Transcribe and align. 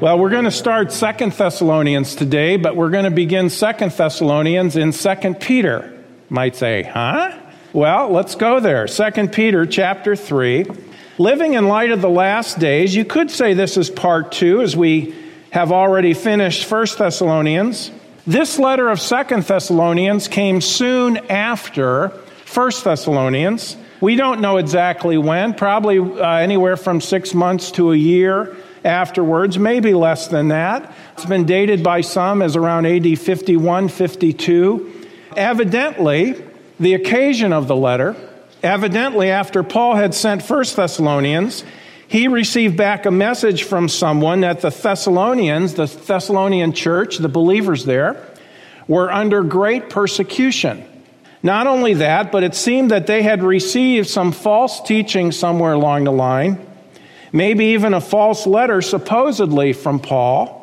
Well, 0.00 0.18
we're 0.18 0.30
going 0.30 0.44
to 0.44 0.50
start 0.50 0.92
Second 0.92 1.32
Thessalonians 1.32 2.14
today, 2.14 2.56
but 2.56 2.74
we're 2.74 2.88
going 2.88 3.04
to 3.04 3.10
begin 3.10 3.50
Second 3.50 3.92
Thessalonians 3.92 4.74
in 4.74 4.92
Second 4.92 5.40
Peter. 5.40 5.92
Might 6.30 6.56
say, 6.56 6.84
huh? 6.84 7.38
Well, 7.74 8.08
let's 8.08 8.34
go 8.34 8.60
there. 8.60 8.88
Second 8.88 9.30
Peter 9.30 9.66
chapter 9.66 10.16
3. 10.16 10.64
Living 11.18 11.52
in 11.52 11.68
light 11.68 11.90
of 11.90 12.00
the 12.00 12.08
last 12.08 12.58
days, 12.58 12.94
you 12.94 13.04
could 13.04 13.30
say 13.30 13.52
this 13.52 13.76
is 13.76 13.90
part 13.90 14.32
2 14.32 14.62
as 14.62 14.74
we 14.74 15.14
have 15.50 15.70
already 15.70 16.14
finished 16.14 16.64
First 16.64 16.96
Thessalonians. 16.96 17.90
This 18.26 18.58
letter 18.58 18.88
of 18.88 19.02
Second 19.02 19.42
Thessalonians 19.42 20.28
came 20.28 20.62
soon 20.62 21.18
after 21.28 22.08
First 22.46 22.84
Thessalonians. 22.84 23.76
We 24.00 24.16
don't 24.16 24.40
know 24.40 24.56
exactly 24.56 25.18
when, 25.18 25.52
probably 25.52 25.98
uh, 25.98 26.36
anywhere 26.38 26.78
from 26.78 27.02
6 27.02 27.34
months 27.34 27.72
to 27.72 27.92
a 27.92 27.96
year 27.96 28.56
afterwards, 28.84 29.58
maybe 29.58 29.94
less 29.94 30.28
than 30.28 30.48
that. 30.48 30.92
It's 31.14 31.26
been 31.26 31.44
dated 31.44 31.82
by 31.82 32.00
some 32.00 32.42
as 32.42 32.56
around 32.56 32.86
AD 32.86 33.18
51, 33.18 33.88
52. 33.88 35.06
Evidently, 35.36 36.42
the 36.78 36.94
occasion 36.94 37.52
of 37.52 37.68
the 37.68 37.76
letter, 37.76 38.16
evidently 38.62 39.30
after 39.30 39.62
Paul 39.62 39.96
had 39.96 40.14
sent 40.14 40.42
First 40.42 40.76
Thessalonians, 40.76 41.64
he 42.08 42.26
received 42.26 42.76
back 42.76 43.06
a 43.06 43.10
message 43.10 43.64
from 43.64 43.88
someone 43.88 44.40
that 44.40 44.60
the 44.60 44.70
Thessalonians, 44.70 45.74
the 45.74 45.86
Thessalonian 45.86 46.72
church, 46.72 47.18
the 47.18 47.28
believers 47.28 47.84
there, 47.84 48.26
were 48.88 49.12
under 49.12 49.44
great 49.44 49.90
persecution. 49.90 50.84
Not 51.42 51.66
only 51.66 51.94
that, 51.94 52.32
but 52.32 52.42
it 52.42 52.54
seemed 52.54 52.90
that 52.90 53.06
they 53.06 53.22
had 53.22 53.42
received 53.42 54.08
some 54.08 54.32
false 54.32 54.80
teaching 54.80 55.32
somewhere 55.32 55.72
along 55.72 56.04
the 56.04 56.12
line 56.12 56.66
maybe 57.32 57.66
even 57.66 57.94
a 57.94 58.00
false 58.00 58.46
letter, 58.46 58.82
supposedly 58.82 59.72
from 59.72 60.00
Paul, 60.00 60.58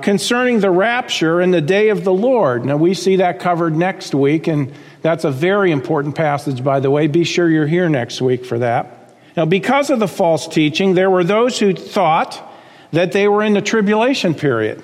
concerning 0.00 0.60
the 0.60 0.70
rapture 0.70 1.40
and 1.40 1.52
the 1.52 1.60
day 1.60 1.88
of 1.88 2.04
the 2.04 2.12
Lord. 2.12 2.64
Now, 2.64 2.76
we 2.76 2.94
see 2.94 3.16
that 3.16 3.40
covered 3.40 3.76
next 3.76 4.14
week, 4.14 4.46
and 4.46 4.72
that's 5.02 5.24
a 5.24 5.30
very 5.30 5.72
important 5.72 6.14
passage, 6.14 6.62
by 6.62 6.80
the 6.80 6.90
way. 6.90 7.06
Be 7.06 7.24
sure 7.24 7.48
you're 7.48 7.66
here 7.66 7.88
next 7.88 8.20
week 8.20 8.44
for 8.44 8.58
that. 8.60 9.14
Now, 9.36 9.44
because 9.44 9.90
of 9.90 9.98
the 9.98 10.08
false 10.08 10.48
teaching, 10.48 10.94
there 10.94 11.10
were 11.10 11.24
those 11.24 11.58
who 11.58 11.74
thought 11.74 12.44
that 12.92 13.12
they 13.12 13.28
were 13.28 13.42
in 13.42 13.54
the 13.54 13.60
tribulation 13.60 14.34
period 14.34 14.82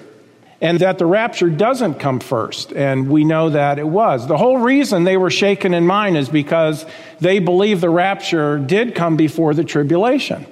and 0.61 0.79
that 0.81 0.99
the 0.99 1.07
rapture 1.07 1.51
doesn't 1.51 1.95
come 1.95 2.21
first. 2.21 2.73
And 2.73 3.09
we 3.09 3.25
know 3.25 3.51
that 3.51 3.79
it 3.79 3.87
was. 3.87 4.27
The 4.27 4.37
whole 4.37 4.59
reason 4.59 5.05
they 5.05 5.17
were 5.17 5.31
shaken 5.31 5.75
in 5.75 5.87
mind 5.87 6.17
is 6.17 6.29
because 6.29 6.87
they 7.21 7.39
believed 7.39 7.81
the 7.81 7.91
rapture 7.91 8.59
did 8.59 8.95
come 8.95 9.17
before 9.17 9.55
the 9.55 9.65
tribulation 9.65 10.47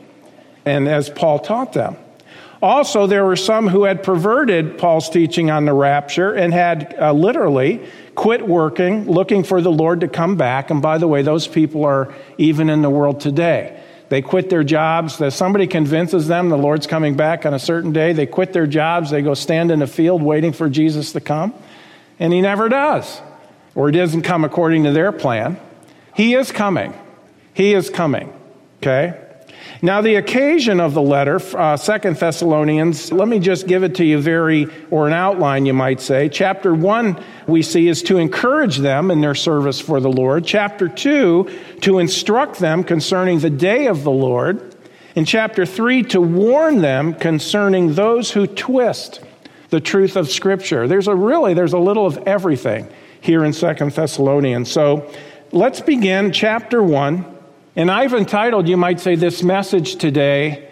and 0.65 0.89
as 0.89 1.11
Paul 1.11 1.39
taught 1.39 1.73
them. 1.73 1.97
Also, 2.63 3.09
there 3.09 3.25
were 3.25 3.35
some 3.35 3.67
who 3.67 3.85
had 3.85 4.05
perverted 4.05 4.79
Paul's 4.79 5.11
teaching 5.11 5.51
on 5.51 5.65
the 5.65 5.73
rapture 5.73 6.33
and 6.33 6.55
had 6.55 6.95
uh, 6.97 7.13
literally 7.13 7.85
quit 8.15 8.47
working, 8.47 9.11
looking 9.11 9.43
for 9.43 9.61
the 9.61 9.73
Lord 9.73 10.01
to 10.03 10.09
come 10.09 10.37
back. 10.37 10.71
And 10.71 10.81
by 10.81 10.99
the 10.99 11.09
way, 11.09 11.23
those 11.23 11.49
people 11.49 11.85
are 11.85 12.15
even 12.39 12.71
in 12.71 12.81
the 12.83 12.91
world 12.91 13.21
today. 13.21 13.81
They 14.11 14.23
quit 14.23 14.49
their 14.49 14.63
jobs. 14.63 15.19
That 15.19 15.33
Somebody 15.33 15.67
convinces 15.67 16.29
them 16.29 16.51
the 16.51 16.57
Lord's 16.59 16.87
coming 16.87 17.17
back 17.17 17.47
on 17.47 17.55
a 17.55 17.59
certain 17.59 17.93
day. 17.93 18.13
They 18.13 18.27
quit 18.27 18.53
their 18.53 18.67
jobs. 18.69 19.11
They 19.11 19.23
go 19.23 19.35
stand 19.35 19.73
in 19.73 19.83
a 19.83 19.87
field 19.87 20.23
waiting 20.23 20.53
for 20.53 20.69
Jesus 20.69 21.13
to 21.13 21.21
come. 21.21 21.55
And 22.21 22.33
he 22.33 22.43
never 22.43 22.69
does, 22.69 23.21
or 23.75 23.89
he 23.89 23.97
doesn't 23.97 24.23
come 24.23 24.45
according 24.45 24.85
to 24.85 24.93
their 24.93 25.11
plan. 25.11 25.59
He 26.15 26.35
is 26.35 26.53
coming. 26.53 26.95
He 27.55 27.73
is 27.73 27.91
coming. 27.91 28.33
Okay? 28.79 29.19
Now, 29.81 30.01
the 30.01 30.15
occasion 30.15 30.81
of 30.81 30.95
the 30.95 31.03
letter, 31.03 31.41
uh, 31.57 31.77
Second 31.77 32.17
Thessalonians, 32.17 33.11
let 33.11 33.27
me 33.27 33.39
just 33.39 33.67
give 33.67 33.83
it 33.83 33.97
to 33.97 34.05
you 34.05 34.21
very, 34.21 34.69
or 34.91 35.07
an 35.07 35.13
outline, 35.13 35.67
you 35.67 35.75
might 35.75 36.01
say. 36.01 36.29
Chapter 36.29 36.75
1, 36.75 37.23
we 37.47 37.63
see, 37.63 37.89
is 37.89 38.03
to 38.05 38.19
encourage 38.19 38.79
them 38.79 39.11
in 39.11 39.20
their 39.20 39.35
service 39.35 39.81
for 39.81 40.01
the 40.01 40.11
Lord. 40.11 40.45
Chapter 40.45 40.89
2, 40.89 41.79
to 41.81 41.98
instruct 41.98 42.59
them 42.59 42.85
concerning 42.85 43.41
the 43.41 43.51
day 43.51 43.86
of 43.86 44.05
the 44.05 44.11
Lord. 44.11 44.77
In 45.14 45.25
chapter 45.25 45.67
3, 45.67 46.05
to 46.05 46.20
warn 46.20 46.81
them 46.81 47.15
concerning 47.15 47.95
those 47.95 48.31
who 48.31 48.47
twist 48.47 49.20
the 49.70 49.81
truth 49.81 50.17
of 50.17 50.31
Scripture. 50.31 50.86
There's 50.86 51.09
a 51.09 51.15
really, 51.15 51.55
there's 51.55 51.73
a 51.73 51.79
little 51.79 52.07
of 52.07 52.19
everything 52.19 52.89
here 53.20 53.45
in 53.45 53.53
Second 53.53 53.92
Thessalonians. 53.92 54.70
So 54.70 55.11
let's 55.51 55.81
begin 55.81 56.33
chapter 56.33 56.83
1 56.83 57.32
and 57.77 57.91
I've 57.91 58.15
entitled, 58.15 58.69
you 58.69 58.77
might 58.77 59.01
say, 59.01 59.15
this 59.15 59.43
message 59.43 59.97
today, 59.97 60.69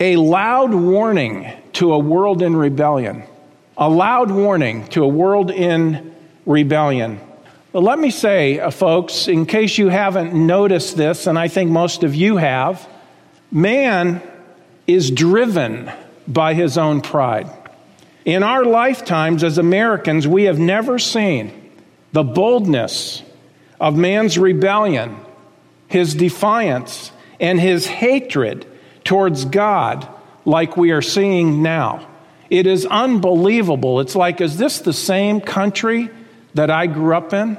A 0.00 0.16
Loud 0.16 0.74
Warning 0.74 1.52
to 1.74 1.92
a 1.92 1.98
World 1.98 2.42
in 2.42 2.54
Rebellion. 2.54 3.24
A 3.76 3.88
loud 3.88 4.30
warning 4.30 4.86
to 4.88 5.02
a 5.02 5.08
world 5.08 5.50
in 5.50 6.14
rebellion. 6.44 7.18
But 7.72 7.82
let 7.82 7.98
me 7.98 8.10
say, 8.10 8.60
uh, 8.60 8.70
folks, 8.70 9.28
in 9.28 9.46
case 9.46 9.78
you 9.78 9.88
haven't 9.88 10.34
noticed 10.34 10.96
this, 10.96 11.26
and 11.26 11.38
I 11.38 11.48
think 11.48 11.70
most 11.70 12.04
of 12.04 12.14
you 12.14 12.36
have, 12.36 12.86
man 13.50 14.20
is 14.86 15.10
driven 15.10 15.90
by 16.28 16.52
his 16.52 16.76
own 16.76 17.00
pride. 17.00 17.48
In 18.26 18.42
our 18.42 18.64
lifetimes 18.64 19.42
as 19.42 19.56
Americans, 19.56 20.28
we 20.28 20.44
have 20.44 20.58
never 20.58 20.98
seen 20.98 21.70
the 22.12 22.22
boldness 22.22 23.22
of 23.80 23.96
man's 23.96 24.38
rebellion 24.38 25.16
his 25.92 26.14
defiance, 26.14 27.12
and 27.38 27.60
his 27.60 27.86
hatred 27.86 28.66
towards 29.04 29.44
God 29.44 30.08
like 30.44 30.76
we 30.76 30.90
are 30.90 31.02
seeing 31.02 31.62
now. 31.62 32.08
It 32.50 32.66
is 32.66 32.86
unbelievable. 32.86 34.00
It's 34.00 34.14
like, 34.14 34.40
is 34.40 34.58
this 34.58 34.80
the 34.80 34.92
same 34.92 35.40
country 35.40 36.10
that 36.54 36.70
I 36.70 36.86
grew 36.86 37.14
up 37.14 37.32
in? 37.32 37.56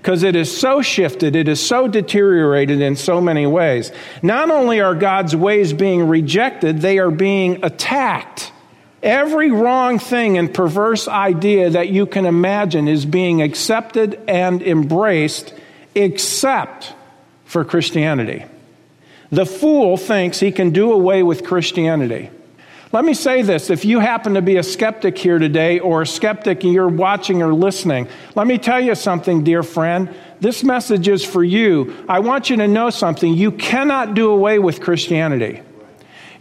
Because 0.00 0.24
it 0.24 0.34
is 0.34 0.54
so 0.56 0.82
shifted, 0.82 1.36
it 1.36 1.46
is 1.46 1.64
so 1.64 1.86
deteriorated 1.86 2.80
in 2.80 2.96
so 2.96 3.20
many 3.20 3.46
ways. 3.46 3.92
Not 4.20 4.50
only 4.50 4.80
are 4.80 4.96
God's 4.96 5.36
ways 5.36 5.72
being 5.72 6.08
rejected, 6.08 6.80
they 6.80 6.98
are 6.98 7.12
being 7.12 7.64
attacked. 7.64 8.52
Every 9.00 9.50
wrong 9.50 10.00
thing 10.00 10.38
and 10.38 10.52
perverse 10.52 11.06
idea 11.06 11.70
that 11.70 11.88
you 11.88 12.06
can 12.06 12.26
imagine 12.26 12.88
is 12.88 13.06
being 13.06 13.42
accepted 13.42 14.20
and 14.26 14.60
embraced, 14.60 15.54
except 15.94 16.94
for 17.52 17.66
Christianity. 17.66 18.46
The 19.30 19.44
fool 19.44 19.98
thinks 19.98 20.40
he 20.40 20.52
can 20.52 20.70
do 20.70 20.90
away 20.90 21.22
with 21.22 21.44
Christianity. 21.44 22.30
Let 22.92 23.04
me 23.04 23.12
say 23.12 23.42
this 23.42 23.68
if 23.68 23.84
you 23.84 24.00
happen 24.00 24.34
to 24.34 24.42
be 24.42 24.56
a 24.56 24.62
skeptic 24.62 25.18
here 25.18 25.38
today, 25.38 25.78
or 25.78 26.02
a 26.02 26.06
skeptic 26.06 26.64
and 26.64 26.72
you're 26.72 26.88
watching 26.88 27.42
or 27.42 27.52
listening, 27.52 28.08
let 28.34 28.46
me 28.46 28.56
tell 28.56 28.80
you 28.80 28.94
something, 28.94 29.44
dear 29.44 29.62
friend. 29.62 30.14
This 30.40 30.64
message 30.64 31.08
is 31.08 31.24
for 31.24 31.44
you. 31.44 31.94
I 32.08 32.20
want 32.20 32.48
you 32.48 32.56
to 32.56 32.66
know 32.66 32.88
something. 32.88 33.34
You 33.34 33.52
cannot 33.52 34.14
do 34.14 34.30
away 34.30 34.58
with 34.58 34.80
Christianity. 34.80 35.62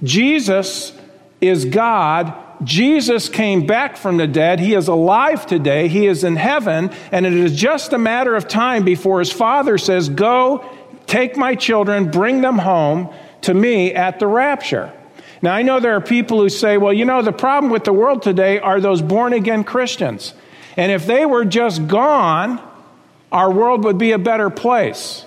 Jesus 0.04 0.98
is 1.42 1.66
God. 1.66 2.34
Jesus 2.64 3.30
came 3.30 3.66
back 3.66 3.98
from 3.98 4.18
the 4.18 4.28
dead. 4.28 4.60
He 4.60 4.76
is 4.76 4.88
alive 4.88 5.46
today. 5.46 5.88
He 5.88 6.08
is 6.08 6.24
in 6.24 6.36
heaven. 6.36 6.92
And 7.12 7.26
it 7.26 7.34
is 7.34 7.56
just 7.56 7.94
a 7.94 7.98
matter 7.98 8.36
of 8.36 8.48
time 8.48 8.84
before 8.84 9.20
his 9.20 9.32
Father 9.32 9.78
says, 9.78 10.10
Go 10.10 10.66
Take 11.12 11.36
my 11.36 11.56
children, 11.56 12.10
bring 12.10 12.40
them 12.40 12.58
home 12.58 13.14
to 13.42 13.54
me 13.54 13.94
at 13.94 14.20
the 14.20 14.28
rapture. 14.28 14.94
Now, 15.42 15.54
I 15.54 15.62
know 15.62 15.82
there 15.82 15.98
are 15.98 16.00
people 16.00 16.40
who 16.40 16.48
say, 16.48 16.78
well, 16.78 16.94
you 16.94 17.04
know, 17.04 17.22
the 17.22 17.34
problem 17.34 17.70
with 17.70 17.84
the 17.84 17.92
world 17.92 18.22
today 18.22 18.60
are 18.60 18.80
those 18.80 19.02
born 19.02 19.34
again 19.34 19.66
Christians. 19.66 20.34
And 20.78 20.90
if 20.90 21.06
they 21.06 21.26
were 21.26 21.44
just 21.44 21.86
gone, 21.86 22.66
our 23.30 23.52
world 23.52 23.84
would 23.84 23.98
be 23.98 24.14
a 24.14 24.18
better 24.18 24.50
place. 24.50 25.26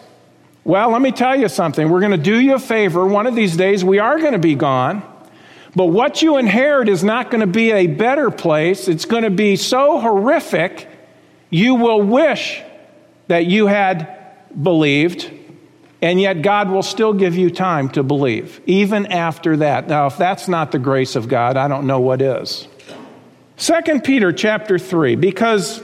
Well, 0.65 0.89
let 0.89 1.03
me 1.03 1.13
tell 1.13 1.39
you 1.39 1.51
something. 1.51 1.91
We're 1.91 2.01
going 2.01 2.13
to 2.13 2.17
do 2.17 2.41
you 2.41 2.55
a 2.55 2.59
favor. 2.59 3.07
One 3.07 3.27
of 3.27 3.35
these 3.35 3.55
days, 3.55 3.85
we 3.85 3.99
are 3.99 4.19
going 4.19 4.33
to 4.33 4.39
be 4.39 4.55
gone. 4.55 5.03
But 5.77 5.89
what 5.89 6.23
you 6.23 6.39
inherit 6.39 6.89
is 6.89 7.05
not 7.05 7.31
going 7.31 7.43
to 7.43 7.47
be 7.47 7.73
a 7.73 7.89
better 7.89 8.31
place. 8.31 8.89
It's 8.89 9.05
going 9.05 9.25
to 9.25 9.31
be 9.31 9.57
so 9.57 10.01
horrific, 10.01 10.89
you 11.51 11.75
will 11.75 12.01
wish 12.01 12.63
that 13.27 13.45
you 13.45 13.67
had 13.67 14.33
believed 14.63 15.31
and 16.05 16.21
yet, 16.21 16.43
God 16.43 16.69
will 16.69 16.83
still 16.83 17.15
give 17.15 17.35
you 17.35 17.49
time 17.49 17.89
to 17.93 18.03
believe, 18.03 18.61
even 18.67 19.07
after 19.07 19.57
that. 19.57 19.89
Now, 19.89 20.05
if 20.07 20.19
that's 20.19 20.49
not 20.49 20.71
the 20.71 20.79
grace 20.79 21.17
of 21.17 21.29
God, 21.29 21.57
I 21.57 21.67
don't 21.67 21.87
know 21.87 22.01
what 22.01 22.21
is. 22.21 22.69
Second 23.57 24.05
Peter 24.05 24.31
chapter 24.31 24.79
3, 24.79 25.17
because 25.17 25.83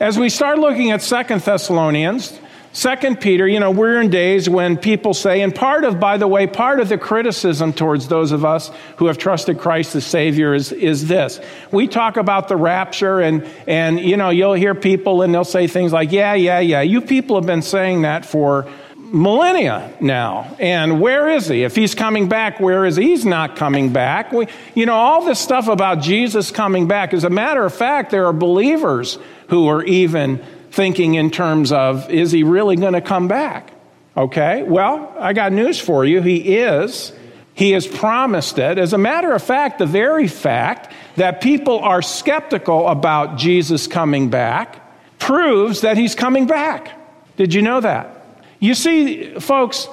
as 0.00 0.18
we 0.18 0.30
start 0.30 0.58
looking 0.58 0.90
at 0.90 1.02
Second 1.02 1.42
Thessalonians, 1.42 2.40
Second 2.72 3.20
Peter, 3.20 3.46
you 3.46 3.60
know, 3.60 3.70
we're 3.70 4.00
in 4.00 4.08
days 4.08 4.48
when 4.48 4.78
people 4.78 5.12
say, 5.12 5.42
and 5.42 5.54
part 5.54 5.84
of, 5.84 6.00
by 6.00 6.16
the 6.16 6.26
way, 6.26 6.46
part 6.46 6.80
of 6.80 6.88
the 6.88 6.96
criticism 6.96 7.74
towards 7.74 8.08
those 8.08 8.32
of 8.32 8.46
us 8.46 8.70
who 8.96 9.08
have 9.08 9.18
trusted 9.18 9.58
Christ 9.58 9.94
as 9.94 10.06
Savior 10.06 10.54
is, 10.54 10.72
is 10.72 11.06
this. 11.06 11.38
We 11.70 11.88
talk 11.88 12.16
about 12.16 12.48
the 12.48 12.56
rapture 12.56 13.20
and, 13.20 13.46
and, 13.66 14.00
you 14.00 14.16
know, 14.16 14.30
you'll 14.30 14.54
hear 14.54 14.74
people 14.74 15.20
and 15.20 15.34
they'll 15.34 15.44
say 15.44 15.66
things 15.66 15.92
like, 15.92 16.10
yeah, 16.10 16.32
yeah, 16.32 16.60
yeah. 16.60 16.80
You 16.80 17.02
people 17.02 17.36
have 17.36 17.44
been 17.44 17.60
saying 17.60 18.02
that 18.02 18.24
for 18.24 18.66
millennia 19.12 19.94
now. 20.00 20.56
And 20.58 21.00
where 21.00 21.28
is 21.28 21.46
he? 21.46 21.62
If 21.64 21.76
he's 21.76 21.94
coming 21.94 22.28
back, 22.28 22.58
where 22.58 22.84
is 22.84 22.96
he? 22.96 23.10
He's 23.10 23.26
not 23.26 23.56
coming 23.56 23.92
back. 23.92 24.32
We, 24.32 24.48
you 24.74 24.86
know, 24.86 24.94
all 24.94 25.24
this 25.24 25.38
stuff 25.38 25.68
about 25.68 26.00
Jesus 26.00 26.50
coming 26.50 26.88
back, 26.88 27.12
as 27.12 27.24
a 27.24 27.30
matter 27.30 27.64
of 27.64 27.74
fact, 27.74 28.10
there 28.10 28.26
are 28.26 28.32
believers 28.32 29.18
who 29.48 29.68
are 29.68 29.84
even 29.84 30.42
thinking 30.70 31.14
in 31.14 31.30
terms 31.30 31.70
of, 31.70 32.10
is 32.10 32.32
he 32.32 32.42
really 32.42 32.76
going 32.76 32.94
to 32.94 33.02
come 33.02 33.28
back? 33.28 33.70
Okay, 34.16 34.62
well, 34.62 35.14
I 35.18 35.32
got 35.32 35.52
news 35.52 35.78
for 35.78 36.04
you. 36.04 36.20
He 36.20 36.56
is. 36.56 37.12
He 37.54 37.72
has 37.72 37.86
promised 37.86 38.58
it. 38.58 38.78
As 38.78 38.94
a 38.94 38.98
matter 38.98 39.32
of 39.32 39.42
fact, 39.42 39.78
the 39.78 39.86
very 39.86 40.26
fact 40.26 40.92
that 41.16 41.42
people 41.42 41.78
are 41.80 42.00
skeptical 42.00 42.88
about 42.88 43.36
Jesus 43.36 43.86
coming 43.86 44.30
back 44.30 44.78
proves 45.18 45.82
that 45.82 45.98
he's 45.98 46.14
coming 46.14 46.46
back. 46.46 46.90
Did 47.36 47.52
you 47.52 47.60
know 47.60 47.80
that? 47.80 48.21
You 48.62 48.74
see, 48.74 49.40
folks, 49.40 49.88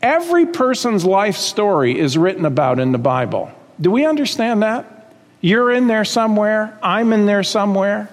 every 0.00 0.46
person's 0.46 1.04
life 1.04 1.36
story 1.36 1.98
is 1.98 2.16
written 2.16 2.46
about 2.46 2.80
in 2.80 2.92
the 2.92 2.98
Bible. 2.98 3.52
Do 3.78 3.90
we 3.90 4.06
understand 4.06 4.62
that? 4.62 5.12
You're 5.42 5.70
in 5.70 5.86
there 5.86 6.06
somewhere, 6.06 6.78
I'm 6.82 7.12
in 7.12 7.26
there 7.26 7.42
somewhere. 7.42 8.08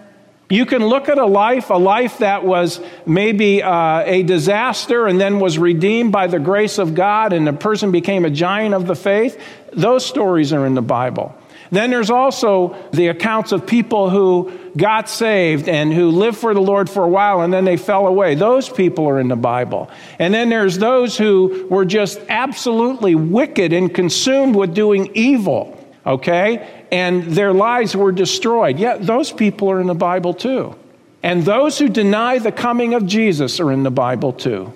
You 0.50 0.65
can 0.65 0.85
look 0.85 1.07
at 1.07 1.17
a 1.17 1.25
life, 1.25 1.69
a 1.69 1.75
life 1.75 2.17
that 2.17 2.44
was 2.44 2.81
maybe 3.05 3.63
uh, 3.63 4.01
a 4.01 4.23
disaster 4.23 5.07
and 5.07 5.21
then 5.21 5.39
was 5.39 5.57
redeemed 5.57 6.11
by 6.11 6.27
the 6.27 6.38
grace 6.38 6.79
of 6.79 6.95
God, 6.95 7.31
and 7.31 7.47
the 7.47 7.53
person 7.53 7.94
became 7.94 8.25
a 8.25 8.29
giant 8.29 8.75
of 8.75 8.88
the 8.88 8.95
faith. 8.95 9.41
Those 9.71 10.06
stories 10.06 10.51
are 10.51 10.65
in 10.65 10.75
the 10.75 10.81
Bible. 10.81 11.33
Then 11.73 11.89
there's 11.89 12.11
also 12.11 12.75
the 12.91 13.07
accounts 13.07 13.51
of 13.51 13.65
people 13.65 14.07
who 14.07 14.51
got 14.77 15.09
saved 15.09 15.67
and 15.67 15.91
who 15.91 16.11
lived 16.11 16.37
for 16.37 16.53
the 16.53 16.61
Lord 16.61 16.87
for 16.87 17.03
a 17.03 17.07
while 17.07 17.41
and 17.41 17.51
then 17.51 17.65
they 17.65 17.77
fell 17.77 18.05
away. 18.05 18.35
Those 18.35 18.69
people 18.69 19.09
are 19.09 19.19
in 19.19 19.27
the 19.27 19.35
Bible. 19.35 19.89
And 20.19 20.31
then 20.31 20.49
there's 20.49 20.77
those 20.77 21.17
who 21.17 21.65
were 21.71 21.83
just 21.83 22.19
absolutely 22.29 23.15
wicked 23.15 23.73
and 23.73 23.91
consumed 23.91 24.55
with 24.55 24.75
doing 24.75 25.09
evil, 25.15 25.75
okay? 26.05 26.85
And 26.91 27.23
their 27.23 27.53
lives 27.53 27.95
were 27.95 28.11
destroyed. 28.11 28.77
Yet 28.77 28.99
yeah, 28.99 29.05
those 29.07 29.31
people 29.31 29.71
are 29.71 29.81
in 29.81 29.87
the 29.87 29.95
Bible 29.95 30.35
too. 30.35 30.75
And 31.23 31.41
those 31.41 31.79
who 31.79 31.89
deny 31.89 32.37
the 32.37 32.51
coming 32.51 32.93
of 32.93 33.07
Jesus 33.07 33.59
are 33.59 33.71
in 33.71 33.81
the 33.81 33.89
Bible 33.89 34.31
too. 34.31 34.71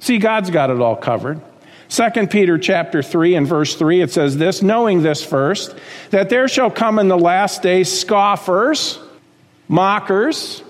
See, 0.00 0.16
God's 0.16 0.48
got 0.48 0.70
it 0.70 0.80
all 0.80 0.96
covered. 0.96 1.42
2 1.88 2.26
Peter 2.26 2.58
chapter 2.58 3.02
3 3.02 3.34
and 3.34 3.46
verse 3.46 3.74
3 3.74 4.02
it 4.02 4.10
says 4.10 4.36
this 4.36 4.62
knowing 4.62 5.02
this 5.02 5.24
first 5.24 5.74
that 6.10 6.28
there 6.28 6.46
shall 6.48 6.70
come 6.70 6.98
in 6.98 7.08
the 7.08 7.18
last 7.18 7.62
days 7.62 8.00
scoffers 8.00 8.98
mockers 9.68 10.62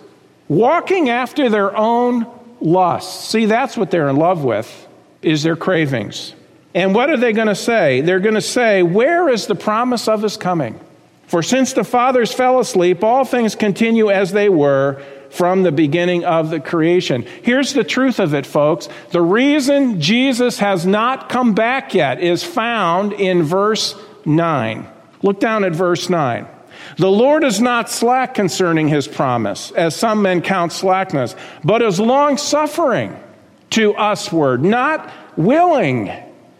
walking 0.48 1.08
after 1.08 1.48
their 1.48 1.76
own 1.76 2.26
lusts. 2.60 3.28
See 3.28 3.46
that's 3.46 3.76
what 3.76 3.90
they're 3.90 4.08
in 4.08 4.16
love 4.16 4.44
with 4.44 4.86
is 5.22 5.42
their 5.42 5.56
cravings. 5.56 6.34
And 6.74 6.94
what 6.94 7.10
are 7.10 7.16
they 7.16 7.32
going 7.32 7.48
to 7.48 7.54
say? 7.54 8.00
They're 8.00 8.20
going 8.20 8.34
to 8.34 8.40
say 8.40 8.82
where 8.82 9.28
is 9.28 9.46
the 9.46 9.54
promise 9.54 10.08
of 10.08 10.22
his 10.22 10.36
coming? 10.36 10.78
For 11.26 11.42
since 11.42 11.72
the 11.72 11.84
fathers 11.84 12.32
fell 12.32 12.58
asleep 12.58 13.04
all 13.04 13.24
things 13.24 13.54
continue 13.54 14.10
as 14.10 14.32
they 14.32 14.48
were 14.48 15.02
from 15.30 15.62
the 15.62 15.72
beginning 15.72 16.24
of 16.24 16.50
the 16.50 16.60
creation. 16.60 17.24
Here's 17.42 17.72
the 17.72 17.84
truth 17.84 18.18
of 18.18 18.34
it, 18.34 18.46
folks. 18.46 18.88
The 19.10 19.22
reason 19.22 20.00
Jesus 20.00 20.58
has 20.58 20.86
not 20.86 21.28
come 21.28 21.54
back 21.54 21.94
yet 21.94 22.20
is 22.20 22.42
found 22.42 23.12
in 23.12 23.42
verse 23.42 23.94
9. 24.24 24.86
Look 25.22 25.40
down 25.40 25.64
at 25.64 25.72
verse 25.72 26.08
9. 26.08 26.46
The 26.96 27.10
Lord 27.10 27.44
is 27.44 27.60
not 27.60 27.90
slack 27.90 28.34
concerning 28.34 28.88
his 28.88 29.06
promise, 29.06 29.70
as 29.72 29.94
some 29.94 30.22
men 30.22 30.42
count 30.42 30.72
slackness, 30.72 31.34
but 31.64 31.82
is 31.82 32.00
long 32.00 32.36
suffering 32.36 33.16
to 33.70 33.94
usward, 33.98 34.64
not 34.64 35.10
willing 35.36 36.10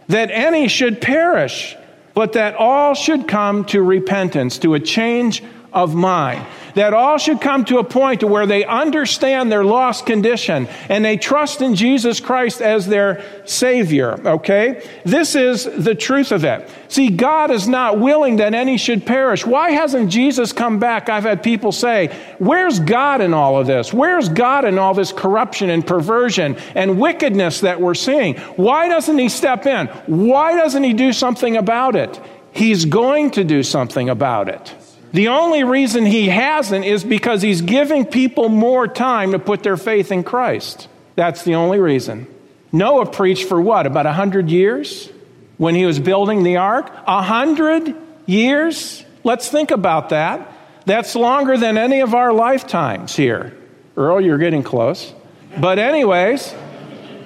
that 0.08 0.30
any 0.30 0.68
should 0.68 1.00
perish, 1.00 1.76
but 2.14 2.32
that 2.32 2.56
all 2.56 2.94
should 2.94 3.28
come 3.28 3.64
to 3.66 3.82
repentance, 3.82 4.58
to 4.58 4.74
a 4.74 4.80
change 4.80 5.42
of 5.72 5.94
mind 5.94 6.44
that 6.78 6.94
all 6.94 7.19
should 7.19 7.40
come 7.40 7.64
to 7.64 7.78
a 7.78 7.84
point 7.84 8.22
where 8.22 8.46
they 8.46 8.64
understand 8.64 9.50
their 9.50 9.64
lost 9.64 10.06
condition 10.06 10.69
and 10.88 11.04
they 11.04 11.16
trust 11.16 11.60
in 11.60 11.75
Jesus 11.75 12.20
Christ 12.20 12.62
as 12.62 12.86
their 12.86 13.25
Savior, 13.44 14.12
okay? 14.25 14.88
This 15.04 15.34
is 15.34 15.64
the 15.64 15.96
truth 15.96 16.30
of 16.30 16.44
it. 16.44 16.70
See, 16.86 17.10
God 17.10 17.50
is 17.50 17.66
not 17.66 17.98
willing 17.98 18.36
that 18.36 18.54
any 18.54 18.78
should 18.78 19.04
perish. 19.04 19.44
Why 19.44 19.72
hasn't 19.72 20.12
Jesus 20.12 20.52
come 20.52 20.78
back? 20.78 21.08
I've 21.08 21.25
had 21.25 21.42
people 21.42 21.72
say, 21.72 22.16
Where's 22.38 22.78
God 22.78 23.20
in 23.22 23.34
all 23.34 23.58
of 23.58 23.66
this? 23.66 23.92
Where's 23.92 24.28
God 24.28 24.64
in 24.64 24.78
all 24.78 24.94
this 24.94 25.10
corruption 25.10 25.70
and 25.70 25.84
perversion 25.84 26.56
and 26.76 27.00
wickedness 27.00 27.60
that 27.62 27.80
we're 27.80 27.94
seeing? 27.94 28.36
Why 28.54 28.88
doesn't 28.88 29.19
He 29.19 29.28
step 29.28 29.66
in? 29.66 29.88
Why 30.06 30.54
doesn't 30.54 30.84
He 30.84 30.92
do 30.92 31.12
something 31.12 31.56
about 31.56 31.96
it? 31.96 32.20
He's 32.52 32.84
going 32.84 33.32
to 33.32 33.42
do 33.42 33.64
something 33.64 34.08
about 34.08 34.48
it. 34.48 34.75
The 35.12 35.28
only 35.28 35.64
reason 35.64 36.05
he 36.05 36.28
hasn't 36.28 36.84
is 36.84 37.02
because 37.02 37.40
he's 37.40 37.62
giving 37.62 38.05
people 38.05 38.49
more 38.49 38.87
time 38.87 39.32
to 39.32 39.38
put 39.38 39.62
their 39.62 39.76
faith 39.76 40.12
in 40.12 40.22
Christ. 40.22 40.88
That's 41.14 41.44
the 41.44 41.55
only 41.55 41.78
reason. 41.78 42.26
Noah 42.72 43.06
preached 43.06 43.49
for 43.49 43.60
what, 43.60 43.87
about 43.87 44.05
100 44.05 44.50
years 44.50 45.10
when 45.56 45.75
he 45.75 45.87
was 45.87 45.99
building 45.99 46.43
the 46.43 46.58
ark? 46.58 46.90
A 47.06 47.16
100 47.16 47.94
years? 48.26 49.05
Let's 49.25 49.49
think 49.49 49.70
about 49.70 50.10
that. 50.10 50.52
That's 50.84 51.14
longer 51.14 51.56
than 51.56 51.78
any 51.78 52.00
of 52.00 52.14
our 52.14 52.32
lifetimes 52.32 53.16
here. 53.16 53.56
Earl, 53.96 54.20
you're 54.20 54.38
getting 54.38 54.62
close. 54.62 55.12
But, 55.58 55.78
anyways, 55.78 56.54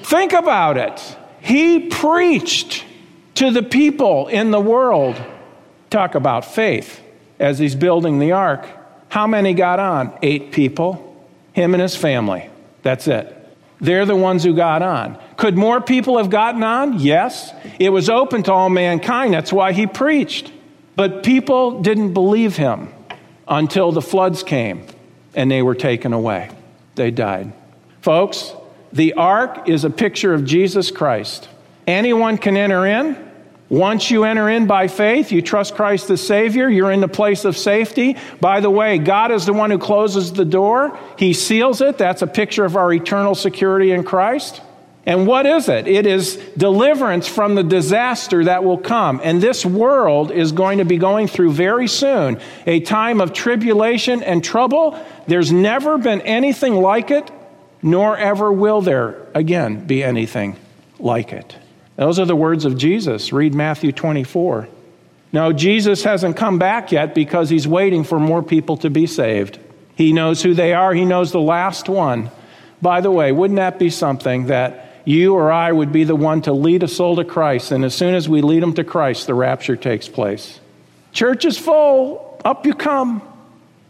think 0.02 0.32
about 0.32 0.76
it. 0.76 1.16
He 1.40 1.88
preached 1.88 2.84
to 3.34 3.50
the 3.50 3.62
people 3.62 4.28
in 4.28 4.52
the 4.52 4.60
world. 4.60 5.20
Talk 5.90 6.14
about 6.14 6.44
faith 6.44 7.00
as 7.42 7.58
he's 7.58 7.74
building 7.74 8.20
the 8.20 8.32
ark. 8.32 8.66
How 9.08 9.26
many 9.26 9.52
got 9.52 9.80
on? 9.80 10.16
Eight 10.22 10.52
people. 10.52 11.26
Him 11.52 11.74
and 11.74 11.82
his 11.82 11.96
family. 11.96 12.48
That's 12.82 13.08
it. 13.08 13.36
They're 13.80 14.06
the 14.06 14.16
ones 14.16 14.44
who 14.44 14.54
got 14.54 14.80
on. 14.80 15.18
Could 15.36 15.56
more 15.56 15.80
people 15.80 16.18
have 16.18 16.30
gotten 16.30 16.62
on? 16.62 17.00
Yes. 17.00 17.52
It 17.80 17.90
was 17.90 18.08
open 18.08 18.44
to 18.44 18.52
all 18.52 18.70
mankind. 18.70 19.34
That's 19.34 19.52
why 19.52 19.72
he 19.72 19.88
preached. 19.88 20.52
But 20.94 21.24
people 21.24 21.82
didn't 21.82 22.14
believe 22.14 22.56
him 22.56 22.94
until 23.48 23.90
the 23.90 24.00
floods 24.00 24.44
came 24.44 24.86
and 25.34 25.50
they 25.50 25.62
were 25.62 25.74
taken 25.74 26.12
away. 26.12 26.50
They 26.94 27.10
died. 27.10 27.52
Folks, 28.02 28.52
the 28.92 29.14
ark 29.14 29.68
is 29.68 29.84
a 29.84 29.90
picture 29.90 30.32
of 30.32 30.44
Jesus 30.44 30.92
Christ. 30.92 31.48
Anyone 31.88 32.38
can 32.38 32.56
enter 32.56 32.86
in. 32.86 33.31
Once 33.72 34.10
you 34.10 34.24
enter 34.24 34.50
in 34.50 34.66
by 34.66 34.86
faith, 34.86 35.32
you 35.32 35.40
trust 35.40 35.74
Christ 35.74 36.06
the 36.06 36.18
Savior, 36.18 36.68
you're 36.68 36.92
in 36.92 37.00
the 37.00 37.08
place 37.08 37.46
of 37.46 37.56
safety. 37.56 38.18
By 38.38 38.60
the 38.60 38.68
way, 38.68 38.98
God 38.98 39.32
is 39.32 39.46
the 39.46 39.54
one 39.54 39.70
who 39.70 39.78
closes 39.78 40.30
the 40.30 40.44
door, 40.44 40.98
He 41.18 41.32
seals 41.32 41.80
it. 41.80 41.96
That's 41.96 42.20
a 42.20 42.26
picture 42.26 42.66
of 42.66 42.76
our 42.76 42.92
eternal 42.92 43.34
security 43.34 43.92
in 43.92 44.04
Christ. 44.04 44.60
And 45.06 45.26
what 45.26 45.46
is 45.46 45.70
it? 45.70 45.88
It 45.88 46.04
is 46.04 46.36
deliverance 46.54 47.26
from 47.26 47.54
the 47.54 47.62
disaster 47.62 48.44
that 48.44 48.62
will 48.62 48.76
come. 48.76 49.22
And 49.24 49.40
this 49.40 49.64
world 49.64 50.30
is 50.30 50.52
going 50.52 50.76
to 50.76 50.84
be 50.84 50.98
going 50.98 51.26
through 51.26 51.52
very 51.52 51.88
soon 51.88 52.40
a 52.66 52.80
time 52.80 53.22
of 53.22 53.32
tribulation 53.32 54.22
and 54.22 54.44
trouble. 54.44 55.02
There's 55.26 55.50
never 55.50 55.96
been 55.96 56.20
anything 56.20 56.74
like 56.74 57.10
it, 57.10 57.30
nor 57.80 58.18
ever 58.18 58.52
will 58.52 58.82
there 58.82 59.28
again 59.34 59.86
be 59.86 60.04
anything 60.04 60.58
like 60.98 61.32
it. 61.32 61.56
Those 61.96 62.18
are 62.18 62.24
the 62.24 62.36
words 62.36 62.64
of 62.64 62.78
Jesus. 62.78 63.32
Read 63.32 63.54
Matthew 63.54 63.92
24. 63.92 64.68
Now, 65.32 65.52
Jesus 65.52 66.04
hasn't 66.04 66.36
come 66.36 66.58
back 66.58 66.92
yet 66.92 67.14
because 67.14 67.48
he's 67.48 67.66
waiting 67.66 68.04
for 68.04 68.20
more 68.20 68.42
people 68.42 68.76
to 68.78 68.90
be 68.90 69.06
saved. 69.06 69.58
He 69.94 70.12
knows 70.12 70.42
who 70.42 70.54
they 70.54 70.74
are, 70.74 70.92
he 70.94 71.04
knows 71.04 71.32
the 71.32 71.40
last 71.40 71.88
one. 71.88 72.30
By 72.80 73.00
the 73.00 73.10
way, 73.10 73.32
wouldn't 73.32 73.58
that 73.58 73.78
be 73.78 73.90
something 73.90 74.46
that 74.46 75.00
you 75.04 75.34
or 75.34 75.52
I 75.52 75.70
would 75.70 75.92
be 75.92 76.04
the 76.04 76.16
one 76.16 76.42
to 76.42 76.52
lead 76.52 76.82
a 76.82 76.88
soul 76.88 77.16
to 77.16 77.24
Christ, 77.24 77.72
and 77.72 77.84
as 77.84 77.94
soon 77.94 78.14
as 78.14 78.28
we 78.28 78.42
lead 78.42 78.62
them 78.62 78.74
to 78.74 78.84
Christ, 78.84 79.26
the 79.26 79.34
rapture 79.34 79.76
takes 79.76 80.08
place? 80.08 80.60
Church 81.12 81.44
is 81.44 81.58
full, 81.58 82.40
up 82.44 82.66
you 82.66 82.74
come. 82.74 83.22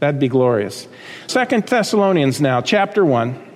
That'd 0.01 0.21
be 0.21 0.29
glorious. 0.29 0.89
Second 1.29 1.67
Thessalonians 1.67 2.41
now, 2.41 2.61
chapter 2.61 3.05
1. 3.05 3.52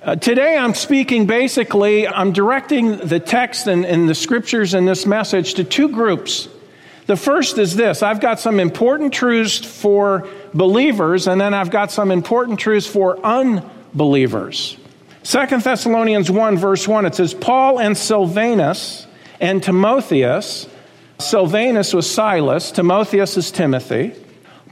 Uh, 0.00 0.14
today, 0.14 0.56
I'm 0.56 0.74
speaking 0.74 1.26
basically, 1.26 2.06
I'm 2.06 2.32
directing 2.32 2.98
the 2.98 3.18
text 3.18 3.66
and, 3.66 3.84
and 3.84 4.08
the 4.08 4.14
scriptures 4.14 4.72
in 4.72 4.84
this 4.84 5.06
message 5.06 5.54
to 5.54 5.64
two 5.64 5.88
groups. 5.88 6.48
The 7.06 7.16
first 7.16 7.58
is 7.58 7.74
this 7.74 8.00
I've 8.00 8.20
got 8.20 8.38
some 8.38 8.60
important 8.60 9.12
truths 9.12 9.58
for 9.58 10.28
believers, 10.54 11.26
and 11.26 11.40
then 11.40 11.52
I've 11.52 11.70
got 11.70 11.90
some 11.90 12.12
important 12.12 12.60
truths 12.60 12.86
for 12.86 13.18
unbelievers. 13.26 14.76
Second 15.24 15.62
Thessalonians 15.62 16.30
1, 16.30 16.56
verse 16.56 16.86
1, 16.86 17.04
it 17.04 17.16
says, 17.16 17.34
Paul 17.34 17.80
and 17.80 17.98
Silvanus 17.98 19.04
and 19.40 19.60
Timotheus, 19.60 20.68
Silvanus 21.18 21.92
was 21.92 22.08
Silas, 22.08 22.70
Timotheus 22.70 23.36
is 23.36 23.50
Timothy, 23.50 24.14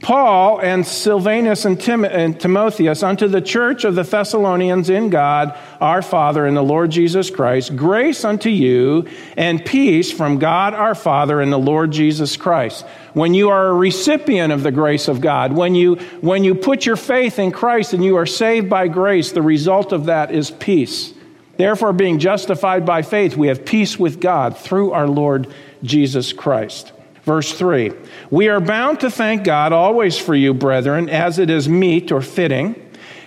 Paul 0.01 0.59
and 0.59 0.85
Silvanus 0.85 1.65
and, 1.65 1.79
Tim- 1.79 2.05
and, 2.05 2.39
Timotheus 2.39 3.01
unto 3.03 3.27
the 3.27 3.41
church 3.41 3.83
of 3.83 3.95
the 3.95 4.03
Thessalonians 4.03 4.89
in 4.89 5.09
God 5.09 5.57
our 5.81 6.01
Father 6.01 6.45
and 6.45 6.55
the 6.55 6.61
Lord 6.61 6.91
Jesus 6.91 7.29
Christ, 7.29 7.75
grace 7.75 8.23
unto 8.23 8.49
you 8.49 9.07
and 9.35 9.65
peace 9.65 10.11
from 10.11 10.39
God 10.39 10.73
our 10.73 10.95
Father 10.95 11.41
and 11.41 11.51
the 11.51 11.57
Lord 11.57 11.91
Jesus 11.91 12.37
Christ. 12.37 12.85
When 13.13 13.33
you 13.33 13.49
are 13.49 13.67
a 13.67 13.73
recipient 13.73 14.53
of 14.53 14.63
the 14.63 14.71
grace 14.71 15.07
of 15.07 15.19
God, 15.19 15.53
when 15.53 15.73
you, 15.73 15.95
when 16.21 16.43
you 16.43 16.53
put 16.53 16.85
your 16.85 16.95
faith 16.95 17.39
in 17.39 17.51
Christ 17.51 17.93
and 17.93 18.03
you 18.03 18.17
are 18.17 18.25
saved 18.25 18.69
by 18.69 18.87
grace, 18.87 19.31
the 19.31 19.41
result 19.41 19.91
of 19.91 20.05
that 20.05 20.31
is 20.31 20.51
peace. 20.51 21.13
Therefore, 21.57 21.91
being 21.91 22.19
justified 22.19 22.85
by 22.85 23.01
faith, 23.01 23.35
we 23.35 23.47
have 23.47 23.65
peace 23.65 23.97
with 23.97 24.21
God 24.21 24.55
through 24.57 24.91
our 24.91 25.07
Lord 25.07 25.51
Jesus 25.81 26.33
Christ. 26.33 26.93
Verse 27.27 27.51
3 27.51 27.91
We 28.31 28.47
are 28.47 28.61
bound 28.61 29.01
to 29.01 29.11
thank 29.11 29.43
God 29.43 29.73
always 29.73 30.17
for 30.17 30.33
you, 30.33 30.53
brethren, 30.53 31.09
as 31.09 31.39
it 31.39 31.49
is 31.49 31.67
meet 31.67 32.09
or 32.09 32.21
fitting, 32.21 32.81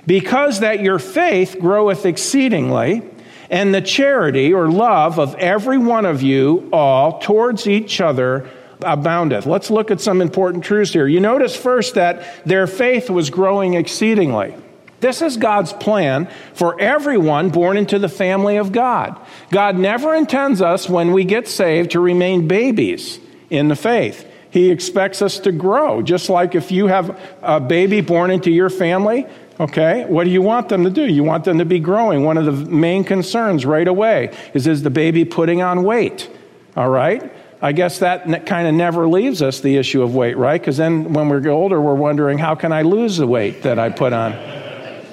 because 0.06 0.60
that 0.60 0.80
your 0.80 0.98
faith 0.98 1.58
groweth 1.60 2.06
exceedingly, 2.06 3.02
and 3.50 3.74
the 3.74 3.82
charity 3.82 4.54
or 4.54 4.70
love 4.70 5.18
of 5.18 5.34
every 5.34 5.76
one 5.76 6.06
of 6.06 6.22
you 6.22 6.70
all 6.72 7.18
towards 7.18 7.66
each 7.66 8.00
other 8.00 8.48
aboundeth. 8.80 9.44
Let's 9.44 9.70
look 9.70 9.90
at 9.90 10.00
some 10.00 10.22
important 10.22 10.64
truths 10.64 10.94
here. 10.94 11.06
You 11.06 11.20
notice 11.20 11.54
first 11.54 11.96
that 11.96 12.46
their 12.46 12.66
faith 12.66 13.10
was 13.10 13.28
growing 13.28 13.74
exceedingly. 13.74 14.56
This 15.00 15.20
is 15.20 15.36
God's 15.36 15.74
plan 15.74 16.30
for 16.54 16.80
everyone 16.80 17.50
born 17.50 17.76
into 17.76 17.98
the 17.98 18.08
family 18.08 18.56
of 18.56 18.72
God. 18.72 19.20
God 19.50 19.76
never 19.76 20.14
intends 20.14 20.62
us, 20.62 20.88
when 20.88 21.12
we 21.12 21.24
get 21.24 21.48
saved, 21.48 21.90
to 21.90 22.00
remain 22.00 22.48
babies 22.48 23.20
in 23.50 23.68
the 23.68 23.76
faith. 23.76 24.26
He 24.50 24.70
expects 24.70 25.22
us 25.22 25.38
to 25.40 25.52
grow. 25.52 26.02
Just 26.02 26.28
like 26.28 26.54
if 26.54 26.72
you 26.72 26.86
have 26.86 27.18
a 27.42 27.60
baby 27.60 28.00
born 28.00 28.30
into 28.30 28.50
your 28.50 28.70
family, 28.70 29.26
okay, 29.60 30.04
what 30.06 30.24
do 30.24 30.30
you 30.30 30.42
want 30.42 30.68
them 30.68 30.84
to 30.84 30.90
do? 30.90 31.04
You 31.04 31.22
want 31.22 31.44
them 31.44 31.58
to 31.58 31.64
be 31.64 31.78
growing. 31.78 32.24
One 32.24 32.36
of 32.36 32.46
the 32.46 32.52
main 32.52 33.04
concerns 33.04 33.64
right 33.64 33.86
away 33.86 34.36
is 34.54 34.66
is 34.66 34.82
the 34.82 34.90
baby 34.90 35.24
putting 35.24 35.62
on 35.62 35.84
weight? 35.84 36.28
All 36.76 36.88
right? 36.88 37.32
I 37.62 37.72
guess 37.72 37.98
that 37.98 38.46
kind 38.46 38.66
of 38.66 38.74
never 38.74 39.06
leaves 39.06 39.42
us 39.42 39.60
the 39.60 39.76
issue 39.76 40.02
of 40.02 40.14
weight, 40.14 40.36
right? 40.38 40.60
Because 40.60 40.78
then 40.78 41.12
when 41.12 41.28
we're 41.28 41.46
older, 41.50 41.80
we're 41.80 41.94
wondering, 41.94 42.38
how 42.38 42.54
can 42.54 42.72
I 42.72 42.82
lose 42.82 43.18
the 43.18 43.26
weight 43.26 43.62
that 43.62 43.78
I 43.78 43.90
put 43.90 44.14
on? 44.14 44.32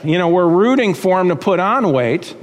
You 0.03 0.17
know, 0.17 0.29
we're 0.29 0.47
rooting 0.47 0.93
for 0.93 1.17
them 1.17 1.27
to 1.27 1.35
put 1.35 1.59
on 1.59 1.91
weight, 1.91 2.33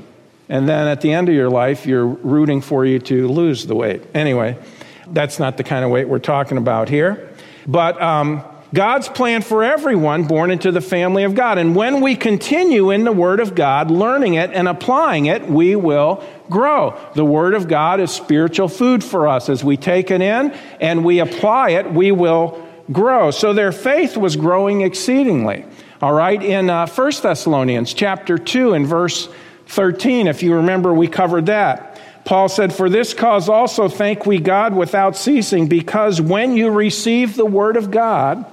and 0.50 0.68
then 0.68 0.88
at 0.88 1.00
the 1.00 1.10
end 1.10 1.30
of 1.30 1.34
your 1.34 1.48
life, 1.48 1.86
you're 1.86 2.06
rooting 2.06 2.60
for 2.60 2.84
you 2.84 2.98
to 2.98 3.28
lose 3.28 3.66
the 3.66 3.74
weight. 3.74 4.02
Anyway, 4.14 4.58
that's 5.06 5.38
not 5.38 5.56
the 5.56 5.64
kind 5.64 5.84
of 5.84 5.90
weight 5.90 6.08
we're 6.08 6.18
talking 6.18 6.58
about 6.58 6.88
here. 6.88 7.30
But 7.66 8.00
um, 8.00 8.42
God's 8.74 9.08
plan 9.08 9.42
for 9.42 9.62
everyone 9.62 10.24
born 10.24 10.50
into 10.50 10.72
the 10.72 10.80
family 10.80 11.22
of 11.22 11.34
God. 11.34 11.58
And 11.58 11.76
when 11.76 12.00
we 12.00 12.16
continue 12.16 12.90
in 12.90 13.04
the 13.04 13.12
Word 13.12 13.38
of 13.38 13.54
God, 13.54 13.90
learning 13.90 14.34
it 14.34 14.50
and 14.50 14.66
applying 14.66 15.26
it, 15.26 15.48
we 15.48 15.76
will 15.76 16.24
grow. 16.50 16.98
The 17.14 17.24
Word 17.24 17.54
of 17.54 17.68
God 17.68 18.00
is 18.00 18.10
spiritual 18.10 18.68
food 18.68 19.04
for 19.04 19.28
us. 19.28 19.48
As 19.48 19.62
we 19.62 19.76
take 19.76 20.10
it 20.10 20.20
in 20.20 20.50
and 20.80 21.04
we 21.04 21.20
apply 21.20 21.70
it, 21.70 21.92
we 21.92 22.10
will 22.10 22.66
grow. 22.90 23.30
So 23.30 23.52
their 23.52 23.72
faith 23.72 24.16
was 24.16 24.34
growing 24.34 24.80
exceedingly. 24.80 25.64
All 26.02 26.12
right, 26.12 26.42
in 26.42 26.68
uh, 26.68 26.86
1 26.86 27.12
Thessalonians 27.22 27.94
chapter 27.94 28.36
2 28.36 28.74
and 28.74 28.86
verse 28.86 29.28
13, 29.68 30.26
if 30.26 30.42
you 30.42 30.54
remember, 30.56 30.92
we 30.92 31.08
covered 31.08 31.46
that. 31.46 31.93
Paul 32.24 32.48
said, 32.48 32.72
For 32.72 32.88
this 32.88 33.12
cause 33.12 33.48
also 33.48 33.88
thank 33.88 34.26
we 34.26 34.38
God 34.38 34.74
without 34.74 35.16
ceasing, 35.16 35.68
because 35.68 36.20
when 36.20 36.56
you 36.56 36.70
received 36.70 37.36
the 37.36 37.44
word 37.44 37.76
of 37.76 37.90
God, 37.90 38.50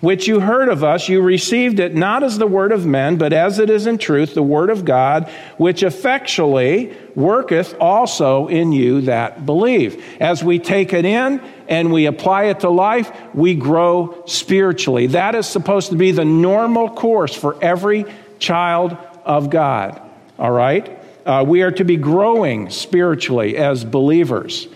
which 0.00 0.28
you 0.28 0.40
heard 0.40 0.68
of 0.68 0.84
us, 0.84 1.08
you 1.08 1.20
received 1.20 1.80
it 1.80 1.94
not 1.94 2.22
as 2.22 2.38
the 2.38 2.46
word 2.46 2.70
of 2.70 2.86
men, 2.86 3.16
but 3.16 3.32
as 3.32 3.58
it 3.58 3.68
is 3.68 3.86
in 3.86 3.98
truth 3.98 4.34
the 4.34 4.42
word 4.42 4.70
of 4.70 4.84
God, 4.84 5.28
which 5.56 5.82
effectually 5.82 6.96
worketh 7.14 7.74
also 7.80 8.46
in 8.46 8.72
you 8.72 9.02
that 9.02 9.44
believe. 9.44 10.04
As 10.20 10.44
we 10.44 10.58
take 10.58 10.92
it 10.92 11.04
in 11.04 11.40
and 11.68 11.92
we 11.92 12.06
apply 12.06 12.44
it 12.44 12.60
to 12.60 12.70
life, 12.70 13.10
we 13.34 13.54
grow 13.54 14.22
spiritually. 14.26 15.08
That 15.08 15.34
is 15.34 15.46
supposed 15.46 15.90
to 15.90 15.96
be 15.96 16.12
the 16.12 16.24
normal 16.24 16.90
course 16.90 17.34
for 17.34 17.56
every 17.62 18.04
child 18.38 18.96
of 19.24 19.50
God. 19.50 20.00
All 20.38 20.52
right? 20.52 20.97
Uh, 21.28 21.44
we 21.46 21.60
are 21.60 21.70
to 21.70 21.84
be 21.84 21.98
growing 21.98 22.70
spiritually 22.70 23.58
as 23.58 23.84
believers. 23.84 24.66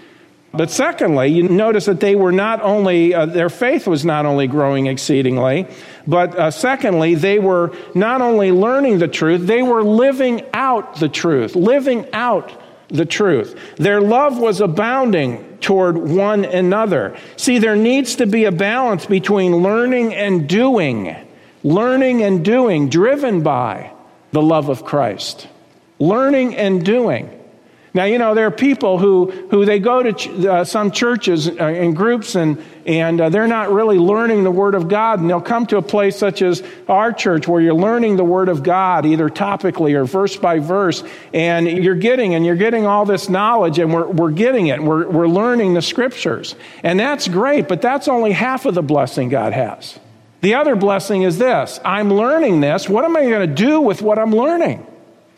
But 0.52 0.70
secondly, 0.70 1.28
you 1.28 1.44
notice 1.44 1.86
that 1.86 2.00
they 2.00 2.14
were 2.14 2.30
not 2.30 2.60
only, 2.60 3.14
uh, 3.14 3.24
their 3.24 3.48
faith 3.48 3.86
was 3.86 4.04
not 4.04 4.26
only 4.26 4.48
growing 4.48 4.84
exceedingly, 4.84 5.66
but 6.06 6.38
uh, 6.38 6.50
secondly, 6.50 7.14
they 7.14 7.38
were 7.38 7.74
not 7.94 8.20
only 8.20 8.52
learning 8.52 8.98
the 8.98 9.08
truth, 9.08 9.46
they 9.46 9.62
were 9.62 9.82
living 9.82 10.44
out 10.52 10.96
the 10.96 11.08
truth, 11.08 11.56
living 11.56 12.06
out 12.12 12.52
the 12.88 13.06
truth. 13.06 13.58
Their 13.76 14.02
love 14.02 14.38
was 14.38 14.60
abounding 14.60 15.56
toward 15.62 15.96
one 15.96 16.44
another. 16.44 17.16
See, 17.38 17.60
there 17.60 17.76
needs 17.76 18.16
to 18.16 18.26
be 18.26 18.44
a 18.44 18.52
balance 18.52 19.06
between 19.06 19.56
learning 19.56 20.12
and 20.12 20.46
doing, 20.46 21.16
learning 21.62 22.22
and 22.22 22.44
doing, 22.44 22.90
driven 22.90 23.42
by 23.42 23.94
the 24.32 24.42
love 24.42 24.68
of 24.68 24.84
Christ 24.84 25.48
learning 26.02 26.56
and 26.56 26.84
doing. 26.84 27.38
Now, 27.94 28.04
you 28.04 28.16
know, 28.16 28.34
there 28.34 28.46
are 28.46 28.50
people 28.50 28.98
who, 28.98 29.30
who 29.50 29.66
they 29.66 29.78
go 29.78 30.02
to 30.02 30.14
ch- 30.14 30.28
uh, 30.28 30.64
some 30.64 30.92
churches 30.92 31.46
uh, 31.46 31.92
groups 31.94 32.36
and, 32.36 32.62
and 32.86 33.20
uh, 33.20 33.28
they're 33.28 33.46
not 33.46 33.70
really 33.70 33.98
learning 33.98 34.44
the 34.44 34.50
Word 34.50 34.74
of 34.74 34.88
God. 34.88 35.20
And 35.20 35.28
they'll 35.28 35.42
come 35.42 35.66
to 35.66 35.76
a 35.76 35.82
place 35.82 36.16
such 36.16 36.40
as 36.40 36.62
our 36.88 37.12
church 37.12 37.46
where 37.46 37.60
you're 37.60 37.74
learning 37.74 38.16
the 38.16 38.24
Word 38.24 38.48
of 38.48 38.62
God, 38.62 39.04
either 39.04 39.28
topically 39.28 39.94
or 39.94 40.04
verse 40.06 40.36
by 40.36 40.58
verse. 40.58 41.04
And 41.34 41.68
you're 41.68 41.94
getting, 41.94 42.34
and 42.34 42.46
you're 42.46 42.56
getting 42.56 42.86
all 42.86 43.04
this 43.04 43.28
knowledge 43.28 43.78
and 43.78 43.92
we're, 43.92 44.06
we're 44.06 44.30
getting 44.30 44.68
it. 44.68 44.82
We're, 44.82 45.06
we're 45.06 45.28
learning 45.28 45.74
the 45.74 45.82
Scriptures. 45.82 46.54
And 46.82 46.98
that's 46.98 47.28
great, 47.28 47.68
but 47.68 47.82
that's 47.82 48.08
only 48.08 48.32
half 48.32 48.64
of 48.64 48.74
the 48.74 48.82
blessing 48.82 49.28
God 49.28 49.52
has. 49.52 49.98
The 50.40 50.54
other 50.54 50.76
blessing 50.76 51.22
is 51.22 51.36
this 51.36 51.78
I'm 51.84 52.10
learning 52.10 52.62
this. 52.62 52.88
What 52.88 53.04
am 53.04 53.18
I 53.18 53.20
going 53.28 53.46
to 53.46 53.54
do 53.54 53.82
with 53.82 54.00
what 54.00 54.18
I'm 54.18 54.32
learning? 54.32 54.86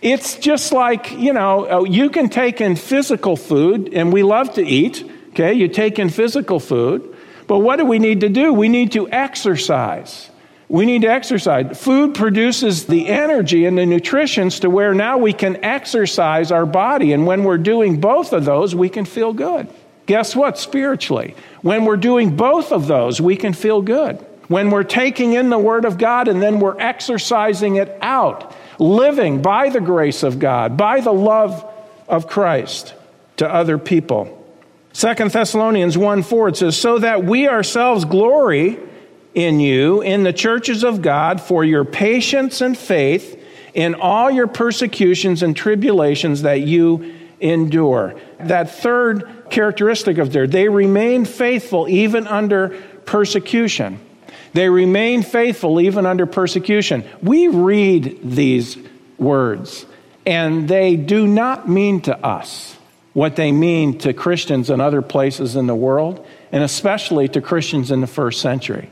It's 0.04 0.36
just 0.36 0.70
like, 0.70 1.12
you 1.12 1.32
know, 1.32 1.66
uh, 1.66 1.84
you 1.84 2.10
can 2.10 2.28
take 2.28 2.60
in 2.60 2.76
physical 2.76 3.36
food, 3.36 3.94
and 3.94 4.12
we 4.12 4.22
love 4.22 4.52
to 4.56 4.62
eat, 4.62 5.02
okay? 5.30 5.54
You 5.54 5.66
take 5.66 5.98
in 5.98 6.10
physical 6.10 6.60
food, 6.60 7.16
but 7.46 7.60
what 7.60 7.76
do 7.76 7.86
we 7.86 7.98
need 7.98 8.20
to 8.20 8.28
do? 8.28 8.52
We 8.52 8.68
need 8.68 8.92
to 8.92 9.10
exercise. 9.10 10.28
We 10.68 10.84
need 10.84 11.02
to 11.02 11.08
exercise. 11.08 11.82
Food 11.82 12.14
produces 12.14 12.84
the 12.84 13.08
energy 13.08 13.64
and 13.64 13.78
the 13.78 13.86
nutritions 13.86 14.60
to 14.60 14.68
where 14.68 14.92
now 14.92 15.16
we 15.16 15.32
can 15.32 15.64
exercise 15.64 16.52
our 16.52 16.66
body. 16.66 17.14
And 17.14 17.26
when 17.26 17.42
we're 17.42 17.56
doing 17.56 17.98
both 17.98 18.34
of 18.34 18.44
those, 18.44 18.74
we 18.74 18.90
can 18.90 19.06
feel 19.06 19.32
good. 19.32 19.68
Guess 20.04 20.36
what? 20.36 20.58
Spiritually. 20.58 21.34
When 21.62 21.86
we're 21.86 21.96
doing 21.96 22.36
both 22.36 22.72
of 22.72 22.88
those, 22.88 23.22
we 23.22 23.36
can 23.36 23.54
feel 23.54 23.80
good. 23.80 24.16
When 24.48 24.68
we're 24.68 24.84
taking 24.84 25.32
in 25.32 25.48
the 25.48 25.58
Word 25.58 25.86
of 25.86 25.96
God 25.96 26.28
and 26.28 26.42
then 26.42 26.60
we're 26.60 26.78
exercising 26.78 27.76
it 27.76 27.96
out 28.02 28.54
living 28.78 29.42
by 29.42 29.68
the 29.68 29.80
grace 29.80 30.22
of 30.22 30.38
God, 30.38 30.76
by 30.76 31.00
the 31.00 31.12
love 31.12 31.64
of 32.08 32.26
Christ 32.26 32.94
to 33.36 33.48
other 33.48 33.78
people. 33.78 34.40
Second 34.92 35.32
Thessalonians 35.32 35.98
1 35.98 36.22
4, 36.22 36.48
it 36.48 36.56
says, 36.56 36.76
So 36.76 36.98
that 36.98 37.24
we 37.24 37.48
ourselves 37.48 38.04
glory 38.04 38.78
in 39.34 39.58
you, 39.58 40.02
in 40.02 40.22
the 40.22 40.32
churches 40.32 40.84
of 40.84 41.02
God, 41.02 41.40
for 41.40 41.64
your 41.64 41.84
patience 41.84 42.60
and 42.60 42.78
faith 42.78 43.40
in 43.74 43.96
all 43.96 44.30
your 44.30 44.46
persecutions 44.46 45.42
and 45.42 45.56
tribulations 45.56 46.42
that 46.42 46.60
you 46.60 47.12
endure. 47.40 48.14
That 48.38 48.70
third 48.70 49.46
characteristic 49.50 50.18
of 50.18 50.32
theirs, 50.32 50.50
they 50.50 50.68
remain 50.68 51.24
faithful 51.24 51.88
even 51.88 52.28
under 52.28 52.80
persecution. 53.04 53.98
They 54.54 54.68
remain 54.68 55.22
faithful 55.22 55.80
even 55.80 56.06
under 56.06 56.26
persecution. 56.26 57.04
We 57.22 57.48
read 57.48 58.20
these 58.22 58.78
words, 59.18 59.84
and 60.24 60.68
they 60.68 60.96
do 60.96 61.26
not 61.26 61.68
mean 61.68 62.00
to 62.02 62.16
us 62.24 62.76
what 63.12 63.36
they 63.36 63.52
mean 63.52 63.98
to 63.98 64.12
Christians 64.12 64.70
in 64.70 64.80
other 64.80 65.02
places 65.02 65.56
in 65.56 65.66
the 65.66 65.74
world, 65.74 66.24
and 66.50 66.62
especially 66.62 67.28
to 67.28 67.40
Christians 67.40 67.90
in 67.90 68.00
the 68.00 68.06
first 68.06 68.40
century, 68.40 68.90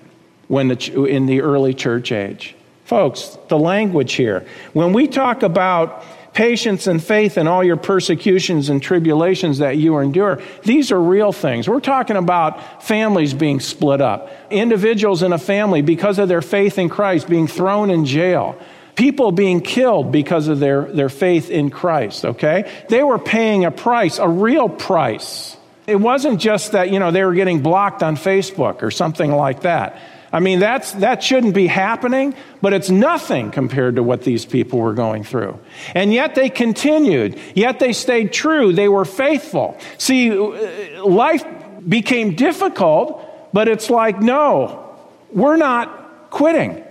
when 0.49 0.69
the, 0.69 1.05
in 1.05 1.27
the 1.27 1.41
early 1.41 1.75
church 1.75 2.13
age. 2.13 2.55
Folks, 2.85 3.39
the 3.49 3.59
language 3.59 4.15
here, 4.15 4.47
when 4.73 4.93
we 4.93 5.07
talk 5.07 5.43
about 5.43 6.05
patience 6.35 6.87
and 6.87 7.03
faith 7.03 7.37
in 7.37 7.47
all 7.47 7.63
your 7.63 7.77
persecutions 7.77 8.69
and 8.69 8.83
tribulations 8.83 9.59
that 9.59 9.77
you 9.77 9.99
endure. 9.99 10.41
These 10.63 10.91
are 10.91 11.01
real 11.01 11.33
things. 11.33 11.69
We're 11.69 11.81
talking 11.81 12.17
about 12.17 12.83
families 12.83 13.35
being 13.35 13.61
split 13.61 14.01
up, 14.01 14.31
individuals 14.51 15.23
in 15.23 15.33
a 15.33 15.39
family 15.39 15.83
because 15.83 16.19
of 16.19 16.29
their 16.29 16.43
faith 16.43 16.79
in 16.79 16.89
Christ 16.89 17.29
being 17.29 17.47
thrown 17.47 17.91
in 17.91 18.07
jail. 18.07 18.59
People 18.95 19.33
being 19.33 19.63
killed 19.63 20.13
because 20.13 20.49
of 20.49 20.59
their, 20.61 20.83
their 20.93 21.09
faith 21.09 21.51
in 21.51 21.71
Christ, 21.71 22.25
okay? 22.25 22.71
They 22.89 23.03
were 23.03 23.19
paying 23.19 23.65
a 23.65 23.71
price, 23.71 24.19
a 24.19 24.29
real 24.29 24.69
price. 24.69 25.57
It 25.87 25.97
wasn't 25.97 26.41
just 26.41 26.73
that, 26.73 26.91
you 26.91 26.99
know, 26.99 27.11
they 27.11 27.25
were 27.25 27.35
getting 27.35 27.63
blocked 27.63 28.03
on 28.03 28.17
Facebook 28.17 28.83
or 28.83 28.91
something 28.91 29.31
like 29.33 29.63
that. 29.63 29.99
I 30.33 30.41
mean, 30.41 30.61
that's, 30.61 30.93
that 30.93 31.23
shouldn't 31.23 31.55
be 31.55 31.67
happening, 31.67 32.35
but 32.63 32.73
it's 32.73 32.89
nothing 32.89 33.51
compared 33.51 33.97
to 33.97 34.03
what 34.03 34.23
these 34.23 34.47
people 34.47 34.79
were 34.79 34.95
going 34.95 35.25
through. 35.25 35.59
And 35.95 36.13
yet 36.13 36.35
they 36.35 36.49
continued, 36.49 37.39
yet 37.55 37.79
they 37.79 37.93
stayed 37.93 38.33
true, 38.33 38.73
they 38.73 38.89
were 38.89 39.05
faithful. 39.05 39.77
See, 39.99 40.31
uh, 40.31 41.05
life 41.05 41.45
became 41.87 42.35
difficult, 42.35 43.53
but 43.53 43.69
it's 43.69 43.91
like, 43.91 44.21
no, 44.21 44.97
we're 45.33 45.57
not 45.57 46.31
quitting. 46.31 46.83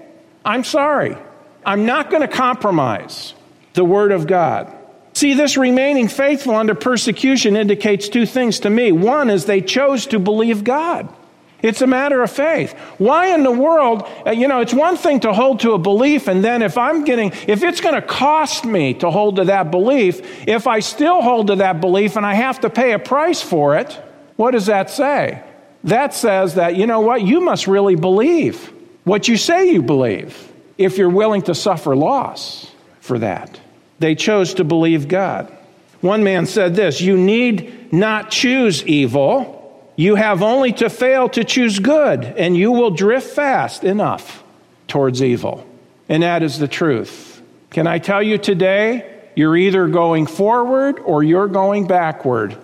I'm 0.45 0.63
sorry. 0.63 1.17
I'm 1.65 1.85
not 1.85 2.11
going 2.11 2.21
to 2.21 2.27
compromise 2.27 3.33
the 3.73 3.83
Word 3.83 4.11
of 4.11 4.27
God. 4.27 4.75
See, 5.13 5.33
this 5.33 5.57
remaining 5.57 6.07
faithful 6.07 6.55
under 6.55 6.75
persecution 6.75 7.55
indicates 7.55 8.07
two 8.07 8.25
things 8.25 8.59
to 8.61 8.69
me. 8.69 8.91
One 8.91 9.29
is 9.29 9.45
they 9.45 9.61
chose 9.61 10.05
to 10.07 10.19
believe 10.19 10.63
God. 10.63 11.13
It's 11.61 11.81
a 11.81 11.87
matter 11.87 12.23
of 12.23 12.31
faith. 12.31 12.73
Why 12.97 13.33
in 13.33 13.43
the 13.43 13.51
world, 13.51 14.07
uh, 14.25 14.31
you 14.31 14.47
know, 14.47 14.61
it's 14.61 14.73
one 14.73 14.97
thing 14.97 15.19
to 15.21 15.33
hold 15.33 15.59
to 15.61 15.73
a 15.73 15.77
belief, 15.77 16.27
and 16.27 16.43
then 16.43 16.61
if 16.61 16.77
I'm 16.77 17.03
getting, 17.03 17.31
if 17.47 17.63
it's 17.63 17.81
going 17.81 17.95
to 17.95 18.01
cost 18.01 18.65
me 18.65 18.95
to 18.95 19.11
hold 19.11 19.35
to 19.35 19.45
that 19.45 19.69
belief, 19.69 20.47
if 20.47 20.65
I 20.67 20.79
still 20.79 21.21
hold 21.21 21.47
to 21.47 21.57
that 21.57 21.79
belief 21.81 22.15
and 22.15 22.25
I 22.25 22.33
have 22.33 22.61
to 22.61 22.69
pay 22.69 22.93
a 22.93 22.99
price 22.99 23.41
for 23.41 23.75
it, 23.75 23.93
what 24.37 24.51
does 24.51 24.65
that 24.65 24.89
say? 24.89 25.43
That 25.83 26.13
says 26.13 26.55
that, 26.55 26.75
you 26.75 26.87
know 26.87 27.01
what, 27.01 27.21
you 27.21 27.41
must 27.41 27.67
really 27.67 27.95
believe 27.95 28.71
what 29.03 29.27
you 29.27 29.37
say 29.37 29.71
you 29.71 29.81
believe 29.81 30.51
if 30.77 30.97
you're 30.97 31.09
willing 31.09 31.41
to 31.43 31.55
suffer 31.55 31.95
loss 31.95 32.71
for 32.99 33.19
that. 33.19 33.59
They 33.99 34.15
chose 34.15 34.55
to 34.55 34.63
believe 34.63 35.07
God. 35.07 35.55
One 36.01 36.23
man 36.23 36.47
said 36.47 36.75
this 36.75 37.01
You 37.01 37.17
need 37.17 37.93
not 37.93 38.31
choose 38.31 38.83
evil 38.85 39.60
you 40.01 40.15
have 40.15 40.41
only 40.41 40.73
to 40.73 40.89
fail 40.89 41.29
to 41.29 41.43
choose 41.43 41.77
good, 41.77 42.23
and 42.23 42.57
you 42.57 42.71
will 42.71 42.89
drift 42.89 43.35
fast 43.35 43.83
enough 43.83 44.43
towards 44.87 45.21
evil. 45.21 45.63
And 46.09 46.23
that 46.23 46.41
is 46.41 46.57
the 46.57 46.67
truth. 46.67 47.39
Can 47.69 47.85
I 47.85 47.99
tell 47.99 48.23
you 48.23 48.39
today, 48.39 49.07
you're 49.35 49.55
either 49.55 49.87
going 49.87 50.25
forward 50.25 50.99
or 51.05 51.21
you're 51.21 51.47
going 51.47 51.85
backward. 51.85 52.57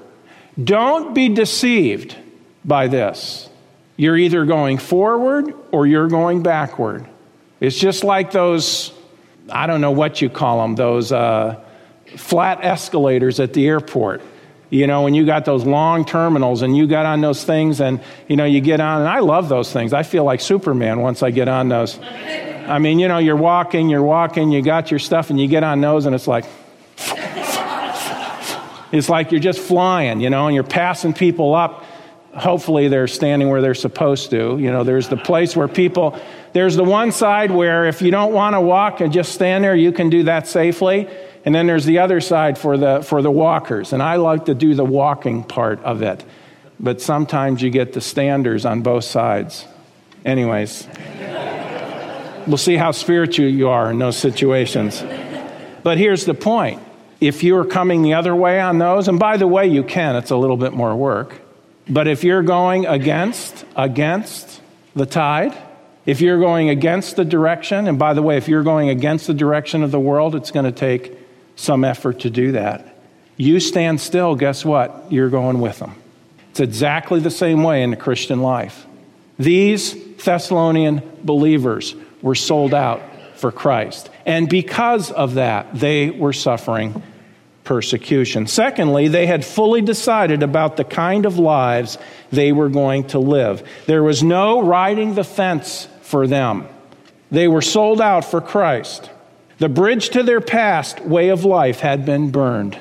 Don't 0.62 1.13
be 1.13 1.29
deceived 1.29 2.17
by 2.65 2.88
this. 2.88 3.48
You're 3.98 4.17
either 4.17 4.44
going 4.46 4.79
forward 4.79 5.53
or 5.72 5.86
you're 5.86 6.08
going 6.08 6.41
backward. 6.41 7.06
It's 7.60 7.77
just 7.77 8.03
like 8.03 8.32
those, 8.32 8.91
I 9.48 9.67
don't 9.67 9.82
know 9.82 9.91
what 9.91 10.24
you 10.24 10.29
call 10.32 10.63
them, 10.63 10.75
those 10.75 11.12
uh, 11.12 11.63
flat 12.15 12.63
escalators 12.63 13.39
at 13.39 13.53
the 13.53 13.67
airport. 13.67 14.24
You 14.69 14.86
know, 14.86 15.03
when 15.03 15.13
you 15.13 15.25
got 15.25 15.45
those 15.45 15.65
long 15.65 16.03
terminals 16.03 16.62
and 16.62 16.75
you 16.75 16.88
got 16.88 17.05
on 17.05 17.21
those 17.21 17.43
things 17.43 17.79
and, 17.79 18.01
you 18.27 18.36
know, 18.36 18.43
you 18.43 18.59
get 18.59 18.81
on, 18.81 19.01
and 19.01 19.09
I 19.09 19.19
love 19.19 19.47
those 19.47 19.71
things. 19.71 19.93
I 19.93 20.03
feel 20.03 20.25
like 20.25 20.41
Superman 20.41 21.00
once 21.00 21.24
I 21.24 21.31
get 21.31 21.47
on 21.47 21.69
those. 21.69 21.97
I 22.67 22.79
mean, 22.79 23.00
you 23.00 23.07
know, 23.07 23.17
you're 23.17 23.38
walking, 23.38 23.88
you're 23.88 24.03
walking, 24.03 24.51
you 24.51 24.62
got 24.62 24.91
your 24.91 25.00
stuff, 25.00 25.29
and 25.29 25.39
you 25.39 25.47
get 25.47 25.63
on 25.63 25.79
those, 25.79 26.05
and 26.05 26.13
it's 26.13 26.27
like, 26.27 26.43
it's 28.91 29.07
like 29.07 29.31
you're 29.31 29.39
just 29.39 29.59
flying, 29.59 30.19
you 30.19 30.29
know, 30.29 30.47
and 30.47 30.55
you're 30.55 30.65
passing 30.65 31.13
people 31.13 31.55
up. 31.55 31.86
Hopefully, 32.33 32.88
they're 32.88 33.07
standing 33.07 33.50
where 33.50 33.62
they're 33.62 33.74
supposed 33.74 34.29
to. 34.31 34.57
You 34.59 34.71
know, 34.71 34.83
there's 34.83 35.07
the 35.07 35.17
place 35.17 35.55
where 35.55 35.67
people, 35.67 36.19
there's 36.53 36.75
the 36.75 36.83
one 36.83 37.12
side 37.12 37.51
where 37.51 37.86
if 37.86 38.01
you 38.01 38.12
don't 38.12 38.33
want 38.33 38.53
to 38.53 38.62
walk 38.62 39.00
and 39.01 39.13
just 39.13 39.31
stand 39.31 39.63
there, 39.63 39.75
you 39.75 39.91
can 39.91 40.09
do 40.09 40.24
that 40.24 40.47
safely. 40.47 41.07
And 41.47 41.55
then 41.55 41.65
there's 41.65 41.85
the 41.85 41.99
other 41.99 42.19
side 42.19 42.57
for 42.57 42.77
the, 42.77 43.01
for 43.01 43.21
the 43.21 43.31
walkers. 43.31 43.93
And 43.93 44.03
I 44.03 44.17
like 44.17 44.47
to 44.47 44.53
do 44.53 44.75
the 44.75 44.83
walking 44.83 45.45
part 45.45 45.81
of 45.81 46.01
it. 46.01 46.25
But 46.77 46.99
sometimes 46.99 47.61
you 47.61 47.69
get 47.69 47.93
the 47.93 48.01
standers 48.01 48.65
on 48.65 48.81
both 48.81 49.05
sides. 49.05 49.65
Anyways, 50.25 50.85
we'll 52.47 52.57
see 52.57 52.75
how 52.75 52.91
spiritual 52.91 53.47
you 53.47 53.69
are 53.69 53.89
in 53.89 53.97
those 53.97 54.17
situations. 54.17 55.01
But 55.83 55.97
here's 55.97 56.25
the 56.25 56.33
point 56.33 56.81
if 57.21 57.43
you're 57.43 57.63
coming 57.63 58.01
the 58.01 58.15
other 58.15 58.35
way 58.35 58.59
on 58.59 58.77
those, 58.77 59.07
and 59.07 59.17
by 59.17 59.37
the 59.37 59.47
way, 59.47 59.67
you 59.67 59.83
can, 59.85 60.17
it's 60.17 60.31
a 60.31 60.35
little 60.35 60.57
bit 60.57 60.73
more 60.73 60.97
work. 60.97 61.39
But 61.87 62.09
if 62.09 62.25
you're 62.25 62.43
going 62.43 62.85
against, 62.85 63.63
against 63.73 64.61
the 64.97 65.05
tide, 65.05 65.57
if 66.05 66.19
you're 66.19 66.41
going 66.41 66.69
against 66.69 67.15
the 67.15 67.23
direction, 67.23 67.88
and 67.88 67.97
by 67.97 68.15
the 68.15 68.21
way, 68.21 68.36
if 68.36 68.49
you're 68.49 68.63
going 68.63 68.89
against 68.89 69.27
the 69.27 69.33
direction 69.33 69.81
of 69.81 69.91
the 69.91 69.99
world, 69.99 70.36
it's 70.36 70.51
going 70.51 70.65
to 70.65 70.73
take 70.73 71.17
some 71.58 71.84
effort 71.84 72.22
to 72.22 72.30
do 72.30 72.54
that. 72.54 72.96
You 73.36 73.60
stand 73.60 74.00
still, 74.00 74.36
guess 74.36 74.63
what? 74.63 75.12
You're 75.12 75.30
going 75.30 75.60
with 75.60 75.80
them. 75.80 75.96
It's 76.52 76.62
exactly 76.62 77.20
the 77.20 77.30
same 77.30 77.63
way 77.63 77.84
in 77.84 77.89
the 77.91 77.98
Christian 77.98 78.41
life. 78.41 78.88
These 79.38 79.96
Thessalonian 80.24 81.02
believers 81.24 81.96
were 82.22 82.36
sold 82.36 82.74
out 82.74 83.02
for 83.36 83.52
Christ. 83.52 84.10
And 84.26 84.50
because 84.50 85.12
of 85.12 85.36
that, 85.36 85.67
they 85.74 86.10
were 86.10 86.34
suffering 86.34 87.04
persecution. 87.63 88.48
Secondly, 88.48 89.08
they 89.08 89.28
had 89.28 89.46
fully 89.46 89.82
decided 89.82 90.41
about 90.41 90.78
the 90.78 90.84
kind 90.84 91.26
of 91.26 91.38
lives 91.38 91.98
they 92.32 92.52
were 92.52 92.70
going 92.70 93.08
to 93.08 93.20
live. 93.20 93.67
There 93.86 94.04
was 94.04 94.24
no 94.24 94.62
riding 94.62 95.13
the 95.15 95.24
fence 95.24 95.88
for 96.02 96.28
them. 96.28 96.67
They 97.30 97.48
were 97.48 97.62
sold 97.62 98.00
out 98.00 98.26
for 98.26 98.41
Christ. 98.41 99.10
The 99.60 99.70
bridge 99.70 100.10
to 100.10 100.24
their 100.24 100.41
past 100.41 101.00
way 101.02 101.30
of 101.30 101.43
life 101.43 101.80
had 101.80 102.06
been 102.06 102.30
burned. 102.30 102.78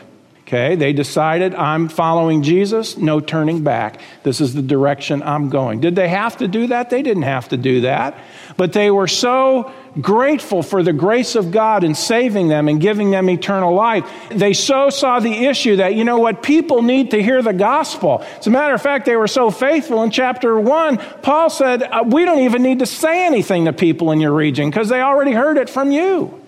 Okay, 0.47 0.77
they 0.77 0.93
decided, 0.93 1.57
I'm 1.57 1.89
following 1.89 2.45
Jesus, 2.45 2.97
no 2.97 3.19
turning 3.19 3.65
back. 3.65 4.01
This 4.23 4.41
is 4.41 4.55
the 4.55 4.63
direction 4.63 5.21
I'm 5.25 5.49
going. 5.49 5.81
Did 5.81 5.97
they 5.97 6.07
have 6.07 6.37
to 6.37 6.47
do 6.47 6.69
that? 6.69 6.89
They 6.89 7.03
didn't 7.03 7.25
have 7.25 7.49
to 7.49 7.57
do 7.57 7.81
that. 7.81 8.17
But 8.57 8.73
they 8.73 8.93
were 8.93 9.09
so 9.09 9.73
grateful 10.01 10.63
for 10.63 10.85
the 10.85 10.93
grace 10.93 11.35
of 11.35 11.51
God 11.51 11.83
in 11.83 11.97
saving 11.97 12.47
them 12.47 12.69
and 12.69 12.81
giving 12.81 13.11
them 13.11 13.29
eternal 13.29 13.75
life. 13.75 14.09
They 14.31 14.53
so 14.53 14.89
saw 14.89 15.19
the 15.19 15.47
issue 15.47 15.77
that, 15.77 15.97
you 15.97 16.05
know 16.05 16.21
what, 16.21 16.45
people 16.45 16.81
need 16.81 17.11
to 17.11 17.21
hear 17.21 17.43
the 17.43 17.53
gospel. 17.53 18.25
As 18.39 18.47
a 18.47 18.51
matter 18.51 18.75
of 18.75 18.83
fact, 18.83 19.05
they 19.05 19.17
were 19.17 19.27
so 19.27 19.51
faithful. 19.51 20.05
In 20.05 20.13
chapter 20.13 20.61
1, 20.61 20.99
Paul 21.23 21.51
said, 21.51 21.83
uh, 21.83 22.05
We 22.07 22.25
don't 22.25 22.43
even 22.43 22.63
need 22.63 22.79
to 22.79 22.87
say 22.87 23.27
anything 23.27 23.65
to 23.65 23.73
people 23.73 24.13
in 24.13 24.21
your 24.21 24.33
region 24.33 24.71
because 24.71 24.89
they 24.89 25.01
already 25.01 25.33
heard 25.33 25.59
it 25.59 25.69
from 25.69 25.91
you. 25.91 26.41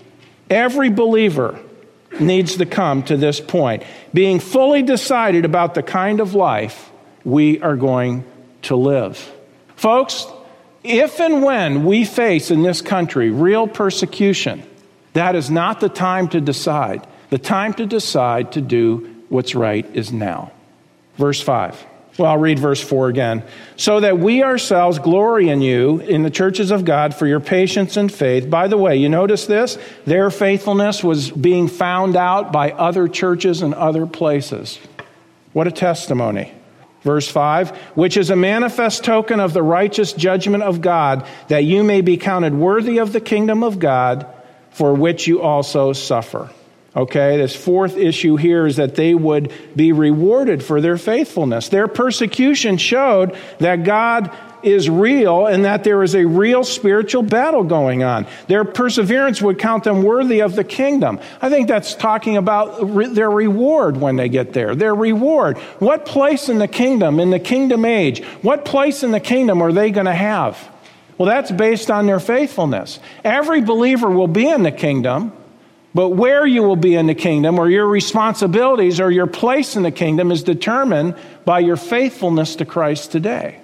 Every 0.50 0.88
believer 0.88 1.58
needs 2.20 2.56
to 2.56 2.66
come 2.66 3.02
to 3.04 3.16
this 3.16 3.40
point, 3.40 3.82
being 4.14 4.40
fully 4.40 4.82
decided 4.82 5.44
about 5.44 5.74
the 5.74 5.82
kind 5.82 6.20
of 6.20 6.34
life 6.34 6.90
we 7.24 7.61
are 7.61 7.76
going 7.76 8.24
to 8.62 8.76
live. 8.76 9.30
Folks, 9.76 10.26
if 10.82 11.20
and 11.20 11.42
when 11.42 11.84
we 11.84 12.04
face 12.04 12.50
in 12.50 12.62
this 12.62 12.80
country 12.80 13.30
real 13.30 13.68
persecution, 13.68 14.62
that 15.12 15.34
is 15.34 15.50
not 15.50 15.80
the 15.80 15.88
time 15.88 16.28
to 16.28 16.40
decide. 16.40 17.06
The 17.30 17.38
time 17.38 17.74
to 17.74 17.87
decide 17.87 18.52
to 18.52 18.61
do 18.61 19.14
what's 19.28 19.54
right 19.54 19.84
is 19.94 20.12
now. 20.12 20.52
Verse 21.16 21.40
5. 21.40 21.84
Well, 22.18 22.33
I'll 22.33 22.38
read 22.38 22.59
verse 22.59 22.81
4 22.81 23.09
again. 23.09 23.44
So 23.76 24.00
that 24.00 24.18
we 24.18 24.42
ourselves 24.42 24.98
glory 24.98 25.50
in 25.50 25.62
you, 25.62 26.00
in 26.00 26.24
the 26.24 26.31
churches 26.31 26.72
of 26.72 26.85
God, 26.85 27.14
for 27.14 27.28
your 27.28 27.38
patience 27.38 27.96
and 27.96 28.12
faith. 28.12 28.50
By 28.50 28.66
the 28.66 28.76
way, 28.76 28.96
you 28.96 29.09
notice 29.09 29.46
this? 29.46 29.78
Their 30.04 30.28
faithfulness 30.31 31.04
was 31.04 31.31
being 31.31 31.68
found 31.68 32.16
out 32.16 32.52
by 32.52 32.72
other 32.72 33.07
churches 33.07 33.62
and 33.62 33.72
other 33.72 34.04
places. 34.04 34.81
What 35.52 35.68
a 35.68 35.72
testimony. 35.72 36.52
Verse 37.02 37.28
5 37.28 37.70
Which 37.94 38.16
is 38.16 38.31
a 38.31 38.37
manifest 38.37 39.04
token 39.04 39.38
of 39.38 39.52
the 39.52 39.62
righteous 39.62 40.12
judgment 40.12 40.64
of 40.64 40.81
God, 40.81 41.24
that 41.46 41.64
you 41.64 41.85
may 41.85 42.00
be 42.00 42.16
counted 42.16 42.52
worthy 42.52 42.98
of 42.98 43.12
the 43.12 43.20
kingdom 43.20 43.62
of 43.62 43.78
God, 43.78 44.26
for 44.70 44.92
which 44.92 45.28
you 45.28 45.40
also 45.40 45.92
suffer. 45.92 46.50
Okay, 46.98 47.37
this 47.37 47.54
fourth 47.54 47.96
issue 47.96 48.34
here 48.34 48.66
is 48.66 48.74
that 48.74 48.96
they 48.96 49.14
would 49.14 49.52
be 49.76 49.92
rewarded 49.92 50.64
for 50.64 50.80
their 50.80 50.98
faithfulness. 50.98 51.68
Their 51.68 51.87
persecution 51.87 52.76
showed 52.76 53.37
that 53.61 53.84
God 53.84 54.37
is 54.64 54.90
real 54.90 55.46
and 55.46 55.64
that 55.64 55.84
there 55.84 56.02
is 56.02 56.16
a 56.16 56.24
real 56.24 56.64
spiritual 56.64 57.22
battle 57.22 57.62
going 57.62 58.02
on. 58.02 58.26
Their 58.48 58.64
perseverance 58.64 59.40
would 59.40 59.61
count 59.61 59.84
them 59.84 60.02
worthy 60.02 60.40
of 60.40 60.56
the 60.56 60.64
kingdom. 60.64 61.20
I 61.40 61.48
think 61.50 61.68
that's 61.68 61.94
talking 61.94 62.37
about 62.37 62.92
re- 62.92 63.06
their 63.06 63.30
reward 63.30 63.96
when 63.96 64.16
they 64.16 64.28
get 64.28 64.52
there. 64.52 64.74
Their 64.74 64.96
reward. 64.96 65.56
What 65.78 66.04
place 66.04 66.48
in 66.48 66.58
the 66.58 66.66
kingdom, 66.66 67.20
in 67.20 67.30
the 67.30 67.38
kingdom 67.38 67.84
age, 67.84 68.24
what 68.42 68.64
place 68.64 69.04
in 69.04 69.12
the 69.12 69.20
kingdom 69.20 69.62
are 69.62 69.70
they 69.70 69.92
going 69.92 70.06
to 70.06 70.12
have? 70.12 70.58
Well, 71.16 71.28
that's 71.28 71.52
based 71.52 71.92
on 71.92 72.06
their 72.06 72.18
faithfulness. 72.18 72.98
Every 73.22 73.61
believer 73.61 74.11
will 74.11 74.26
be 74.26 74.48
in 74.48 74.64
the 74.64 74.72
kingdom. 74.72 75.32
But 75.94 76.11
where 76.11 76.46
you 76.46 76.62
will 76.62 76.77
be 76.77 76.94
in 76.94 77.07
the 77.07 77.14
kingdom 77.14 77.59
or 77.59 77.68
your 77.68 77.87
responsibilities 77.87 79.01
or 79.01 79.11
your 79.11 79.27
place 79.27 79.74
in 79.74 79.83
the 79.83 79.90
kingdom 79.90 80.31
is 80.31 80.42
determined 80.42 81.16
by 81.44 81.61
your 81.61 81.77
faithfulness 81.77 82.57
to 82.57 82.64
Christ 82.64 83.11
today. 83.11 83.61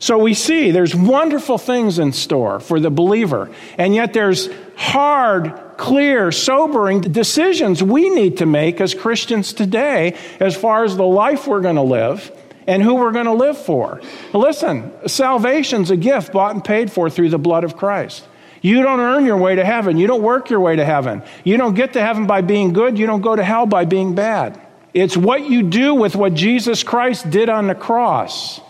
So 0.00 0.18
we 0.18 0.34
see 0.34 0.70
there's 0.70 0.94
wonderful 0.94 1.58
things 1.58 1.98
in 1.98 2.12
store 2.12 2.60
for 2.60 2.78
the 2.78 2.90
believer, 2.90 3.50
and 3.76 3.94
yet 3.94 4.12
there's 4.12 4.48
hard, 4.76 5.76
clear, 5.76 6.30
sobering 6.30 7.00
decisions 7.00 7.82
we 7.82 8.08
need 8.10 8.38
to 8.38 8.46
make 8.46 8.80
as 8.80 8.94
Christians 8.94 9.52
today 9.52 10.16
as 10.38 10.56
far 10.56 10.84
as 10.84 10.96
the 10.96 11.06
life 11.06 11.48
we're 11.48 11.62
going 11.62 11.76
to 11.76 11.82
live 11.82 12.30
and 12.68 12.82
who 12.82 12.94
we're 12.94 13.12
going 13.12 13.26
to 13.26 13.32
live 13.32 13.58
for. 13.58 14.00
Listen, 14.32 14.92
salvation's 15.08 15.90
a 15.90 15.96
gift 15.96 16.32
bought 16.32 16.54
and 16.54 16.64
paid 16.64 16.92
for 16.92 17.10
through 17.10 17.30
the 17.30 17.38
blood 17.38 17.64
of 17.64 17.76
Christ. 17.76 18.24
You 18.60 18.82
don't 18.82 19.00
earn 19.00 19.24
your 19.24 19.36
way 19.36 19.54
to 19.56 19.64
heaven. 19.64 19.96
You 19.96 20.06
don't 20.06 20.22
work 20.22 20.50
your 20.50 20.60
way 20.60 20.76
to 20.76 20.84
heaven. 20.84 21.22
You 21.44 21.56
don't 21.56 21.74
get 21.74 21.92
to 21.92 22.00
heaven 22.00 22.26
by 22.26 22.40
being 22.40 22.72
good. 22.72 22.98
You 22.98 23.06
don't 23.06 23.20
go 23.20 23.36
to 23.36 23.44
hell 23.44 23.66
by 23.66 23.84
being 23.84 24.14
bad. 24.14 24.60
It's 24.94 25.16
what 25.16 25.48
you 25.48 25.62
do 25.62 25.94
with 25.94 26.16
what 26.16 26.34
Jesus 26.34 26.82
Christ 26.82 27.30
did 27.30 27.48
on 27.48 27.66
the 27.66 27.74
cross. 27.74 28.60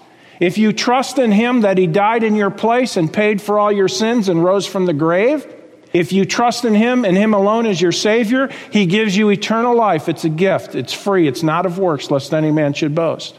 If 0.41 0.59
you 0.59 0.73
trust 0.73 1.19
in 1.19 1.33
Him 1.33 1.63
that 1.63 1.79
He 1.79 1.87
died 1.87 2.23
in 2.23 2.35
your 2.35 2.51
place 2.51 2.97
and 2.97 3.13
paid 3.13 3.41
for 3.41 3.59
all 3.59 3.73
your 3.73 3.89
sins 3.89 4.29
and 4.29 4.45
rose 4.45 4.67
from 4.67 4.87
the 4.87 4.93
grave, 4.93 5.47
if 5.93 6.13
you 6.13 6.25
trust 6.25 6.65
in 6.65 6.75
Him 6.75 7.05
and 7.05 7.17
Him 7.17 7.35
alone 7.35 7.67
as 7.67 7.81
your 7.81 7.93
Savior, 7.93 8.49
He 8.71 8.87
gives 8.87 9.17
you 9.17 9.31
eternal 9.31 9.75
life. 9.75 10.09
It's 10.09 10.25
a 10.25 10.29
gift, 10.29 10.75
it's 10.75 10.93
free, 10.93 11.27
it's 11.27 11.43
not 11.43 11.67
of 11.67 11.79
works, 11.79 12.11
lest 12.11 12.35
any 12.35 12.51
man 12.51 12.73
should 12.73 12.95
boast. 12.95 13.37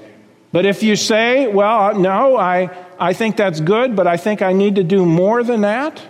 But 0.52 0.66
if 0.66 0.82
you 0.82 0.96
say, 0.96 1.48
well, 1.48 1.98
no, 1.98 2.36
I, 2.36 2.76
I 3.00 3.14
think 3.14 3.38
that's 3.38 3.60
good, 3.60 3.96
but 3.96 4.08
I 4.08 4.18
think 4.18 4.42
I 4.42 4.52
need 4.52 4.76
to 4.76 4.84
do 4.84 5.06
more 5.06 5.44
than 5.44 5.62
that, 5.62 6.02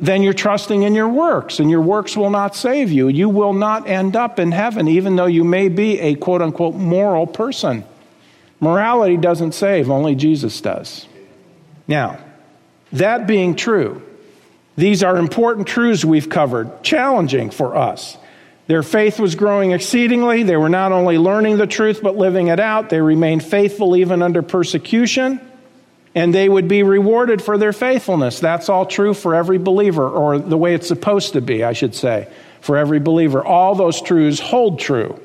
then 0.00 0.22
you're 0.22 0.32
trusting 0.32 0.82
in 0.82 0.94
your 0.94 1.08
works, 1.08 1.60
and 1.60 1.70
your 1.70 1.82
works 1.82 2.16
will 2.16 2.30
not 2.30 2.56
save 2.56 2.90
you. 2.90 3.08
You 3.08 3.28
will 3.28 3.52
not 3.52 3.86
end 3.86 4.16
up 4.16 4.38
in 4.38 4.50
heaven, 4.50 4.88
even 4.88 5.14
though 5.14 5.26
you 5.26 5.44
may 5.44 5.68
be 5.68 6.00
a 6.00 6.14
quote 6.14 6.40
unquote 6.40 6.74
moral 6.74 7.26
person. 7.26 7.84
Morality 8.60 9.18
doesn't 9.18 9.52
save, 9.52 9.90
only 9.90 10.14
Jesus 10.14 10.60
does. 10.60 11.06
Now, 11.86 12.18
that 12.92 13.26
being 13.26 13.54
true, 13.54 14.02
these 14.76 15.02
are 15.02 15.16
important 15.18 15.66
truths 15.66 16.04
we've 16.04 16.28
covered, 16.28 16.82
challenging 16.82 17.50
for 17.50 17.76
us. 17.76 18.16
Their 18.68 18.82
faith 18.82 19.18
was 19.18 19.34
growing 19.34 19.72
exceedingly. 19.72 20.44
They 20.44 20.56
were 20.56 20.68
not 20.68 20.92
only 20.92 21.18
learning 21.18 21.58
the 21.58 21.66
truth, 21.66 22.00
but 22.02 22.16
living 22.16 22.48
it 22.48 22.60
out. 22.60 22.88
They 22.88 23.00
remained 23.00 23.44
faithful 23.44 23.96
even 23.96 24.22
under 24.22 24.42
persecution 24.42 25.40
and 26.14 26.34
they 26.34 26.48
would 26.48 26.68
be 26.68 26.82
rewarded 26.82 27.40
for 27.40 27.56
their 27.56 27.72
faithfulness. 27.72 28.40
That's 28.40 28.68
all 28.68 28.86
true 28.86 29.14
for 29.14 29.34
every 29.34 29.58
believer, 29.58 30.08
or 30.08 30.38
the 30.38 30.58
way 30.58 30.74
it's 30.74 30.88
supposed 30.88 31.34
to 31.34 31.40
be, 31.40 31.62
I 31.62 31.72
should 31.72 31.94
say, 31.94 32.28
for 32.60 32.76
every 32.76 32.98
believer. 32.98 33.44
All 33.44 33.74
those 33.74 34.00
truths 34.02 34.40
hold 34.40 34.80
true 34.80 35.20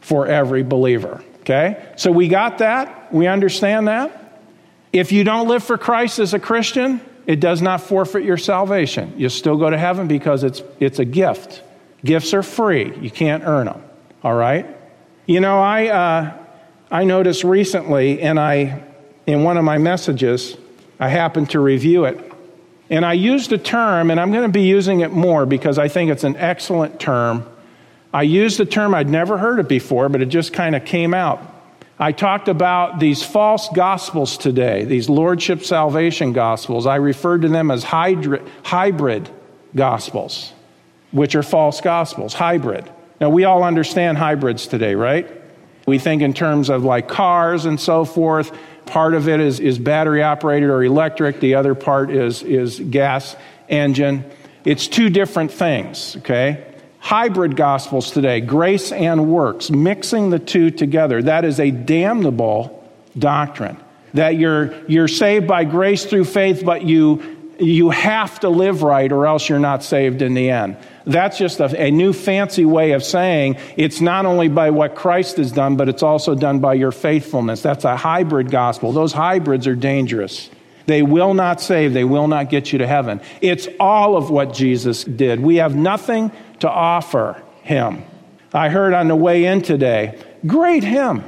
for 0.00 0.26
every 0.26 0.62
believer. 0.62 1.24
Okay? 1.40 1.92
So 1.96 2.10
we 2.12 2.28
got 2.28 2.58
that. 2.58 3.12
We 3.12 3.26
understand 3.26 3.88
that. 3.88 4.40
If 4.92 5.12
you 5.12 5.24
don't 5.24 5.48
live 5.48 5.64
for 5.64 5.78
Christ 5.78 6.18
as 6.18 6.34
a 6.34 6.38
Christian, 6.38 7.00
it 7.26 7.40
does 7.40 7.60
not 7.60 7.80
forfeit 7.80 8.24
your 8.24 8.36
salvation. 8.36 9.14
You 9.16 9.28
still 9.28 9.56
go 9.56 9.68
to 9.68 9.78
heaven 9.78 10.06
because 10.06 10.44
it's, 10.44 10.62
it's 10.80 10.98
a 10.98 11.04
gift. 11.04 11.62
Gifts 12.04 12.34
are 12.34 12.42
free, 12.42 12.96
you 12.98 13.10
can't 13.10 13.42
earn 13.44 13.66
them. 13.66 13.82
All 14.22 14.34
right? 14.34 14.66
You 15.26 15.40
know, 15.40 15.58
I, 15.58 15.86
uh, 15.88 16.38
I 16.90 17.04
noticed 17.04 17.42
recently, 17.42 18.22
and 18.22 18.38
I 18.38 18.85
in 19.26 19.42
one 19.42 19.56
of 19.56 19.64
my 19.64 19.78
messages, 19.78 20.56
I 20.98 21.08
happened 21.08 21.50
to 21.50 21.60
review 21.60 22.04
it. 22.04 22.32
And 22.88 23.04
I 23.04 23.14
used 23.14 23.52
a 23.52 23.58
term, 23.58 24.10
and 24.10 24.20
I'm 24.20 24.30
going 24.30 24.44
to 24.44 24.48
be 24.48 24.62
using 24.62 25.00
it 25.00 25.10
more 25.10 25.44
because 25.44 25.78
I 25.78 25.88
think 25.88 26.10
it's 26.10 26.24
an 26.24 26.36
excellent 26.36 27.00
term. 27.00 27.44
I 28.14 28.22
used 28.22 28.60
a 28.60 28.64
term 28.64 28.94
I'd 28.94 29.10
never 29.10 29.36
heard 29.36 29.58
it 29.58 29.68
before, 29.68 30.08
but 30.08 30.22
it 30.22 30.26
just 30.26 30.52
kind 30.52 30.76
of 30.76 30.84
came 30.84 31.12
out. 31.12 31.42
I 31.98 32.12
talked 32.12 32.48
about 32.48 33.00
these 33.00 33.22
false 33.22 33.68
gospels 33.70 34.38
today, 34.38 34.84
these 34.84 35.08
lordship 35.08 35.64
salvation 35.64 36.32
gospels. 36.32 36.86
I 36.86 36.96
referred 36.96 37.42
to 37.42 37.48
them 37.48 37.70
as 37.70 37.82
hybrid 37.82 39.30
gospels, 39.74 40.52
which 41.10 41.34
are 41.34 41.42
false 41.42 41.80
gospels, 41.80 42.34
hybrid. 42.34 42.88
Now, 43.20 43.30
we 43.30 43.44
all 43.44 43.64
understand 43.64 44.18
hybrids 44.18 44.66
today, 44.66 44.94
right? 44.94 45.28
We 45.86 45.98
think 45.98 46.20
in 46.20 46.34
terms 46.34 46.68
of 46.68 46.84
like 46.84 47.08
cars 47.08 47.64
and 47.64 47.80
so 47.80 48.04
forth. 48.04 48.52
Part 48.86 49.14
of 49.14 49.28
it 49.28 49.40
is, 49.40 49.60
is 49.60 49.78
battery 49.78 50.22
operated 50.22 50.70
or 50.70 50.82
electric, 50.82 51.40
the 51.40 51.56
other 51.56 51.74
part 51.74 52.10
is, 52.10 52.42
is 52.42 52.80
gas 52.80 53.36
engine. 53.68 54.24
It's 54.64 54.88
two 54.88 55.10
different 55.10 55.52
things, 55.52 56.16
okay? 56.18 56.64
Hybrid 56.98 57.56
gospels 57.56 58.10
today, 58.10 58.40
grace 58.40 58.90
and 58.90 59.30
works, 59.30 59.70
mixing 59.70 60.30
the 60.30 60.38
two 60.38 60.70
together. 60.70 61.22
That 61.22 61.44
is 61.44 61.60
a 61.60 61.70
damnable 61.70 62.90
doctrine. 63.18 63.76
That 64.14 64.36
you're, 64.36 64.74
you're 64.86 65.08
saved 65.08 65.46
by 65.46 65.64
grace 65.64 66.04
through 66.04 66.24
faith, 66.24 66.64
but 66.64 66.82
you 66.82 67.35
you 67.58 67.90
have 67.90 68.40
to 68.40 68.48
live 68.48 68.82
right 68.82 69.10
or 69.10 69.26
else 69.26 69.48
you're 69.48 69.58
not 69.58 69.82
saved 69.82 70.22
in 70.22 70.34
the 70.34 70.50
end. 70.50 70.76
That's 71.04 71.38
just 71.38 71.60
a, 71.60 71.84
a, 71.84 71.90
new 71.90 72.12
fancy 72.12 72.64
way 72.64 72.92
of 72.92 73.02
saying 73.02 73.58
it's 73.76 74.00
not 74.00 74.26
only 74.26 74.48
by 74.48 74.70
what 74.70 74.94
Christ 74.94 75.36
has 75.36 75.52
done, 75.52 75.76
but 75.76 75.88
it's 75.88 76.02
also 76.02 76.34
done 76.34 76.58
by 76.58 76.74
your 76.74 76.92
faithfulness. 76.92 77.62
That's 77.62 77.84
a 77.84 77.96
hybrid 77.96 78.50
gospel. 78.50 78.92
Those 78.92 79.12
hybrids 79.12 79.66
are 79.66 79.76
dangerous. 79.76 80.50
They 80.86 81.02
will 81.02 81.34
not 81.34 81.60
save, 81.60 81.92
they 81.92 82.04
will 82.04 82.28
not 82.28 82.48
get 82.50 82.72
you 82.72 82.78
to 82.78 82.86
heaven. 82.86 83.20
It's 83.40 83.68
all 83.80 84.16
of 84.16 84.30
what 84.30 84.52
Jesus 84.52 85.04
did. 85.04 85.40
We 85.40 85.56
have 85.56 85.74
nothing 85.74 86.30
to 86.60 86.70
offer 86.70 87.42
him. 87.62 88.04
I 88.52 88.68
heard 88.68 88.94
on 88.94 89.08
the 89.08 89.16
way 89.16 89.44
in 89.44 89.62
today, 89.62 90.18
great 90.46 90.84
hymn. 90.84 91.24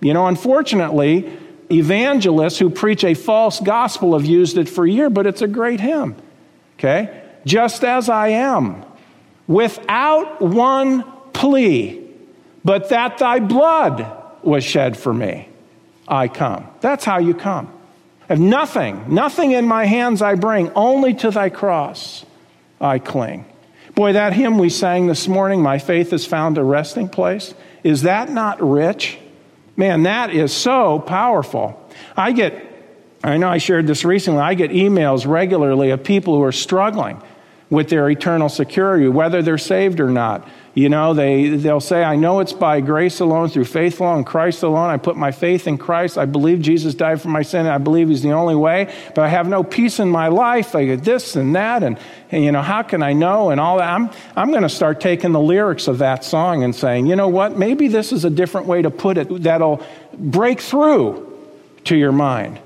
You 0.00 0.12
know, 0.12 0.26
unfortunately, 0.26 1.32
evangelists 1.70 2.58
who 2.58 2.70
preach 2.70 3.04
a 3.04 3.14
false 3.14 3.60
gospel 3.60 4.14
have 4.14 4.24
used 4.24 4.58
it 4.58 4.68
for 4.68 4.84
a 4.84 4.90
year, 4.90 5.10
but 5.10 5.26
it's 5.26 5.42
a 5.42 5.48
great 5.48 5.80
hymn. 5.80 6.16
Okay? 6.78 7.22
Just 7.44 7.84
as 7.84 8.08
I 8.08 8.28
am, 8.28 8.84
without 9.46 10.40
one 10.40 11.04
plea, 11.32 12.02
but 12.64 12.88
that 12.90 13.18
thy 13.18 13.40
blood 13.40 14.06
was 14.42 14.64
shed 14.64 14.96
for 14.96 15.12
me, 15.12 15.48
I 16.08 16.28
come. 16.28 16.66
That's 16.80 17.04
how 17.04 17.18
you 17.18 17.34
come. 17.34 17.72
I 18.22 18.32
have 18.34 18.40
nothing, 18.40 19.14
nothing 19.14 19.52
in 19.52 19.66
my 19.66 19.84
hands 19.84 20.22
I 20.22 20.34
bring, 20.34 20.72
only 20.72 21.14
to 21.14 21.30
thy 21.30 21.48
cross 21.48 22.24
I 22.80 22.98
cling. 22.98 23.44
Boy, 23.94 24.12
that 24.12 24.32
hymn 24.32 24.58
we 24.58 24.68
sang 24.68 25.06
this 25.06 25.26
morning, 25.26 25.62
My 25.62 25.78
Faith 25.78 26.10
has 26.10 26.26
found 26.26 26.58
a 26.58 26.64
resting 26.64 27.08
place, 27.08 27.54
is 27.82 28.02
that 28.02 28.28
not 28.30 28.60
rich? 28.60 29.18
Man, 29.76 30.04
that 30.04 30.30
is 30.30 30.52
so 30.52 30.98
powerful. 30.98 31.78
I 32.16 32.32
get, 32.32 32.64
I 33.22 33.36
know 33.36 33.48
I 33.48 33.58
shared 33.58 33.86
this 33.86 34.04
recently, 34.04 34.40
I 34.40 34.54
get 34.54 34.70
emails 34.70 35.26
regularly 35.26 35.90
of 35.90 36.02
people 36.02 36.34
who 36.34 36.42
are 36.42 36.52
struggling 36.52 37.22
with 37.68 37.88
their 37.88 38.08
eternal 38.08 38.48
security, 38.48 39.08
whether 39.08 39.42
they're 39.42 39.58
saved 39.58 40.00
or 40.00 40.10
not. 40.10 40.48
You 40.76 40.90
know, 40.90 41.14
they, 41.14 41.48
they'll 41.48 41.80
say, 41.80 42.04
I 42.04 42.16
know 42.16 42.40
it's 42.40 42.52
by 42.52 42.82
grace 42.82 43.20
alone, 43.20 43.48
through 43.48 43.64
faith 43.64 43.98
alone, 43.98 44.24
Christ 44.24 44.62
alone. 44.62 44.90
I 44.90 44.98
put 44.98 45.16
my 45.16 45.32
faith 45.32 45.66
in 45.66 45.78
Christ. 45.78 46.18
I 46.18 46.26
believe 46.26 46.60
Jesus 46.60 46.94
died 46.94 47.18
for 47.18 47.28
my 47.28 47.40
sin. 47.40 47.64
I 47.64 47.78
believe 47.78 48.10
He's 48.10 48.20
the 48.20 48.32
only 48.32 48.54
way, 48.54 48.94
but 49.14 49.22
I 49.22 49.28
have 49.28 49.48
no 49.48 49.64
peace 49.64 50.00
in 50.00 50.10
my 50.10 50.28
life. 50.28 50.74
I 50.74 50.84
get 50.84 51.02
this 51.02 51.34
and 51.34 51.56
that, 51.56 51.82
and, 51.82 51.98
and 52.30 52.44
you 52.44 52.52
know, 52.52 52.60
how 52.60 52.82
can 52.82 53.02
I 53.02 53.14
know? 53.14 53.48
And 53.48 53.58
all 53.58 53.78
that. 53.78 53.88
I'm, 53.88 54.10
I'm 54.36 54.50
going 54.50 54.64
to 54.64 54.68
start 54.68 55.00
taking 55.00 55.32
the 55.32 55.40
lyrics 55.40 55.88
of 55.88 55.96
that 55.98 56.24
song 56.24 56.62
and 56.62 56.76
saying, 56.76 57.06
you 57.06 57.16
know 57.16 57.28
what? 57.28 57.56
Maybe 57.56 57.88
this 57.88 58.12
is 58.12 58.26
a 58.26 58.30
different 58.30 58.66
way 58.66 58.82
to 58.82 58.90
put 58.90 59.16
it 59.16 59.44
that'll 59.44 59.82
break 60.12 60.60
through 60.60 61.40
to 61.84 61.96
your 61.96 62.12
mind. 62.12 62.60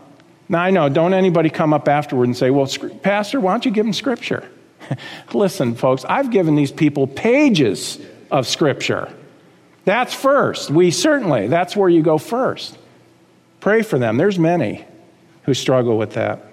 Now, 0.49 0.62
I 0.62 0.70
know, 0.70 0.88
don't 0.88 1.14
anybody 1.14 1.49
come 1.49 1.73
up 1.73 1.87
afterward 1.87 2.25
and 2.25 2.37
say, 2.37 2.51
well, 2.51 2.66
Pastor, 3.03 3.40
why 3.40 3.53
don't 3.53 3.64
you 3.64 3.70
give 3.70 3.87
them 3.87 3.92
scripture? 3.92 4.51
Listen, 5.35 5.75
folks, 5.75 6.05
I've 6.05 6.31
given 6.31 6.55
these 6.55 6.73
people 6.73 7.07
pages 7.07 7.99
of 8.31 8.47
Scripture. 8.47 9.12
That's 9.85 10.14
first. 10.14 10.71
We 10.71 10.90
certainly, 10.90 11.49
that's 11.49 11.77
where 11.77 11.88
you 11.88 12.03
go 12.03 12.19
first. 12.19 12.77
Pray 13.61 13.83
for 13.83 13.99
them. 13.99 14.16
There's 14.16 14.38
many 14.38 14.85
who 15.45 15.55
struggle 15.55 15.99
with 15.99 16.14
that. 16.14 16.47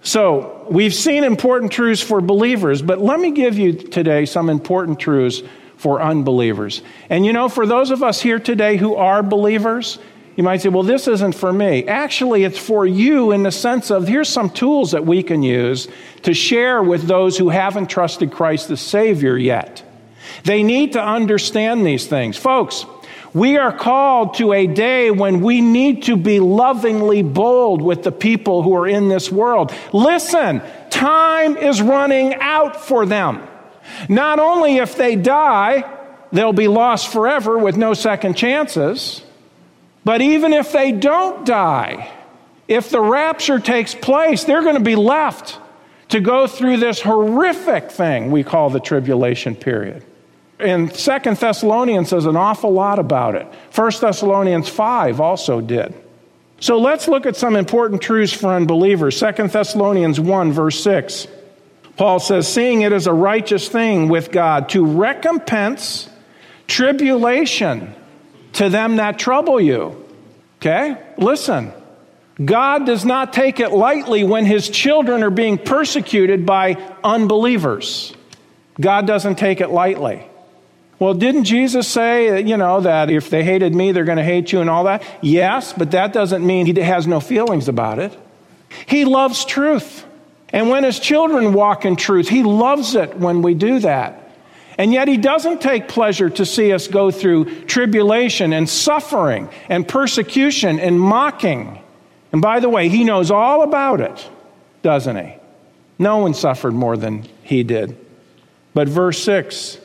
So, 0.00 0.66
we've 0.70 0.94
seen 0.94 1.24
important 1.24 1.72
truths 1.72 2.00
for 2.00 2.20
believers, 2.20 2.82
but 2.82 3.00
let 3.00 3.18
me 3.18 3.32
give 3.32 3.58
you 3.58 3.72
today 3.72 4.26
some 4.26 4.48
important 4.48 5.00
truths 5.00 5.42
for 5.76 6.00
unbelievers. 6.00 6.82
And 7.10 7.26
you 7.26 7.32
know, 7.32 7.48
for 7.48 7.66
those 7.66 7.90
of 7.90 8.02
us 8.02 8.20
here 8.20 8.38
today 8.38 8.76
who 8.76 8.94
are 8.94 9.22
believers, 9.22 9.98
you 10.38 10.44
might 10.44 10.62
say, 10.62 10.68
well, 10.68 10.84
this 10.84 11.08
isn't 11.08 11.34
for 11.34 11.52
me. 11.52 11.84
Actually, 11.88 12.44
it's 12.44 12.60
for 12.60 12.86
you 12.86 13.32
in 13.32 13.42
the 13.42 13.50
sense 13.50 13.90
of 13.90 14.06
here's 14.06 14.28
some 14.28 14.50
tools 14.50 14.92
that 14.92 15.04
we 15.04 15.24
can 15.24 15.42
use 15.42 15.88
to 16.22 16.32
share 16.32 16.80
with 16.80 17.08
those 17.08 17.36
who 17.36 17.48
haven't 17.48 17.90
trusted 17.90 18.30
Christ 18.30 18.70
as 18.70 18.80
Savior 18.80 19.36
yet. 19.36 19.82
They 20.44 20.62
need 20.62 20.92
to 20.92 21.02
understand 21.04 21.84
these 21.84 22.06
things. 22.06 22.36
Folks, 22.36 22.86
we 23.34 23.56
are 23.56 23.76
called 23.76 24.34
to 24.34 24.52
a 24.52 24.68
day 24.68 25.10
when 25.10 25.40
we 25.40 25.60
need 25.60 26.04
to 26.04 26.16
be 26.16 26.38
lovingly 26.38 27.24
bold 27.24 27.82
with 27.82 28.04
the 28.04 28.12
people 28.12 28.62
who 28.62 28.76
are 28.76 28.86
in 28.86 29.08
this 29.08 29.32
world. 29.32 29.74
Listen, 29.92 30.62
time 30.90 31.56
is 31.56 31.82
running 31.82 32.36
out 32.36 32.76
for 32.76 33.06
them. 33.06 33.44
Not 34.08 34.38
only 34.38 34.76
if 34.76 34.96
they 34.96 35.16
die, 35.16 35.82
they'll 36.30 36.52
be 36.52 36.68
lost 36.68 37.10
forever 37.10 37.58
with 37.58 37.76
no 37.76 37.92
second 37.92 38.34
chances. 38.34 39.24
But 40.04 40.20
even 40.22 40.52
if 40.52 40.72
they 40.72 40.92
don't 40.92 41.44
die, 41.44 42.10
if 42.66 42.90
the 42.90 43.00
rapture 43.00 43.58
takes 43.58 43.94
place, 43.94 44.44
they're 44.44 44.62
going 44.62 44.74
to 44.74 44.80
be 44.80 44.96
left 44.96 45.58
to 46.10 46.20
go 46.20 46.46
through 46.46 46.78
this 46.78 47.00
horrific 47.00 47.90
thing 47.90 48.30
we 48.30 48.42
call 48.42 48.70
the 48.70 48.80
tribulation 48.80 49.54
period. 49.54 50.04
And 50.58 50.94
Second 50.94 51.36
Thessalonians 51.36 52.08
says 52.08 52.26
an 52.26 52.36
awful 52.36 52.72
lot 52.72 52.98
about 52.98 53.34
it. 53.34 53.46
First 53.70 54.00
Thessalonians 54.00 54.68
5 54.68 55.20
also 55.20 55.60
did. 55.60 55.94
So 56.60 56.78
let's 56.78 57.06
look 57.06 57.26
at 57.26 57.36
some 57.36 57.54
important 57.54 58.02
truths 58.02 58.32
for 58.32 58.48
unbelievers. 58.48 59.20
2 59.20 59.48
Thessalonians 59.48 60.18
1, 60.18 60.52
verse 60.52 60.82
6. 60.82 61.28
Paul 61.96 62.18
says, 62.18 62.52
Seeing 62.52 62.82
it 62.82 62.92
is 62.92 63.06
a 63.06 63.12
righteous 63.12 63.68
thing 63.68 64.08
with 64.08 64.32
God 64.32 64.68
to 64.70 64.84
recompense 64.84 66.08
tribulation 66.66 67.94
to 68.58 68.68
them 68.68 68.96
that 68.96 69.18
trouble 69.18 69.60
you. 69.60 70.04
Okay? 70.58 70.96
Listen. 71.16 71.72
God 72.44 72.86
does 72.86 73.04
not 73.04 73.32
take 73.32 73.58
it 73.58 73.72
lightly 73.72 74.22
when 74.22 74.44
his 74.44 74.68
children 74.68 75.24
are 75.24 75.30
being 75.30 75.58
persecuted 75.58 76.46
by 76.46 76.74
unbelievers. 77.02 78.12
God 78.80 79.08
doesn't 79.08 79.36
take 79.36 79.60
it 79.60 79.70
lightly. 79.70 80.24
Well, 81.00 81.14
didn't 81.14 81.44
Jesus 81.44 81.86
say, 81.86 82.28
uh, 82.28 82.34
you 82.36 82.56
know, 82.56 82.80
that 82.80 83.10
if 83.10 83.30
they 83.30 83.44
hated 83.44 83.74
me, 83.74 83.92
they're 83.92 84.04
going 84.04 84.18
to 84.18 84.24
hate 84.24 84.52
you 84.52 84.60
and 84.60 84.70
all 84.70 84.84
that? 84.84 85.02
Yes, 85.20 85.72
but 85.72 85.92
that 85.92 86.12
doesn't 86.12 86.44
mean 86.44 86.66
he 86.66 86.80
has 86.80 87.06
no 87.06 87.20
feelings 87.20 87.68
about 87.68 87.98
it. 87.98 88.16
He 88.86 89.04
loves 89.04 89.44
truth. 89.44 90.04
And 90.50 90.68
when 90.68 90.82
his 90.82 90.98
children 90.98 91.52
walk 91.52 91.84
in 91.84 91.94
truth, 91.96 92.28
he 92.28 92.42
loves 92.42 92.94
it 92.94 93.16
when 93.16 93.42
we 93.42 93.54
do 93.54 93.80
that. 93.80 94.27
And 94.78 94.92
yet, 94.92 95.08
he 95.08 95.16
doesn't 95.16 95.60
take 95.60 95.88
pleasure 95.88 96.30
to 96.30 96.46
see 96.46 96.72
us 96.72 96.86
go 96.86 97.10
through 97.10 97.64
tribulation 97.64 98.52
and 98.52 98.68
suffering 98.68 99.50
and 99.68 99.86
persecution 99.86 100.78
and 100.78 101.00
mocking. 101.00 101.82
And 102.32 102.40
by 102.40 102.60
the 102.60 102.68
way, 102.68 102.88
he 102.88 103.02
knows 103.02 103.32
all 103.32 103.62
about 103.62 104.00
it, 104.00 104.30
doesn't 104.82 105.16
he? 105.16 105.34
No 105.98 106.18
one 106.18 106.32
suffered 106.32 106.74
more 106.74 106.96
than 106.96 107.26
he 107.42 107.64
did. 107.64 107.96
But 108.72 108.88
verse 108.88 109.20
6 109.24 109.78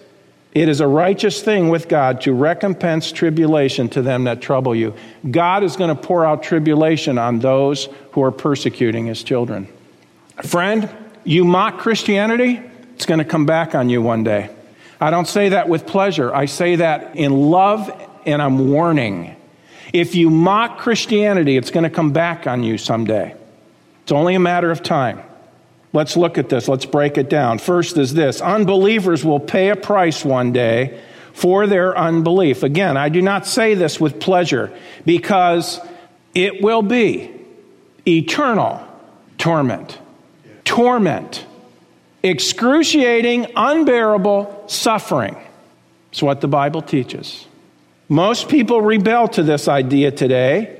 it 0.54 0.70
is 0.70 0.82
a 0.82 0.88
righteous 0.88 1.42
thing 1.42 1.70
with 1.70 1.88
God 1.88 2.22
to 2.22 2.34
recompense 2.34 3.12
tribulation 3.12 3.90
to 3.90 4.04
them 4.04 4.26
that 4.26 4.40
trouble 4.40 4.76
you. 4.76 4.94
God 5.32 5.64
is 5.64 5.76
going 5.76 5.90
to 5.96 6.00
pour 6.00 6.26
out 6.26 6.44
tribulation 6.44 7.18
on 7.18 7.40
those 7.40 7.90
who 8.12 8.22
are 8.22 8.32
persecuting 8.32 9.08
his 9.08 9.24
children. 9.24 9.68
Friend, 10.44 10.88
you 11.24 11.44
mock 11.44 11.80
Christianity, 11.80 12.62
it's 12.94 13.08
going 13.08 13.18
to 13.18 13.26
come 13.26 13.48
back 13.48 13.74
on 13.74 13.90
you 13.90 14.04
one 14.04 14.24
day. 14.24 14.52
I 15.04 15.10
don't 15.10 15.28
say 15.28 15.50
that 15.50 15.68
with 15.68 15.86
pleasure. 15.86 16.34
I 16.34 16.46
say 16.46 16.78
that 16.78 17.18
in 17.18 17.34
love 17.34 17.92
and 18.26 18.42
I'm 18.42 18.70
warning. 18.70 19.36
If 19.92 20.16
you 20.16 20.30
mock 20.30 20.78
Christianity, 20.78 21.58
it's 21.58 21.72
going 21.72 21.84
to 21.84 21.90
come 21.90 22.14
back 22.14 22.48
on 22.48 22.64
you 22.64 22.78
someday. 22.78 23.36
It's 24.04 24.14
only 24.14 24.34
a 24.36 24.40
matter 24.40 24.72
of 24.72 24.82
time. 24.82 25.22
Let's 25.92 26.16
look 26.16 26.38
at 26.38 26.48
this. 26.48 26.70
Let's 26.70 26.86
break 26.86 27.18
it 27.18 27.30
down. 27.30 27.60
First 27.60 27.98
is 27.98 28.14
this 28.14 28.40
unbelievers 28.40 29.26
will 29.26 29.42
pay 29.42 29.72
a 29.72 29.76
price 29.76 30.24
one 30.24 30.54
day 30.54 31.02
for 31.34 31.68
their 31.68 31.98
unbelief. 31.98 32.64
Again, 32.64 32.96
I 32.96 33.10
do 33.10 33.22
not 33.22 33.46
say 33.46 33.74
this 33.74 34.00
with 34.00 34.22
pleasure 34.22 34.72
because 35.06 35.82
it 36.34 36.64
will 36.64 36.82
be 36.82 37.30
eternal 38.08 38.88
torment. 39.38 40.00
Torment. 40.64 41.46
Excruciating, 42.24 43.48
unbearable 43.56 44.64
suffering. 44.68 45.36
It's 46.12 46.24
what 46.24 46.42
the 46.42 46.48
Bible 46.48 46.82
teaches. 46.82 47.46
Most 48.08 48.48
people 48.48 48.82
rebel 48.82 49.28
to 49.30 49.44
this 49.44 49.68
idea 49.68 50.12
today, 50.12 50.80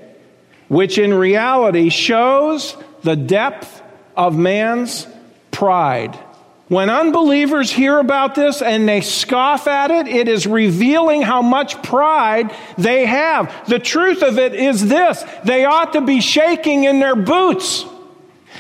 which 0.70 0.98
in 0.98 1.14
reality 1.14 1.90
shows 1.90 2.78
the 3.04 3.16
depth 3.16 3.82
of 4.16 4.38
man's 4.38 5.06
pride. 5.52 6.18
When 6.70 6.90
unbelievers 6.90 7.72
hear 7.72 8.00
about 8.00 8.36
this 8.36 8.62
and 8.62 8.88
they 8.88 9.02
scoff 9.02 9.68
at 9.68 9.92
it, 9.92 10.08
it 10.08 10.28
is 10.28 10.48
revealing 10.48 11.22
how 11.22 11.42
much 11.42 11.82
pride 11.84 12.56
they 12.78 13.06
have. 13.06 13.68
The 13.68 13.80
truth 13.80 14.24
of 14.24 14.40
it 14.40 14.56
is 14.56 14.88
this 14.88 15.24
they 15.44 15.66
ought 15.66 15.94
to 15.94 16.02
be 16.02 16.22
shaking 16.22 16.86
in 16.86 17.00
their 17.00 17.16
boots. 17.16 17.86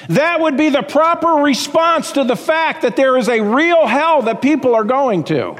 That 0.09 0.41
would 0.41 0.57
be 0.57 0.69
the 0.69 0.83
proper 0.83 1.27
response 1.27 2.13
to 2.13 2.23
the 2.23 2.35
fact 2.35 2.81
that 2.81 2.95
there 2.95 3.17
is 3.17 3.29
a 3.29 3.41
real 3.41 3.87
hell 3.87 4.23
that 4.23 4.41
people 4.41 4.75
are 4.75 4.83
going 4.83 5.23
to. 5.25 5.55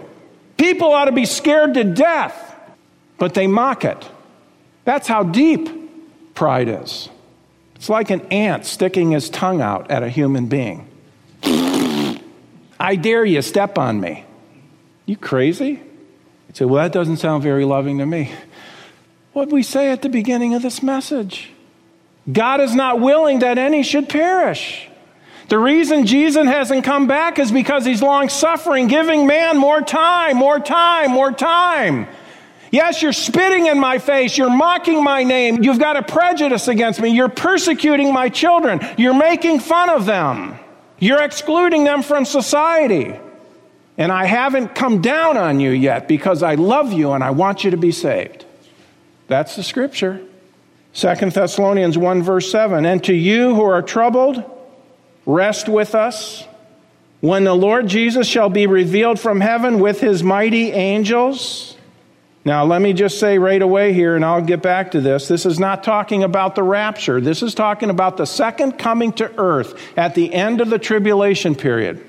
People 0.57 0.91
ought 0.91 1.05
to 1.05 1.11
be 1.11 1.25
scared 1.25 1.75
to 1.75 1.83
death, 1.83 2.55
but 3.17 3.33
they 3.33 3.47
mock 3.47 3.85
it. 3.85 4.09
That's 4.85 5.07
how 5.07 5.23
deep 5.23 6.35
pride 6.35 6.67
is. 6.67 7.09
It's 7.75 7.89
like 7.89 8.09
an 8.09 8.21
ant 8.27 8.65
sticking 8.65 9.11
his 9.11 9.29
tongue 9.29 9.61
out 9.61 9.91
at 9.91 10.03
a 10.03 10.09
human 10.09 10.47
being. 10.47 10.87
I 12.79 12.95
dare 12.95 13.23
you, 13.23 13.41
step 13.41 13.77
on 13.77 13.99
me. 13.99 14.25
You 15.05 15.17
crazy? 15.17 15.69
You 15.69 16.53
say, 16.53 16.65
well, 16.65 16.83
that 16.83 16.91
doesn't 16.91 17.17
sound 17.17 17.43
very 17.43 17.65
loving 17.65 17.97
to 17.99 18.05
me. 18.05 18.31
What 19.31 19.49
we 19.49 19.63
say 19.63 19.89
at 19.91 20.01
the 20.01 20.09
beginning 20.09 20.53
of 20.53 20.61
this 20.61 20.83
message? 20.83 21.52
God 22.31 22.61
is 22.61 22.73
not 22.73 22.99
willing 22.99 23.39
that 23.39 23.57
any 23.57 23.83
should 23.83 24.07
perish. 24.07 24.87
The 25.49 25.59
reason 25.59 26.05
Jesus 26.05 26.45
hasn't 26.45 26.85
come 26.85 27.07
back 27.07 27.37
is 27.37 27.51
because 27.51 27.85
he's 27.85 28.01
long 28.01 28.29
suffering, 28.29 28.87
giving 28.87 29.27
man 29.27 29.57
more 29.57 29.81
time, 29.81 30.37
more 30.37 30.59
time, 30.59 31.11
more 31.11 31.31
time. 31.31 32.07
Yes, 32.71 33.03
you're 33.03 33.13
spitting 33.13 33.67
in 33.67 33.79
my 33.79 33.99
face. 33.99 34.35
You're 34.35 34.49
mocking 34.49 35.03
my 35.03 35.23
name. 35.23 35.61
You've 35.61 35.77
got 35.77 35.95
a 35.95 36.01
prejudice 36.01 36.67
against 36.67 36.99
me. 36.99 37.09
You're 37.09 37.29
persecuting 37.29 38.11
my 38.11 38.29
children. 38.29 38.79
You're 38.97 39.13
making 39.13 39.59
fun 39.59 39.89
of 39.89 40.05
them. 40.05 40.57
You're 40.97 41.21
excluding 41.21 41.83
them 41.83 42.01
from 42.01 42.25
society. 42.25 43.13
And 43.97 44.11
I 44.11 44.25
haven't 44.25 44.73
come 44.73 45.01
down 45.01 45.37
on 45.37 45.59
you 45.59 45.69
yet 45.69 46.07
because 46.07 46.41
I 46.41 46.55
love 46.55 46.93
you 46.93 47.11
and 47.11 47.23
I 47.23 47.29
want 47.29 47.63
you 47.63 47.71
to 47.71 47.77
be 47.77 47.91
saved. 47.91 48.45
That's 49.27 49.55
the 49.55 49.61
scripture. 49.61 50.21
Second 50.93 51.31
Thessalonians 51.31 51.97
1, 51.97 52.23
verse 52.23 52.51
7. 52.51 52.85
And 52.85 53.03
to 53.03 53.13
you 53.13 53.55
who 53.55 53.63
are 53.63 53.81
troubled, 53.81 54.43
rest 55.25 55.67
with 55.67 55.95
us. 55.95 56.45
When 57.19 57.45
the 57.45 57.53
Lord 57.53 57.87
Jesus 57.87 58.27
shall 58.27 58.49
be 58.49 58.67
revealed 58.67 59.19
from 59.19 59.39
heaven 59.41 59.79
with 59.79 60.01
his 60.01 60.23
mighty 60.23 60.71
angels 60.71 61.73
now, 62.45 62.65
let 62.65 62.81
me 62.81 62.91
just 62.91 63.19
say 63.19 63.37
right 63.37 63.61
away 63.61 63.93
here, 63.93 64.17
and 64.17 64.25
I'll 64.25 64.41
get 64.41 64.61
back 64.61 64.91
to 64.91 65.01
this. 65.01 65.29
This 65.29 65.45
is 65.45 65.59
not 65.59 65.83
talking 65.83 66.23
about 66.23 66.55
the 66.55 66.63
rapture. 66.63 67.21
This 67.21 67.41
is 67.41 67.55
talking 67.55 67.89
about 67.89 68.17
the 68.17 68.25
second 68.25 68.73
coming 68.73 69.13
to 69.13 69.31
earth 69.39 69.97
at 69.97 70.13
the 70.13 70.33
end 70.33 70.59
of 70.59 70.69
the 70.69 70.77
tribulation 70.77 71.55
period. 71.55 72.05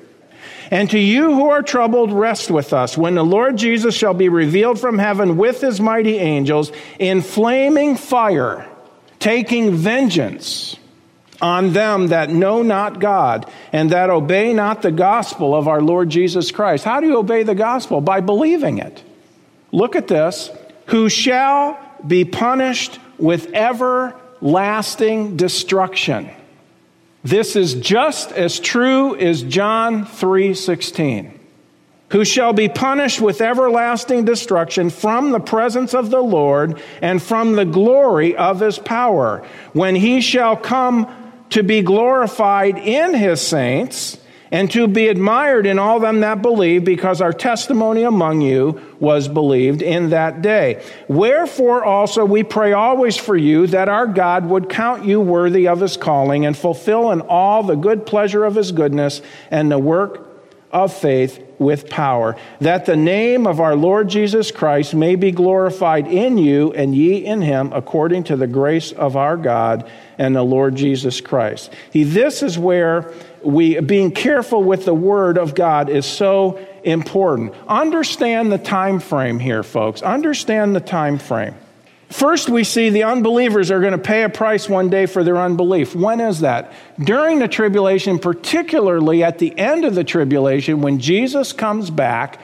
And 0.72 0.90
to 0.90 0.98
you 0.98 1.34
who 1.34 1.50
are 1.50 1.62
troubled, 1.62 2.12
rest 2.12 2.50
with 2.50 2.72
us 2.72 2.98
when 2.98 3.14
the 3.14 3.24
Lord 3.24 3.56
Jesus 3.56 3.94
shall 3.94 4.14
be 4.14 4.28
revealed 4.28 4.80
from 4.80 4.98
heaven 4.98 5.36
with 5.36 5.60
his 5.60 5.80
mighty 5.80 6.16
angels 6.16 6.72
in 6.98 7.20
flaming 7.20 7.96
fire, 7.96 8.68
taking 9.24 9.74
vengeance 9.74 10.76
on 11.40 11.72
them 11.72 12.08
that 12.08 12.28
know 12.28 12.62
not 12.62 13.00
God 13.00 13.50
and 13.72 13.88
that 13.88 14.10
obey 14.10 14.52
not 14.52 14.82
the 14.82 14.92
gospel 14.92 15.54
of 15.54 15.66
our 15.66 15.80
Lord 15.80 16.10
Jesus 16.10 16.50
Christ. 16.50 16.84
How 16.84 17.00
do 17.00 17.06
you 17.06 17.16
obey 17.16 17.42
the 17.42 17.54
gospel? 17.54 18.02
By 18.02 18.20
believing 18.20 18.76
it. 18.76 19.02
Look 19.72 19.96
at 19.96 20.08
this. 20.08 20.50
Who 20.88 21.08
shall 21.08 21.78
be 22.06 22.26
punished 22.26 23.00
with 23.16 23.54
everlasting 23.54 25.38
destruction. 25.38 26.28
This 27.22 27.56
is 27.56 27.72
just 27.72 28.30
as 28.32 28.60
true 28.60 29.16
as 29.16 29.42
John 29.42 30.04
3:16. 30.04 31.32
Who 32.14 32.24
shall 32.24 32.52
be 32.52 32.68
punished 32.68 33.20
with 33.20 33.40
everlasting 33.40 34.24
destruction 34.24 34.88
from 34.88 35.32
the 35.32 35.40
presence 35.40 35.94
of 35.94 36.10
the 36.10 36.20
Lord 36.20 36.80
and 37.02 37.20
from 37.20 37.56
the 37.56 37.64
glory 37.64 38.36
of 38.36 38.60
his 38.60 38.78
power, 38.78 39.44
when 39.72 39.96
he 39.96 40.20
shall 40.20 40.56
come 40.56 41.12
to 41.50 41.64
be 41.64 41.82
glorified 41.82 42.78
in 42.78 43.14
his 43.14 43.40
saints 43.40 44.16
and 44.52 44.70
to 44.70 44.86
be 44.86 45.08
admired 45.08 45.66
in 45.66 45.80
all 45.80 45.98
them 45.98 46.20
that 46.20 46.40
believe, 46.40 46.84
because 46.84 47.20
our 47.20 47.32
testimony 47.32 48.04
among 48.04 48.42
you 48.42 48.80
was 49.00 49.26
believed 49.26 49.82
in 49.82 50.10
that 50.10 50.40
day. 50.40 50.80
Wherefore 51.08 51.84
also 51.84 52.24
we 52.24 52.44
pray 52.44 52.72
always 52.72 53.16
for 53.16 53.36
you 53.36 53.66
that 53.66 53.88
our 53.88 54.06
God 54.06 54.46
would 54.46 54.68
count 54.68 55.04
you 55.04 55.20
worthy 55.20 55.66
of 55.66 55.80
his 55.80 55.96
calling 55.96 56.46
and 56.46 56.56
fulfill 56.56 57.10
in 57.10 57.22
all 57.22 57.64
the 57.64 57.74
good 57.74 58.06
pleasure 58.06 58.44
of 58.44 58.54
his 58.54 58.70
goodness 58.70 59.20
and 59.50 59.68
the 59.68 59.80
work 59.80 60.28
of 60.70 60.92
faith 60.92 61.43
with 61.58 61.88
power, 61.88 62.36
that 62.60 62.86
the 62.86 62.96
name 62.96 63.46
of 63.46 63.60
our 63.60 63.76
Lord 63.76 64.08
Jesus 64.08 64.50
Christ 64.50 64.94
may 64.94 65.14
be 65.14 65.30
glorified 65.30 66.06
in 66.06 66.38
you 66.38 66.72
and 66.72 66.94
ye 66.94 67.24
in 67.24 67.42
him, 67.42 67.72
according 67.72 68.24
to 68.24 68.36
the 68.36 68.46
grace 68.46 68.92
of 68.92 69.16
our 69.16 69.36
God 69.36 69.88
and 70.18 70.34
the 70.34 70.42
Lord 70.42 70.74
Jesus 70.74 71.20
Christ. 71.20 71.72
See, 71.92 72.04
this 72.04 72.42
is 72.42 72.58
where 72.58 73.12
we 73.42 73.80
being 73.80 74.10
careful 74.10 74.62
with 74.62 74.84
the 74.84 74.94
word 74.94 75.38
of 75.38 75.54
God 75.54 75.88
is 75.88 76.06
so 76.06 76.58
important. 76.82 77.54
Understand 77.68 78.50
the 78.50 78.58
time 78.58 79.00
frame 79.00 79.38
here, 79.38 79.62
folks. 79.62 80.02
Understand 80.02 80.74
the 80.74 80.80
time 80.80 81.18
frame. 81.18 81.54
First, 82.14 82.48
we 82.48 82.62
see 82.62 82.90
the 82.90 83.02
unbelievers 83.02 83.72
are 83.72 83.80
going 83.80 83.90
to 83.90 83.98
pay 83.98 84.22
a 84.22 84.28
price 84.28 84.68
one 84.68 84.88
day 84.88 85.06
for 85.06 85.24
their 85.24 85.36
unbelief. 85.36 85.96
When 85.96 86.20
is 86.20 86.40
that? 86.40 86.72
During 87.02 87.40
the 87.40 87.48
tribulation, 87.48 88.20
particularly 88.20 89.24
at 89.24 89.38
the 89.38 89.58
end 89.58 89.84
of 89.84 89.96
the 89.96 90.04
tribulation, 90.04 90.80
when 90.80 91.00
Jesus 91.00 91.52
comes 91.52 91.90
back 91.90 92.38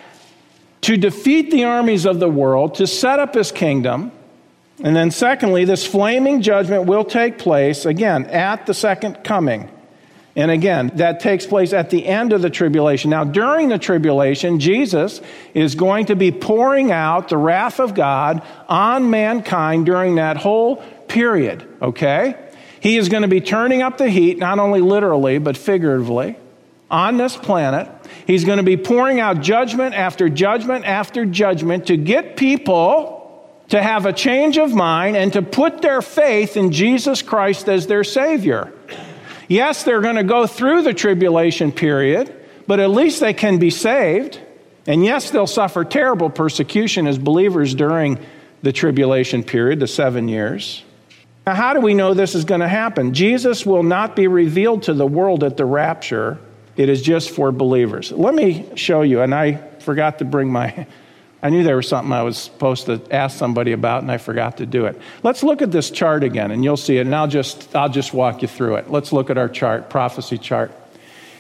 to 0.80 0.96
defeat 0.96 1.52
the 1.52 1.62
armies 1.62 2.04
of 2.04 2.18
the 2.18 2.28
world, 2.28 2.74
to 2.74 2.87
set 2.88 3.20
up 3.20 3.35
his 3.35 3.52
kingdom 3.52 4.11
And 4.83 4.96
then, 4.96 5.11
secondly, 5.11 5.64
this 5.64 5.87
flaming 5.87 6.40
judgment 6.40 6.87
will 6.87 7.04
take 7.04 7.38
place, 7.38 7.85
again, 7.85 8.26
at 8.26 8.66
the 8.66 8.74
second 8.74 9.22
coming. 9.24 9.68
And 10.40 10.50
again, 10.50 10.90
that 10.94 11.20
takes 11.20 11.44
place 11.44 11.72
at 11.72 11.90
the 11.90 12.07
end 12.07 12.33
of 12.33 12.40
the 12.40 12.48
tribulation. 12.48 13.11
Now, 13.11 13.24
during 13.24 13.68
the 13.68 13.79
tribulation, 13.79 14.59
Jesus 14.59 15.20
is 15.53 15.74
going 15.74 16.07
to 16.07 16.16
be 16.16 16.33
pouring 16.33 16.90
out 16.90 17.29
the 17.29 17.37
wrath 17.37 17.79
of 17.79 17.94
God 17.94 18.42
on 18.68 19.11
mankind 19.11 19.85
during 19.85 20.14
that 20.14 20.38
whole 20.38 20.76
period, 21.09 21.66
okay? 21.83 22.37
He 22.81 22.96
is 22.96 23.11
going 23.11 23.22
to 23.22 23.29
be 23.29 23.42
turning 23.42 23.83
up 23.83 23.98
the 23.98 24.09
heat, 24.09 24.38
not 24.38 24.59
only 24.59 24.81
literally, 24.81 25.38
but 25.38 25.59
figuratively, 25.59 26.37
on 26.90 27.18
this 27.18 27.37
planet. 27.37 27.88
He's 28.26 28.44
going 28.44 28.57
to 28.57 28.62
be 28.62 28.79
pouring 28.79 29.20
out 29.20 29.42
judgment 29.42 29.94
after 29.94 30.31
judgment 30.31 30.87
after 30.87 31.26
judgment 31.26 31.88
to 31.88 31.96
get 31.96 32.37
people 32.37 33.18
to 33.68 33.83
have 33.83 34.07
a 34.07 34.12
change 34.12 34.59
of 34.59 34.74
mind 34.74 35.16
and 35.16 35.33
to 35.35 35.42
put 35.42 35.83
their 35.83 36.00
faith 36.00 36.57
in 36.57 36.72
Jesus 36.72 37.22
Christ 37.22 37.68
as 37.68 37.87
their 37.87 38.05
Savior. 38.05 38.72
Yes, 39.50 39.82
they're 39.82 40.00
going 40.00 40.14
to 40.14 40.22
go 40.22 40.46
through 40.46 40.82
the 40.82 40.94
tribulation 40.94 41.72
period, 41.72 42.32
but 42.68 42.78
at 42.78 42.90
least 42.90 43.18
they 43.18 43.34
can 43.34 43.58
be 43.58 43.70
saved. 43.70 44.40
And 44.86 45.04
yes, 45.04 45.32
they'll 45.32 45.48
suffer 45.48 45.84
terrible 45.84 46.30
persecution 46.30 47.08
as 47.08 47.18
believers 47.18 47.74
during 47.74 48.20
the 48.62 48.72
tribulation 48.72 49.42
period, 49.42 49.80
the 49.80 49.88
seven 49.88 50.28
years. 50.28 50.84
Now, 51.48 51.56
how 51.56 51.74
do 51.74 51.80
we 51.80 51.94
know 51.94 52.14
this 52.14 52.36
is 52.36 52.44
going 52.44 52.60
to 52.60 52.68
happen? 52.68 53.12
Jesus 53.12 53.66
will 53.66 53.82
not 53.82 54.14
be 54.14 54.28
revealed 54.28 54.84
to 54.84 54.94
the 54.94 55.06
world 55.06 55.42
at 55.42 55.56
the 55.56 55.64
rapture. 55.64 56.38
It 56.76 56.88
is 56.88 57.02
just 57.02 57.30
for 57.30 57.50
believers. 57.50 58.12
Let 58.12 58.36
me 58.36 58.68
show 58.76 59.02
you, 59.02 59.20
and 59.20 59.34
I 59.34 59.54
forgot 59.80 60.20
to 60.20 60.24
bring 60.24 60.52
my 60.52 60.86
I 61.42 61.48
knew 61.48 61.62
there 61.62 61.76
was 61.76 61.88
something 61.88 62.12
I 62.12 62.22
was 62.22 62.37
supposed 62.37 62.87
to 62.87 63.00
ask 63.11 63.38
somebody 63.38 63.72
about 63.72 64.03
and 64.03 64.11
I 64.11 64.18
forgot 64.18 64.59
to 64.59 64.66
do 64.66 64.87
it. 64.87 65.00
Let's 65.22 65.42
look 65.42 65.62
at 65.62 65.72
this 65.72 65.90
chart 65.90 66.22
again 66.22 66.50
and 66.50 66.62
you'll 66.62 66.76
see 66.76 66.98
it 66.98 67.03
and 67.03 67.14
I'll 67.14 67.29
just 67.29 67.74
I'll 67.74 67.88
just 67.88 68.12
walk 68.12 68.42
you 68.42 68.48
through 68.48 68.76
it. 68.76 68.90
Let's 68.90 69.12
look 69.12 69.31
at 69.31 69.38
our 69.38 69.48
chart, 69.48 69.88
prophecy 69.88 70.37
chart. 70.37 70.72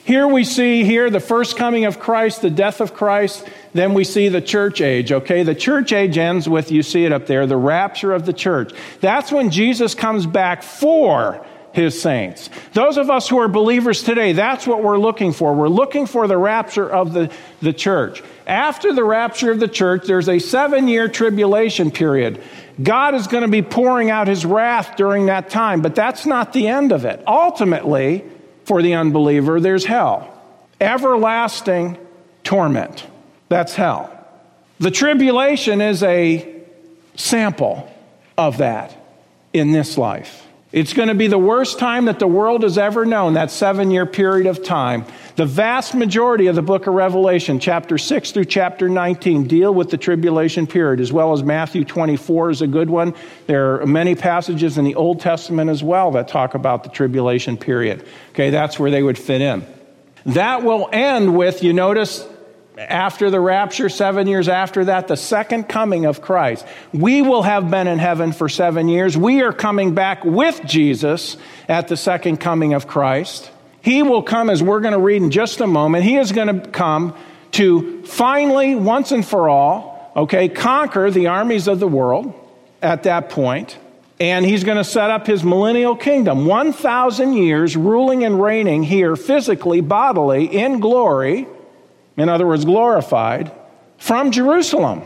Here 0.04 0.26
we 0.26 0.44
see 0.44 0.84
here 0.84 1.10
the 1.10 1.20
first 1.20 1.56
coming 1.56 1.84
of 1.84 2.00
Christ, 2.00 2.40
the 2.40 2.50
death 2.50 2.80
of 2.80 2.94
Christ, 2.94 3.46
then 3.74 3.92
we 3.92 4.04
see 4.04 4.28
the 4.28 4.40
church 4.40 4.80
age, 4.80 5.12
okay? 5.12 5.42
The 5.42 5.54
church 5.54 5.92
age 5.92 6.16
ends 6.16 6.48
with 6.48 6.72
you 6.72 6.82
see 6.82 7.04
it 7.04 7.12
up 7.12 7.26
there, 7.26 7.46
the 7.46 7.56
rapture 7.56 8.12
of 8.12 8.24
the 8.24 8.32
church. 8.32 8.72
That's 9.00 9.30
when 9.30 9.50
Jesus 9.50 9.94
comes 9.94 10.26
back 10.26 10.62
for 10.62 11.46
his 11.72 12.00
saints. 12.00 12.50
Those 12.72 12.96
of 12.96 13.10
us 13.10 13.28
who 13.28 13.38
are 13.38 13.48
believers 13.48 14.02
today, 14.02 14.32
that's 14.32 14.66
what 14.66 14.82
we're 14.82 14.98
looking 14.98 15.32
for. 15.32 15.54
We're 15.54 15.68
looking 15.68 16.06
for 16.06 16.26
the 16.26 16.36
rapture 16.36 16.88
of 16.88 17.12
the, 17.12 17.32
the 17.62 17.72
church. 17.72 18.22
After 18.46 18.92
the 18.92 19.04
rapture 19.04 19.52
of 19.52 19.60
the 19.60 19.68
church, 19.68 20.06
there's 20.06 20.28
a 20.28 20.38
seven 20.38 20.88
year 20.88 21.08
tribulation 21.08 21.90
period. 21.90 22.42
God 22.82 23.14
is 23.14 23.26
going 23.26 23.42
to 23.42 23.48
be 23.48 23.62
pouring 23.62 24.10
out 24.10 24.26
his 24.26 24.44
wrath 24.44 24.96
during 24.96 25.26
that 25.26 25.50
time, 25.50 25.82
but 25.82 25.94
that's 25.94 26.26
not 26.26 26.52
the 26.52 26.68
end 26.68 26.92
of 26.92 27.04
it. 27.04 27.22
Ultimately, 27.26 28.24
for 28.64 28.82
the 28.82 28.94
unbeliever, 28.94 29.60
there's 29.60 29.84
hell. 29.84 30.36
Everlasting 30.80 31.98
torment. 32.42 33.06
That's 33.48 33.74
hell. 33.74 34.16
The 34.78 34.90
tribulation 34.90 35.80
is 35.80 36.02
a 36.02 36.62
sample 37.16 37.92
of 38.38 38.58
that 38.58 38.96
in 39.52 39.72
this 39.72 39.98
life. 39.98 40.46
It's 40.72 40.92
going 40.92 41.08
to 41.08 41.16
be 41.16 41.26
the 41.26 41.38
worst 41.38 41.80
time 41.80 42.04
that 42.04 42.20
the 42.20 42.28
world 42.28 42.62
has 42.62 42.78
ever 42.78 43.04
known, 43.04 43.34
that 43.34 43.50
seven 43.50 43.90
year 43.90 44.06
period 44.06 44.46
of 44.46 44.62
time. 44.62 45.04
The 45.34 45.44
vast 45.44 45.96
majority 45.96 46.46
of 46.46 46.54
the 46.54 46.62
book 46.62 46.86
of 46.86 46.94
Revelation, 46.94 47.58
chapter 47.58 47.98
6 47.98 48.30
through 48.30 48.44
chapter 48.44 48.88
19, 48.88 49.48
deal 49.48 49.74
with 49.74 49.90
the 49.90 49.96
tribulation 49.96 50.68
period, 50.68 51.00
as 51.00 51.12
well 51.12 51.32
as 51.32 51.42
Matthew 51.42 51.84
24 51.84 52.50
is 52.50 52.62
a 52.62 52.68
good 52.68 52.88
one. 52.88 53.14
There 53.48 53.80
are 53.80 53.86
many 53.86 54.14
passages 54.14 54.78
in 54.78 54.84
the 54.84 54.94
Old 54.94 55.18
Testament 55.18 55.70
as 55.70 55.82
well 55.82 56.12
that 56.12 56.28
talk 56.28 56.54
about 56.54 56.84
the 56.84 56.90
tribulation 56.90 57.56
period. 57.56 58.06
Okay, 58.30 58.50
that's 58.50 58.78
where 58.78 58.92
they 58.92 59.02
would 59.02 59.18
fit 59.18 59.40
in. 59.40 59.66
That 60.26 60.62
will 60.62 60.88
end 60.92 61.36
with, 61.36 61.64
you 61.64 61.72
notice, 61.72 62.24
after 62.88 63.28
the 63.28 63.40
rapture, 63.40 63.90
seven 63.90 64.26
years 64.26 64.48
after 64.48 64.86
that, 64.86 65.06
the 65.06 65.16
second 65.16 65.64
coming 65.64 66.06
of 66.06 66.22
Christ. 66.22 66.64
We 66.92 67.20
will 67.20 67.42
have 67.42 67.70
been 67.70 67.86
in 67.86 67.98
heaven 67.98 68.32
for 68.32 68.48
seven 68.48 68.88
years. 68.88 69.18
We 69.18 69.42
are 69.42 69.52
coming 69.52 69.94
back 69.94 70.24
with 70.24 70.62
Jesus 70.64 71.36
at 71.68 71.88
the 71.88 71.96
second 71.96 72.38
coming 72.38 72.72
of 72.72 72.86
Christ. 72.86 73.50
He 73.82 74.02
will 74.02 74.22
come, 74.22 74.48
as 74.48 74.62
we're 74.62 74.80
going 74.80 74.94
to 74.94 74.98
read 74.98 75.22
in 75.22 75.30
just 75.30 75.60
a 75.60 75.66
moment, 75.66 76.04
he 76.04 76.16
is 76.16 76.32
going 76.32 76.60
to 76.60 76.70
come 76.70 77.14
to 77.52 78.02
finally, 78.04 78.74
once 78.74 79.12
and 79.12 79.26
for 79.26 79.48
all, 79.50 80.12
okay, 80.16 80.48
conquer 80.48 81.10
the 81.10 81.26
armies 81.26 81.68
of 81.68 81.80
the 81.80 81.88
world 81.88 82.32
at 82.80 83.02
that 83.02 83.28
point. 83.28 83.76
And 84.18 84.44
he's 84.44 84.64
going 84.64 84.76
to 84.78 84.84
set 84.84 85.10
up 85.10 85.26
his 85.26 85.42
millennial 85.44 85.96
kingdom, 85.96 86.46
1,000 86.46 87.34
years 87.34 87.76
ruling 87.76 88.24
and 88.24 88.40
reigning 88.40 88.82
here 88.82 89.16
physically, 89.16 89.80
bodily, 89.82 90.44
in 90.46 90.80
glory 90.80 91.46
in 92.20 92.28
other 92.28 92.46
words, 92.46 92.64
glorified, 92.64 93.50
from 93.98 94.30
Jerusalem. 94.30 95.02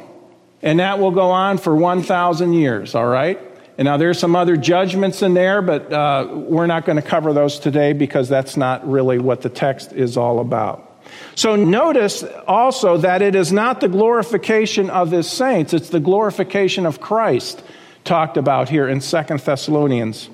And 0.62 0.81
that 0.81 0.98
will 0.98 1.11
go 1.11 1.31
on 1.31 1.59
for 1.59 1.77
1,000 1.77 2.53
years, 2.55 2.94
all 2.94 3.07
right? 3.07 3.38
And 3.77 3.87
now 3.87 3.96
there's 3.96 4.18
some 4.18 4.35
other 4.35 4.57
judgments 4.57 5.22
in 5.22 5.35
there, 5.35 5.61
but 5.61 5.92
uh, 5.92 6.29
we're 6.33 6.66
not 6.66 6.85
going 6.85 6.96
to 6.96 7.03
cover 7.03 7.33
those 7.33 7.59
today 7.59 7.92
because 7.92 8.29
that's 8.29 8.57
not 8.57 8.88
really 8.88 9.18
what 9.18 9.42
the 9.42 9.48
text 9.48 9.92
is 9.92 10.16
all 10.16 10.40
about. 10.40 10.90
So 11.35 11.55
notice 11.55 12.24
also 12.46 12.96
that 12.98 13.20
it 13.20 13.35
is 13.35 13.53
not 13.53 13.81
the 13.81 13.88
glorification 13.88 14.90
of 14.90 15.11
his 15.11 15.29
saints, 15.29 15.72
it's 15.72 15.90
the 15.90 16.00
glorification 16.00 16.87
of 16.87 17.00
Christ 17.00 17.62
talked 18.05 18.37
about 18.37 18.68
here 18.68 18.88
in 18.88 19.00
Second 19.00 19.40
Thessalonians 19.40 20.29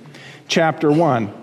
chapter 0.48 0.90
1. 0.90 1.39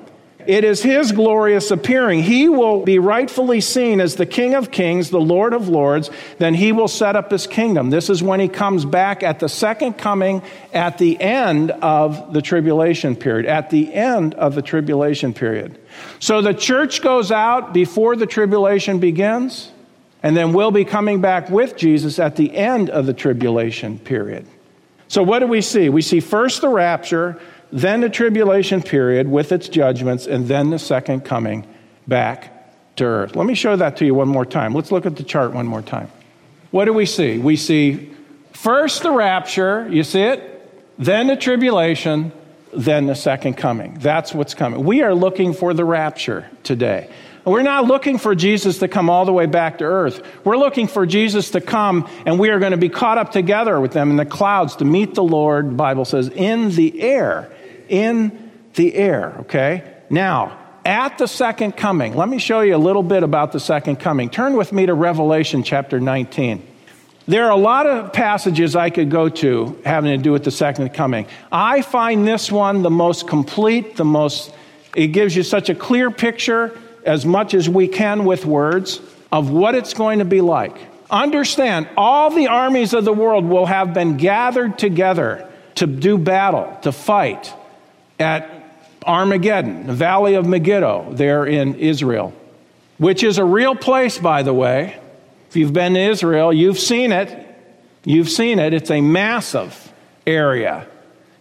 It 0.47 0.63
is 0.63 0.81
his 0.81 1.11
glorious 1.11 1.71
appearing. 1.71 2.23
He 2.23 2.47
will 2.47 2.85
be 2.85 2.99
rightfully 2.99 3.59
seen 3.59 3.99
as 3.99 4.15
the 4.15 4.25
King 4.25 4.55
of 4.55 4.71
Kings, 4.71 5.09
the 5.09 5.19
Lord 5.19 5.53
of 5.53 5.67
Lords. 5.67 6.09
Then 6.37 6.53
he 6.53 6.71
will 6.71 6.87
set 6.87 7.17
up 7.17 7.29
his 7.31 7.47
kingdom. 7.47 7.89
This 7.89 8.09
is 8.09 8.23
when 8.23 8.39
he 8.39 8.47
comes 8.47 8.85
back 8.85 9.23
at 9.23 9.39
the 9.39 9.49
second 9.49 9.97
coming 9.97 10.41
at 10.73 10.99
the 10.99 11.19
end 11.19 11.71
of 11.71 12.31
the 12.31 12.41
tribulation 12.41 13.17
period. 13.17 13.45
At 13.45 13.71
the 13.71 13.93
end 13.93 14.35
of 14.35 14.55
the 14.55 14.61
tribulation 14.61 15.33
period. 15.33 15.77
So 16.19 16.41
the 16.41 16.53
church 16.53 17.01
goes 17.01 17.29
out 17.29 17.73
before 17.73 18.15
the 18.15 18.25
tribulation 18.25 18.99
begins, 18.99 19.69
and 20.23 20.37
then 20.37 20.53
we'll 20.53 20.71
be 20.71 20.85
coming 20.85 21.19
back 21.19 21.49
with 21.49 21.75
Jesus 21.75 22.19
at 22.19 22.37
the 22.37 22.55
end 22.55 22.89
of 22.89 23.05
the 23.05 23.13
tribulation 23.13 23.99
period. 23.99 24.47
So 25.09 25.23
what 25.23 25.39
do 25.39 25.47
we 25.47 25.61
see? 25.61 25.89
We 25.89 26.01
see 26.01 26.21
first 26.21 26.61
the 26.61 26.69
rapture 26.69 27.37
then 27.71 28.01
the 28.01 28.09
tribulation 28.09 28.81
period 28.81 29.27
with 29.27 29.51
its 29.51 29.67
judgments, 29.69 30.27
and 30.27 30.47
then 30.47 30.69
the 30.69 30.79
second 30.79 31.25
coming 31.25 31.65
back 32.07 32.53
to 32.95 33.05
earth. 33.05 33.35
Let 33.35 33.45
me 33.45 33.55
show 33.55 33.75
that 33.75 33.97
to 33.97 34.05
you 34.05 34.15
one 34.15 34.27
more 34.27 34.45
time. 34.45 34.73
Let's 34.73 34.91
look 34.91 35.05
at 35.05 35.15
the 35.15 35.23
chart 35.23 35.53
one 35.53 35.67
more 35.67 35.81
time. 35.81 36.09
What 36.71 36.85
do 36.85 36.93
we 36.93 37.05
see? 37.05 37.37
We 37.37 37.55
see 37.55 38.11
first 38.53 39.03
the 39.03 39.11
rapture, 39.11 39.87
you 39.89 40.03
see 40.03 40.21
it? 40.21 40.53
Then 40.97 41.27
the 41.27 41.35
tribulation, 41.35 42.31
then 42.73 43.05
the 43.05 43.15
second 43.15 43.55
coming. 43.55 43.97
That's 43.99 44.33
what's 44.33 44.53
coming. 44.53 44.83
We 44.83 45.01
are 45.03 45.13
looking 45.13 45.53
for 45.53 45.73
the 45.73 45.85
rapture 45.85 46.49
today. 46.63 47.09
We're 47.45 47.61
not 47.61 47.85
looking 47.85 48.17
for 48.17 48.35
Jesus 48.35 48.79
to 48.79 48.89
come 48.89 49.09
all 49.09 49.23
the 49.23 49.31
way 49.31 49.45
back 49.45 49.77
to 49.77 49.85
earth. 49.85 50.21
We're 50.43 50.57
looking 50.57 50.87
for 50.87 51.05
Jesus 51.05 51.51
to 51.51 51.61
come 51.61 52.09
and 52.25 52.37
we 52.39 52.49
are 52.49 52.59
going 52.59 52.71
to 52.71 52.77
be 52.77 52.89
caught 52.89 53.17
up 53.17 53.31
together 53.31 53.79
with 53.79 53.93
them 53.93 54.11
in 54.11 54.17
the 54.17 54.25
clouds 54.25 54.75
to 54.77 54.85
meet 54.85 55.13
the 55.13 55.23
Lord, 55.23 55.69
the 55.69 55.75
Bible 55.75 56.03
says, 56.03 56.27
in 56.27 56.71
the 56.71 57.01
air 57.01 57.49
in 57.89 58.51
the 58.75 58.95
air, 58.95 59.35
okay? 59.41 59.83
Now, 60.09 60.57
at 60.85 61.17
the 61.17 61.27
second 61.27 61.75
coming, 61.75 62.15
let 62.15 62.29
me 62.29 62.39
show 62.39 62.61
you 62.61 62.73
a 62.73 62.77
little 62.77 63.03
bit 63.03 63.21
about 63.21 63.51
the 63.51 63.59
second 63.59 63.97
coming. 63.97 64.29
Turn 64.29 64.55
with 64.55 64.71
me 64.71 64.85
to 64.85 64.93
Revelation 64.93 65.63
chapter 65.63 65.99
19. 65.99 66.65
There 67.27 67.43
are 67.43 67.51
a 67.51 67.57
lot 67.57 67.87
of 67.87 68.13
passages 68.13 68.73
I 68.73 68.89
could 68.89 69.11
go 69.11 69.27
to 69.27 69.77
having 69.83 70.17
to 70.17 70.23
do 70.23 70.31
with 70.31 70.45
the 70.45 70.51
second 70.51 70.93
coming. 70.93 71.27
I 71.51 71.81
find 71.81 72.25
this 72.25 72.49
one 72.49 72.83
the 72.83 72.89
most 72.89 73.27
complete, 73.27 73.97
the 73.97 74.05
most, 74.05 74.53
it 74.95 75.07
gives 75.07 75.35
you 75.35 75.43
such 75.43 75.69
a 75.69 75.75
clear 75.75 76.09
picture, 76.09 76.79
as 77.03 77.25
much 77.25 77.53
as 77.53 77.67
we 77.67 77.89
can 77.89 78.23
with 78.23 78.45
words, 78.45 79.01
of 79.29 79.49
what 79.49 79.75
it's 79.75 79.93
going 79.93 80.19
to 80.19 80.25
be 80.25 80.39
like. 80.39 80.77
Understand, 81.09 81.89
all 81.97 82.29
the 82.29 82.47
armies 82.47 82.93
of 82.93 83.03
the 83.03 83.13
world 83.13 83.43
will 83.43 83.65
have 83.65 83.93
been 83.93 84.15
gathered 84.15 84.79
together 84.79 85.49
to 85.75 85.85
do 85.85 86.17
battle, 86.17 86.77
to 86.83 86.93
fight 86.93 87.53
at 88.19 88.51
Armageddon, 89.05 89.87
the 89.87 89.93
Valley 89.93 90.35
of 90.35 90.45
Megiddo, 90.45 91.13
there 91.13 91.45
in 91.45 91.75
Israel, 91.75 92.33
which 92.97 93.23
is 93.23 93.37
a 93.37 93.45
real 93.45 93.75
place, 93.75 94.17
by 94.17 94.43
the 94.43 94.53
way. 94.53 94.99
If 95.49 95.55
you've 95.55 95.73
been 95.73 95.93
to 95.93 95.99
Israel, 95.99 96.51
you've 96.51 96.79
seen 96.79 97.11
it. 97.11 97.45
You've 98.03 98.29
seen 98.29 98.59
it. 98.59 98.73
It's 98.73 98.91
a 98.91 99.01
massive 99.01 99.93
area. 100.25 100.87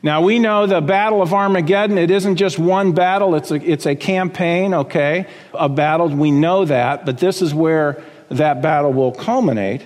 Now, 0.03 0.21
we 0.21 0.39
know 0.39 0.67
the 0.67 0.81
Battle 0.81 1.23
of 1.23 1.35
Armageddon, 1.35 1.99
it 1.99 2.13
isn't 2.13 2.37
just 2.37 2.59
one 2.59 2.93
battle, 2.93 3.35
it's 3.35 3.51
a, 3.51 3.57
it's 3.57 3.87
a 3.87 3.97
campaign, 3.97 4.73
okay, 4.73 5.27
of 5.53 5.75
battles. 5.75 6.13
We 6.13 6.31
know 6.31 6.65
that, 6.65 7.05
but 7.05 7.19
this 7.19 7.43
is 7.43 7.53
where 7.53 8.05
that 8.29 8.63
battle 8.63 8.93
will 8.93 9.11
culminate. 9.11 9.83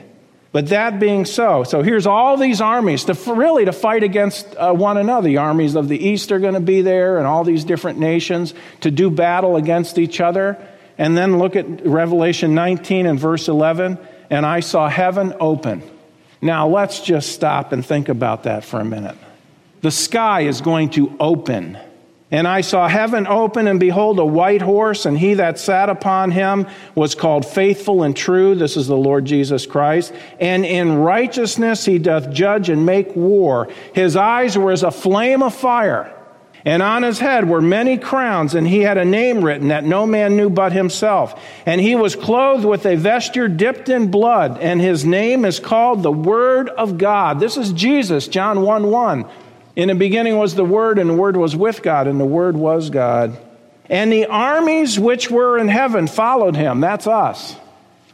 But 0.53 0.69
that 0.69 0.99
being 0.99 1.27
so, 1.27 1.63
so 1.63 1.83
here's 1.83 2.07
all 2.07 2.37
these 2.37 2.61
armies 2.61 3.05
to 3.05 3.15
really 3.33 3.67
to 3.67 3.73
fight 3.73 4.03
against 4.03 4.57
uh, 4.57 4.73
one 4.73 4.97
another. 4.97 5.29
The 5.29 5.37
armies 5.37 5.77
of 5.77 5.89
the 5.89 5.99
east 5.99 6.33
are 6.33 6.41
going 6.41 6.55
to 6.55 6.61
be 6.61 6.83
there, 6.83 7.19
and 7.19 7.27
all 7.27 7.45
these 7.45 7.65
different 7.65 8.01
nations 8.01 8.53
to 8.81 8.91
do 8.91 9.11
battle 9.11 9.55
against 9.57 9.97
each 9.97 10.21
other. 10.21 10.59
And 10.99 11.17
then 11.17 11.39
look 11.39 11.55
at 11.55 11.87
Revelation 11.87 12.55
19 12.55 13.07
and 13.07 13.19
verse 13.19 13.47
11. 13.49 13.99
And 14.29 14.45
I 14.45 14.61
saw 14.61 14.89
heaven 14.89 15.35
open. 15.39 15.83
Now 16.43 16.69
let's 16.69 17.01
just 17.01 17.33
stop 17.33 17.73
and 17.73 17.85
think 17.85 18.09
about 18.09 18.45
that 18.45 18.65
for 18.65 18.81
a 18.81 18.85
minute. 18.85 19.17
The 19.83 19.91
sky 19.91 20.43
is 20.43 20.61
going 20.61 20.91
to 20.91 21.17
open. 21.21 21.79
And 22.31 22.47
I 22.47 22.61
saw 22.61 22.87
heaven 22.87 23.27
open, 23.27 23.67
and 23.67 23.81
behold, 23.81 24.19
a 24.19 24.25
white 24.25 24.63
horse, 24.63 25.05
and 25.05 25.19
he 25.19 25.35
that 25.35 25.59
sat 25.59 25.89
upon 25.89 26.31
him 26.31 26.69
was 26.95 27.15
called 27.15 27.45
faithful 27.45 28.05
and 28.05 28.17
true. 28.17 28.55
This 28.55 28.77
is 28.77 28.87
the 28.87 28.97
Lord 28.97 29.25
Jesus 29.25 29.67
Christ. 29.67 30.13
And 30.39 30.65
in 30.65 30.99
righteousness 30.99 31.85
he 31.85 31.99
doth 31.99 32.31
judge 32.31 32.69
and 32.69 32.87
make 32.87 33.17
war. 33.17 33.69
His 33.95 34.15
eyes 34.15 34.57
were 34.57 34.71
as 34.71 34.85
a 34.85 34.91
flame 34.91 35.43
of 35.43 35.55
fire 35.55 36.15
and 36.65 36.83
on 36.83 37.03
his 37.03 37.19
head 37.19 37.49
were 37.49 37.63
many 37.63 37.97
crowns, 37.97 38.55
and 38.55 38.67
he 38.67 38.81
had 38.81 38.99
a 38.99 39.05
name 39.05 39.43
written 39.43 39.69
that 39.69 39.85
no 39.85 40.07
man 40.07 40.37
knew 40.37 40.51
but 40.51 40.73
himself. 40.73 41.41
And 41.65 41.81
he 41.81 41.95
was 41.95 42.15
clothed 42.15 42.65
with 42.65 42.85
a 42.85 42.97
vesture 42.97 43.49
dipped 43.49 43.89
in 43.89 44.11
blood, 44.11 44.59
and 44.59 44.81
his 44.81 45.05
name 45.05 45.45
is 45.45 45.59
called 45.59 46.03
the 46.03 46.13
Word 46.13 46.69
of 46.69 46.99
God. 46.99 47.41
This 47.41 47.57
is 47.57 47.73
Jesus, 47.73 48.29
John 48.29 48.61
1 48.63 48.91
1. 48.91 49.25
In 49.77 49.89
the 49.89 49.95
beginning 49.95 50.37
was 50.37 50.55
the 50.55 50.65
Word, 50.65 50.99
and 50.99 51.11
the 51.11 51.15
Word 51.15 51.37
was 51.37 51.55
with 51.55 51.83
God, 51.83 52.07
and 52.07 52.21
the 52.21 52.25
Word 52.25 52.57
was 52.57 52.91
God. 52.91 53.39
And 53.89 54.13
the 54.13 54.27
armies 54.27 54.99
which 54.99 55.31
were 55.31 55.59
in 55.59 55.69
heaven 55.69 56.07
followed 56.07 56.57
him, 56.57 56.81
that's 56.81 57.07
us, 57.07 57.57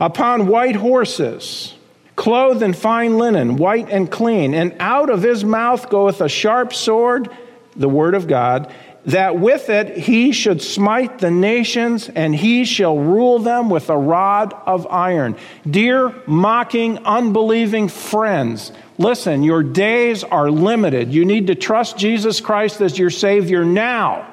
upon 0.00 0.46
white 0.46 0.76
horses, 0.76 1.74
clothed 2.14 2.62
in 2.62 2.72
fine 2.72 3.18
linen, 3.18 3.57
white 3.57 3.90
and 3.90 4.11
clean. 4.11 4.54
And 4.54 4.74
out 4.80 5.11
of 5.11 5.22
his 5.22 5.44
mouth 5.44 5.90
goeth 5.90 6.20
a 6.20 6.28
sharp 6.28 6.72
sword 6.72 7.28
the 7.76 7.88
word 7.88 8.14
of 8.14 8.26
God, 8.26 8.72
that 9.04 9.38
with 9.38 9.68
it 9.68 9.96
he 9.96 10.32
should 10.32 10.61
smite 10.61 11.18
the 11.18 11.30
nations 11.30 12.09
and 12.09 12.34
he 12.34 12.64
shall 12.64 12.98
rule 12.98 13.38
them 13.38 13.70
with 13.70 13.88
a 13.90 13.96
rod 13.96 14.52
of 14.66 14.86
iron. 14.88 15.36
Dear 15.68 16.12
mocking, 16.26 16.98
unbelieving 17.04 17.88
friends, 17.88 18.72
listen, 18.99 19.42
your 19.42 19.62
days 19.62 20.24
are 20.24 20.51
limited. 20.51 21.12
You 21.12 21.24
need 21.24 21.49
to 21.49 21.55
trust 21.55 21.99
Jesus 21.99 22.40
Christ 22.40 22.80
as 22.80 22.99
your 22.99 23.11
Savior 23.11 23.64
now. 23.64 24.32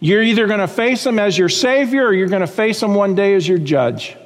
You're 0.00 0.22
either 0.22 0.46
going 0.46 0.60
to 0.60 0.68
face 0.68 1.06
him 1.06 1.18
as 1.18 1.38
your 1.38 1.48
Savior 1.48 2.06
or 2.06 2.12
you're 2.12 2.28
going 2.28 2.40
to 2.40 2.46
face 2.46 2.82
him 2.82 2.94
one 2.94 3.14
day 3.14 3.34
as 3.34 3.46
your 3.46 3.58
judge. 3.58 4.16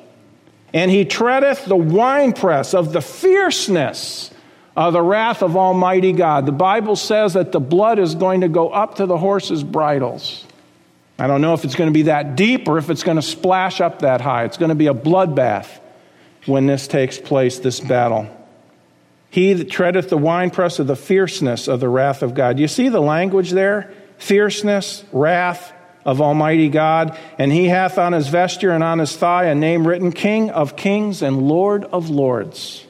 And 0.73 0.91
he 0.91 1.05
treadeth 1.05 1.65
the 1.67 1.77
winepress 1.77 2.75
of 2.75 2.93
the 2.93 3.03
fierceness 3.03 4.31
of 4.77 4.93
the 4.93 5.03
wrath 5.03 5.43
of 5.43 5.57
Almighty 5.57 6.13
God. 6.13 6.45
The 6.45 6.53
Bible 6.53 6.97
says 6.97 7.33
that 7.33 7.51
the 7.51 7.61
blood 7.61 7.99
is 7.99 8.15
going 8.15 8.43
to 8.43 8.49
go 8.49 8.69
up 8.69 8.97
to 8.97 9.07
the 9.07 9.17
horses' 9.17 9.65
bridles. 9.65 10.45
I 11.19 11.27
don't 11.27 11.41
know 11.41 11.55
if 11.55 11.65
it's 11.65 11.75
going 11.75 11.89
to 11.89 11.95
be 11.95 12.03
that 12.03 12.37
deep 12.37 12.69
or 12.69 12.77
if 12.77 12.91
it's 12.91 13.03
going 13.03 13.17
to 13.17 13.23
splash 13.23 13.81
up 13.81 14.01
that 14.01 14.21
high. 14.21 14.45
It's 14.45 14.59
going 14.59 14.69
to 14.69 14.75
be 14.75 14.89
a 14.89 14.95
bloodbath 14.95 15.69
when 16.45 16.67
this 16.67 16.87
takes 16.87 17.19
place, 17.19 17.59
this 17.59 17.81
battle. 17.81 18.29
He 19.37 19.53
that 19.53 19.69
treadeth 19.69 20.09
the 20.09 20.17
winepress 20.17 20.79
of 20.79 20.87
the 20.87 20.97
fierceness 20.97 21.69
of 21.69 21.79
the 21.79 21.91
wrath 21.91 22.23
of 22.23 22.33
God. 22.33 22.59
You 22.59 22.67
see 22.67 22.89
the 22.89 23.03
language 23.03 23.51
there? 23.51 23.93
Fierceness, 24.17 25.05
wrath 25.13 25.75
of 26.07 26.23
Almighty 26.23 26.71
God. 26.71 27.19
And 27.37 27.53
he 27.53 27.67
hath 27.67 27.99
on 27.99 28.15
his 28.15 28.29
vesture 28.29 28.71
and 28.71 28.83
on 28.83 28.99
his 28.99 29.15
thigh 29.15 29.45
a 29.45 29.55
name 29.55 29.87
written 29.87 30.11
King 30.11 30.49
of 30.49 30.75
kings 30.75 31.21
and 31.21 31.43
Lord 31.43 31.85
of 31.85 32.09
lords. 32.09 32.86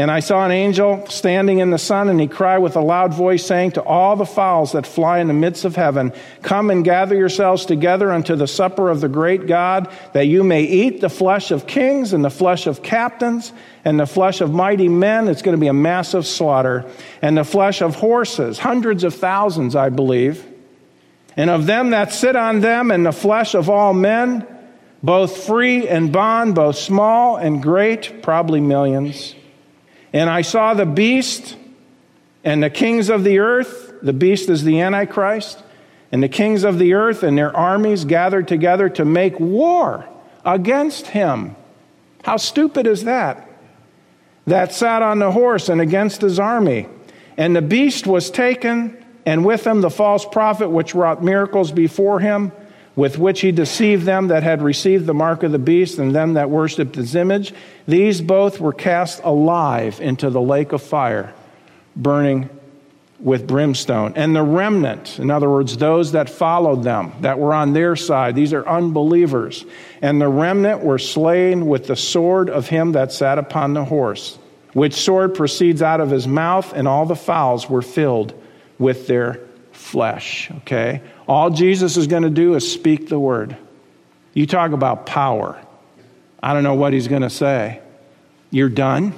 And 0.00 0.10
I 0.10 0.20
saw 0.20 0.46
an 0.46 0.50
angel 0.50 1.04
standing 1.10 1.58
in 1.58 1.68
the 1.68 1.76
sun, 1.76 2.08
and 2.08 2.18
he 2.18 2.26
cried 2.26 2.60
with 2.60 2.74
a 2.74 2.80
loud 2.80 3.12
voice, 3.12 3.44
saying 3.44 3.72
to 3.72 3.82
all 3.82 4.16
the 4.16 4.24
fowls 4.24 4.72
that 4.72 4.86
fly 4.86 5.18
in 5.18 5.28
the 5.28 5.34
midst 5.34 5.66
of 5.66 5.76
heaven, 5.76 6.14
Come 6.40 6.70
and 6.70 6.82
gather 6.82 7.14
yourselves 7.14 7.66
together 7.66 8.10
unto 8.10 8.34
the 8.34 8.46
supper 8.46 8.88
of 8.88 9.02
the 9.02 9.10
great 9.10 9.46
God, 9.46 9.92
that 10.14 10.26
you 10.26 10.42
may 10.42 10.62
eat 10.62 11.02
the 11.02 11.10
flesh 11.10 11.50
of 11.50 11.66
kings, 11.66 12.14
and 12.14 12.24
the 12.24 12.30
flesh 12.30 12.66
of 12.66 12.82
captains, 12.82 13.52
and 13.84 14.00
the 14.00 14.06
flesh 14.06 14.40
of 14.40 14.54
mighty 14.54 14.88
men. 14.88 15.28
It's 15.28 15.42
going 15.42 15.54
to 15.54 15.60
be 15.60 15.66
a 15.66 15.74
massive 15.74 16.26
slaughter, 16.26 16.90
and 17.20 17.36
the 17.36 17.44
flesh 17.44 17.82
of 17.82 17.96
horses, 17.96 18.58
hundreds 18.58 19.04
of 19.04 19.14
thousands, 19.14 19.76
I 19.76 19.90
believe, 19.90 20.42
and 21.36 21.50
of 21.50 21.66
them 21.66 21.90
that 21.90 22.10
sit 22.14 22.36
on 22.36 22.60
them, 22.60 22.90
and 22.90 23.04
the 23.04 23.12
flesh 23.12 23.54
of 23.54 23.68
all 23.68 23.92
men, 23.92 24.46
both 25.02 25.44
free 25.44 25.86
and 25.86 26.10
bond, 26.10 26.54
both 26.54 26.76
small 26.76 27.36
and 27.36 27.62
great, 27.62 28.22
probably 28.22 28.62
millions. 28.62 29.34
And 30.12 30.28
I 30.28 30.42
saw 30.42 30.74
the 30.74 30.86
beast 30.86 31.56
and 32.44 32.62
the 32.62 32.70
kings 32.70 33.08
of 33.10 33.24
the 33.24 33.38
earth. 33.38 33.94
The 34.02 34.12
beast 34.12 34.48
is 34.48 34.64
the 34.64 34.80
Antichrist. 34.80 35.62
And 36.12 36.22
the 36.22 36.28
kings 36.28 36.64
of 36.64 36.78
the 36.78 36.94
earth 36.94 37.22
and 37.22 37.38
their 37.38 37.56
armies 37.56 38.04
gathered 38.04 38.48
together 38.48 38.88
to 38.90 39.04
make 39.04 39.38
war 39.38 40.08
against 40.44 41.08
him. 41.08 41.54
How 42.24 42.36
stupid 42.36 42.86
is 42.86 43.04
that? 43.04 43.48
That 44.46 44.72
sat 44.72 45.02
on 45.02 45.20
the 45.20 45.30
horse 45.30 45.68
and 45.68 45.80
against 45.80 46.20
his 46.22 46.38
army. 46.38 46.88
And 47.36 47.54
the 47.54 47.62
beast 47.62 48.06
was 48.06 48.30
taken, 48.30 48.96
and 49.24 49.44
with 49.44 49.66
him 49.66 49.80
the 49.80 49.90
false 49.90 50.24
prophet 50.24 50.70
which 50.70 50.94
wrought 50.94 51.22
miracles 51.22 51.70
before 51.70 52.20
him 52.20 52.52
with 52.96 53.18
which 53.18 53.40
he 53.40 53.52
deceived 53.52 54.04
them 54.04 54.28
that 54.28 54.42
had 54.42 54.62
received 54.62 55.06
the 55.06 55.14
mark 55.14 55.42
of 55.42 55.52
the 55.52 55.58
beast 55.58 55.98
and 55.98 56.14
them 56.14 56.34
that 56.34 56.50
worshipped 56.50 56.96
his 56.96 57.14
image. 57.14 57.54
These 57.86 58.20
both 58.20 58.60
were 58.60 58.72
cast 58.72 59.22
alive 59.22 60.00
into 60.00 60.30
the 60.30 60.40
lake 60.40 60.72
of 60.72 60.82
fire, 60.82 61.32
burning 61.96 62.50
with 63.20 63.46
brimstone. 63.46 64.14
And 64.16 64.34
the 64.34 64.42
remnant, 64.42 65.18
in 65.18 65.30
other 65.30 65.48
words, 65.48 65.76
those 65.76 66.12
that 66.12 66.30
followed 66.30 66.82
them, 66.82 67.12
that 67.20 67.38
were 67.38 67.52
on 67.52 67.72
their 67.72 67.94
side, 67.94 68.34
these 68.34 68.52
are 68.52 68.66
unbelievers. 68.66 69.64
And 70.02 70.20
the 70.20 70.28
remnant 70.28 70.82
were 70.82 70.98
slain 70.98 71.66
with 71.66 71.86
the 71.86 71.96
sword 71.96 72.48
of 72.48 72.68
him 72.68 72.92
that 72.92 73.12
sat 73.12 73.38
upon 73.38 73.74
the 73.74 73.84
horse, 73.84 74.38
which 74.72 74.94
sword 74.94 75.34
proceeds 75.34 75.82
out 75.82 76.00
of 76.00 76.10
his 76.10 76.26
mouth, 76.26 76.72
and 76.72 76.88
all 76.88 77.06
the 77.06 77.16
fowls 77.16 77.68
were 77.68 77.82
filled 77.82 78.32
with 78.78 79.06
their 79.06 79.40
flesh. 79.80 80.50
Okay? 80.58 81.00
All 81.26 81.50
Jesus 81.50 81.96
is 81.96 82.06
going 82.06 82.22
to 82.22 82.30
do 82.30 82.54
is 82.54 82.70
speak 82.70 83.08
the 83.08 83.18
word. 83.18 83.56
You 84.34 84.46
talk 84.46 84.72
about 84.72 85.06
power. 85.06 85.60
I 86.42 86.52
don't 86.52 86.62
know 86.62 86.74
what 86.74 86.92
he's 86.92 87.08
going 87.08 87.22
to 87.22 87.30
say. 87.30 87.80
You're 88.50 88.68
done. 88.68 89.12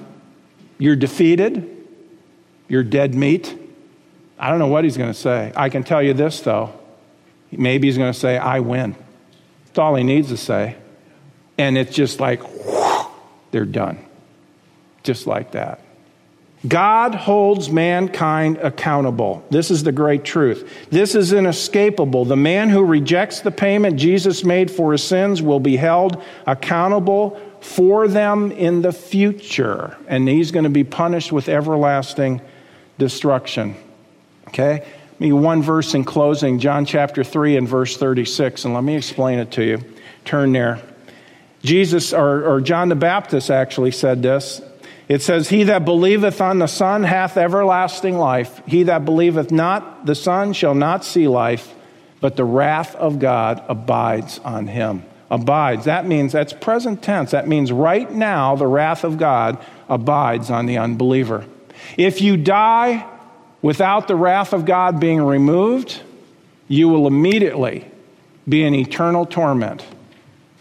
You're 0.78 0.96
defeated. 0.96 1.68
You're 2.68 2.84
dead 2.84 3.14
meat. 3.14 3.58
I 4.38 4.48
don't 4.48 4.58
know 4.58 4.68
what 4.68 4.84
he's 4.84 4.96
going 4.96 5.12
to 5.12 5.18
say. 5.18 5.52
I 5.54 5.68
can 5.68 5.84
tell 5.84 6.02
you 6.02 6.14
this, 6.14 6.40
though. 6.40 6.72
Maybe 7.50 7.88
he's 7.88 7.98
going 7.98 8.12
to 8.12 8.18
say, 8.18 8.38
I 8.38 8.60
win. 8.60 8.96
That's 9.66 9.78
all 9.78 9.94
he 9.94 10.04
needs 10.04 10.28
to 10.28 10.36
say. 10.36 10.76
And 11.58 11.76
it's 11.76 11.94
just 11.94 12.18
like, 12.18 12.42
whoosh, 12.42 13.06
they're 13.50 13.64
done. 13.64 13.98
Just 15.02 15.26
like 15.26 15.52
that. 15.52 15.80
God 16.66 17.14
holds 17.14 17.70
mankind 17.70 18.58
accountable. 18.58 19.44
This 19.50 19.70
is 19.70 19.82
the 19.82 19.90
great 19.90 20.24
truth. 20.24 20.86
This 20.90 21.16
is 21.16 21.32
inescapable. 21.32 22.24
The 22.24 22.36
man 22.36 22.70
who 22.70 22.84
rejects 22.84 23.40
the 23.40 23.50
payment 23.50 23.98
Jesus 23.98 24.44
made 24.44 24.70
for 24.70 24.92
his 24.92 25.02
sins 25.02 25.42
will 25.42 25.58
be 25.58 25.76
held 25.76 26.22
accountable 26.46 27.40
for 27.60 28.06
them 28.06 28.52
in 28.52 28.82
the 28.82 28.92
future, 28.92 29.96
and 30.08 30.28
he's 30.28 30.50
going 30.50 30.64
to 30.64 30.70
be 30.70 30.84
punished 30.84 31.32
with 31.32 31.48
everlasting 31.48 32.40
destruction. 32.98 33.76
Okay? 34.48 34.86
Me 35.18 35.32
one 35.32 35.62
verse 35.62 35.94
in 35.94 36.04
closing, 36.04 36.58
John 36.58 36.84
chapter 36.84 37.22
3 37.22 37.56
and 37.56 37.68
verse 37.68 37.96
36, 37.96 38.64
and 38.64 38.74
let 38.74 38.84
me 38.84 38.96
explain 38.96 39.38
it 39.38 39.52
to 39.52 39.64
you. 39.64 39.84
Turn 40.24 40.52
there. 40.52 40.80
Jesus, 41.62 42.12
or, 42.12 42.44
or 42.44 42.60
John 42.60 42.88
the 42.88 42.96
Baptist 42.96 43.50
actually 43.50 43.92
said 43.92 44.22
this 44.22 44.60
it 45.12 45.20
says, 45.20 45.50
He 45.50 45.64
that 45.64 45.84
believeth 45.84 46.40
on 46.40 46.58
the 46.58 46.66
Son 46.66 47.02
hath 47.02 47.36
everlasting 47.36 48.16
life. 48.16 48.62
He 48.64 48.84
that 48.84 49.04
believeth 49.04 49.50
not 49.50 50.06
the 50.06 50.14
Son 50.14 50.54
shall 50.54 50.74
not 50.74 51.04
see 51.04 51.28
life, 51.28 51.74
but 52.22 52.36
the 52.36 52.46
wrath 52.46 52.94
of 52.94 53.18
God 53.18 53.62
abides 53.68 54.38
on 54.38 54.68
him. 54.68 55.04
Abides. 55.30 55.84
That 55.84 56.06
means, 56.06 56.32
that's 56.32 56.54
present 56.54 57.02
tense. 57.02 57.32
That 57.32 57.46
means 57.46 57.70
right 57.70 58.10
now, 58.10 58.56
the 58.56 58.66
wrath 58.66 59.04
of 59.04 59.18
God 59.18 59.62
abides 59.86 60.50
on 60.50 60.64
the 60.64 60.78
unbeliever. 60.78 61.44
If 61.98 62.22
you 62.22 62.38
die 62.38 63.06
without 63.60 64.08
the 64.08 64.16
wrath 64.16 64.54
of 64.54 64.64
God 64.64 64.98
being 64.98 65.22
removed, 65.22 66.00
you 66.68 66.88
will 66.88 67.06
immediately 67.06 67.86
be 68.48 68.64
in 68.64 68.74
eternal 68.74 69.26
torment. 69.26 69.84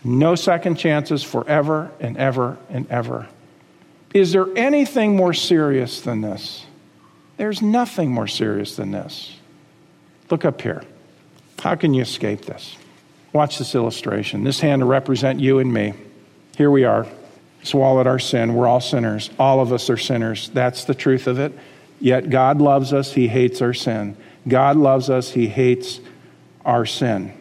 No 0.03 0.35
second 0.35 0.75
chances 0.75 1.23
forever 1.23 1.89
and 2.01 2.17
ever 2.17 2.57
and 2.69 2.85
ever. 2.91 3.29
Is 4.13 4.33
there 4.33 4.47
anything 4.55 5.15
more 5.15 5.33
serious 5.33 6.01
than 6.01 6.21
this? 6.21 6.65
There's 7.37 7.61
nothing 7.61 8.11
more 8.11 8.27
serious 8.27 8.75
than 8.75 8.91
this. 8.91 9.35
Look 10.29 10.45
up 10.45 10.61
here. 10.61 10.83
How 11.59 11.75
can 11.75 11.93
you 11.93 12.01
escape 12.01 12.45
this? 12.45 12.75
Watch 13.33 13.57
this 13.57 13.75
illustration. 13.75 14.43
This 14.43 14.59
hand 14.59 14.81
to 14.81 14.85
represent 14.85 15.39
you 15.39 15.59
and 15.59 15.71
me. 15.73 15.93
Here 16.57 16.71
we 16.71 16.83
are. 16.83 17.07
swallowed 17.63 18.07
our 18.07 18.19
sin. 18.19 18.55
We're 18.55 18.67
all 18.67 18.81
sinners. 18.81 19.29
All 19.37 19.59
of 19.59 19.71
us 19.71 19.89
are 19.89 19.97
sinners. 19.97 20.49
That's 20.49 20.83
the 20.83 20.95
truth 20.95 21.27
of 21.27 21.39
it. 21.39 21.53
Yet 21.99 22.31
God 22.31 22.59
loves 22.59 22.91
us, 22.93 23.13
He 23.13 23.27
hates 23.27 23.61
our 23.61 23.73
sin. 23.73 24.17
God 24.47 24.75
loves 24.75 25.09
us, 25.09 25.29
He 25.29 25.47
hates 25.47 25.99
our 26.65 26.85
sin. 26.85 27.33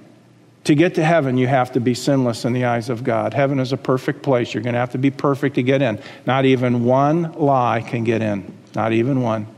To 0.71 0.77
get 0.77 0.95
to 0.95 1.05
heaven, 1.05 1.37
you 1.37 1.49
have 1.49 1.73
to 1.73 1.81
be 1.81 1.95
sinless 1.95 2.45
in 2.45 2.53
the 2.53 2.67
eyes 2.67 2.91
of 2.91 3.03
God. 3.03 3.35
Heaven 3.35 3.59
is 3.59 3.73
a 3.73 3.77
perfect 3.77 4.23
place. 4.23 4.55
You're 4.55 4.63
going 4.63 4.75
to 4.75 4.79
have 4.79 4.93
to 4.93 4.99
be 4.99 5.11
perfect 5.11 5.57
to 5.57 5.65
get 5.65 5.83
in. 5.83 5.99
Not 6.27 6.45
even 6.45 6.85
one 6.85 7.33
lie 7.33 7.83
can 7.85 8.05
get 8.05 8.23
in. 8.23 8.57
Not 8.77 8.93
even 8.93 9.21
one. 9.21 9.49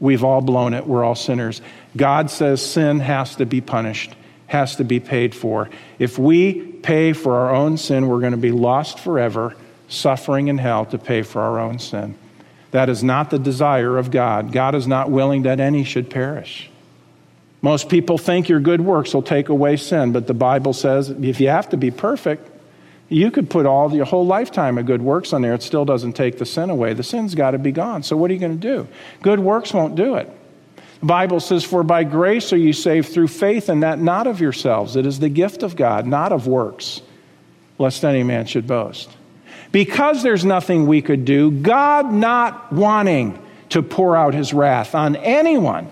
We've 0.00 0.24
all 0.24 0.40
blown 0.40 0.74
it. 0.74 0.88
We're 0.88 1.04
all 1.04 1.14
sinners. 1.14 1.62
God 1.96 2.32
says 2.32 2.68
sin 2.68 2.98
has 2.98 3.36
to 3.36 3.46
be 3.46 3.60
punished, 3.60 4.12
has 4.48 4.74
to 4.74 4.84
be 4.84 4.98
paid 4.98 5.36
for. 5.36 5.70
If 6.00 6.18
we 6.18 6.60
pay 6.60 7.12
for 7.12 7.36
our 7.36 7.54
own 7.54 7.76
sin, 7.76 8.08
we're 8.08 8.18
going 8.18 8.32
to 8.32 8.36
be 8.36 8.50
lost 8.50 8.98
forever, 8.98 9.54
suffering 9.86 10.48
in 10.48 10.58
hell 10.58 10.84
to 10.86 10.98
pay 10.98 11.22
for 11.22 11.42
our 11.42 11.60
own 11.60 11.78
sin. 11.78 12.16
That 12.72 12.88
is 12.88 13.04
not 13.04 13.30
the 13.30 13.38
desire 13.38 13.96
of 13.96 14.10
God. 14.10 14.50
God 14.50 14.74
is 14.74 14.88
not 14.88 15.12
willing 15.12 15.42
that 15.42 15.60
any 15.60 15.84
should 15.84 16.10
perish. 16.10 16.71
Most 17.62 17.88
people 17.88 18.18
think 18.18 18.48
your 18.48 18.60
good 18.60 18.80
works 18.80 19.14
will 19.14 19.22
take 19.22 19.48
away 19.48 19.76
sin, 19.76 20.12
but 20.12 20.26
the 20.26 20.34
Bible 20.34 20.72
says 20.72 21.08
if 21.10 21.40
you 21.40 21.48
have 21.48 21.68
to 21.70 21.76
be 21.76 21.92
perfect, 21.92 22.50
you 23.08 23.30
could 23.30 23.48
put 23.48 23.66
all 23.66 23.94
your 23.94 24.04
whole 24.04 24.26
lifetime 24.26 24.78
of 24.78 24.86
good 24.86 25.00
works 25.00 25.32
on 25.32 25.42
there. 25.42 25.54
It 25.54 25.62
still 25.62 25.84
doesn't 25.84 26.14
take 26.14 26.38
the 26.38 26.46
sin 26.46 26.70
away. 26.70 26.94
The 26.94 27.02
sin's 27.02 27.34
got 27.34 27.52
to 27.52 27.58
be 27.58 27.70
gone. 27.70 28.02
So 28.02 28.16
what 28.16 28.30
are 28.30 28.34
you 28.34 28.40
going 28.40 28.58
to 28.58 28.68
do? 28.68 28.88
Good 29.22 29.38
works 29.38 29.72
won't 29.72 29.94
do 29.94 30.16
it. 30.16 30.28
The 31.00 31.06
Bible 31.06 31.40
says, 31.40 31.62
For 31.62 31.82
by 31.82 32.04
grace 32.04 32.52
are 32.52 32.58
you 32.58 32.72
saved 32.72 33.10
through 33.12 33.28
faith, 33.28 33.68
and 33.68 33.82
that 33.82 33.98
not 33.98 34.26
of 34.26 34.40
yourselves. 34.40 34.96
It 34.96 35.04
is 35.04 35.18
the 35.18 35.28
gift 35.28 35.62
of 35.62 35.76
God, 35.76 36.06
not 36.06 36.32
of 36.32 36.46
works, 36.46 37.02
lest 37.78 38.04
any 38.04 38.22
man 38.22 38.46
should 38.46 38.66
boast. 38.66 39.10
Because 39.72 40.22
there's 40.22 40.44
nothing 40.44 40.86
we 40.86 41.02
could 41.02 41.24
do, 41.24 41.50
God 41.50 42.12
not 42.12 42.72
wanting 42.72 43.38
to 43.70 43.82
pour 43.82 44.16
out 44.16 44.34
his 44.34 44.52
wrath 44.52 44.94
on 44.94 45.16
anyone, 45.16 45.88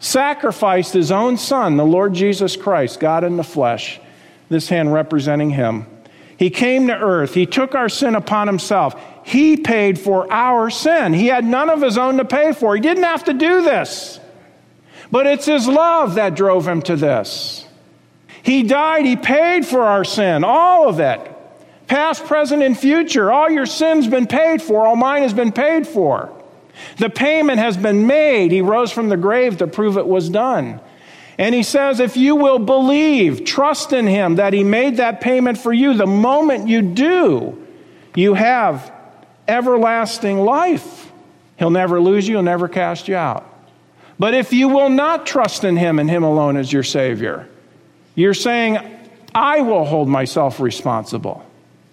sacrificed 0.00 0.92
his 0.92 1.10
own 1.10 1.36
Son, 1.36 1.76
the 1.76 1.84
Lord 1.84 2.14
Jesus 2.14 2.56
Christ, 2.56 3.00
God 3.00 3.24
in 3.24 3.36
the 3.36 3.44
flesh, 3.44 4.00
this 4.48 4.68
hand 4.68 4.92
representing 4.92 5.50
him. 5.50 5.86
He 6.36 6.50
came 6.50 6.86
to 6.86 6.96
earth. 6.96 7.34
He 7.34 7.46
took 7.46 7.74
our 7.74 7.88
sin 7.88 8.14
upon 8.14 8.46
himself. 8.46 8.94
He 9.24 9.56
paid 9.56 9.98
for 9.98 10.32
our 10.32 10.70
sin. 10.70 11.12
He 11.12 11.26
had 11.26 11.44
none 11.44 11.68
of 11.68 11.82
his 11.82 11.98
own 11.98 12.16
to 12.18 12.24
pay 12.24 12.52
for. 12.52 12.74
He 12.74 12.80
didn't 12.80 13.02
have 13.02 13.24
to 13.24 13.34
do 13.34 13.62
this. 13.62 14.20
But 15.10 15.26
it's 15.26 15.46
his 15.46 15.66
love 15.66 16.14
that 16.14 16.36
drove 16.36 16.66
him 16.66 16.80
to 16.82 16.94
this. 16.94 17.66
He 18.42 18.62
died. 18.62 19.04
He 19.04 19.16
paid 19.16 19.66
for 19.66 19.82
our 19.82 20.04
sin, 20.04 20.44
all 20.44 20.88
of 20.88 21.00
it 21.00 21.34
past, 21.88 22.26
present, 22.26 22.62
and 22.62 22.78
future. 22.78 23.32
All 23.32 23.50
your 23.50 23.66
sins 23.66 24.06
been 24.06 24.26
paid 24.26 24.62
for. 24.62 24.86
All 24.86 24.94
mine 24.94 25.22
has 25.22 25.32
been 25.32 25.50
paid 25.50 25.86
for. 25.86 26.30
The 26.96 27.10
payment 27.10 27.58
has 27.58 27.76
been 27.76 28.06
made. 28.06 28.52
He 28.52 28.60
rose 28.60 28.92
from 28.92 29.08
the 29.08 29.16
grave 29.16 29.58
to 29.58 29.66
prove 29.66 29.96
it 29.96 30.06
was 30.06 30.28
done. 30.28 30.80
And 31.38 31.54
he 31.54 31.62
says, 31.62 32.00
if 32.00 32.16
you 32.16 32.34
will 32.34 32.58
believe, 32.58 33.44
trust 33.44 33.92
in 33.92 34.06
him 34.06 34.36
that 34.36 34.52
he 34.52 34.64
made 34.64 34.96
that 34.96 35.20
payment 35.20 35.58
for 35.58 35.72
you, 35.72 35.94
the 35.94 36.06
moment 36.06 36.68
you 36.68 36.82
do, 36.82 37.64
you 38.14 38.34
have 38.34 38.92
everlasting 39.46 40.38
life. 40.38 41.12
He'll 41.56 41.70
never 41.70 42.00
lose 42.00 42.26
you, 42.26 42.36
he'll 42.36 42.42
never 42.42 42.68
cast 42.68 43.06
you 43.06 43.14
out. 43.14 43.46
But 44.18 44.34
if 44.34 44.52
you 44.52 44.68
will 44.68 44.90
not 44.90 45.26
trust 45.26 45.62
in 45.62 45.76
him 45.76 46.00
and 46.00 46.10
him 46.10 46.24
alone 46.24 46.56
as 46.56 46.72
your 46.72 46.82
Savior, 46.82 47.48
you're 48.16 48.34
saying, 48.34 48.78
I 49.32 49.60
will 49.60 49.84
hold 49.84 50.08
myself 50.08 50.58
responsible 50.58 51.44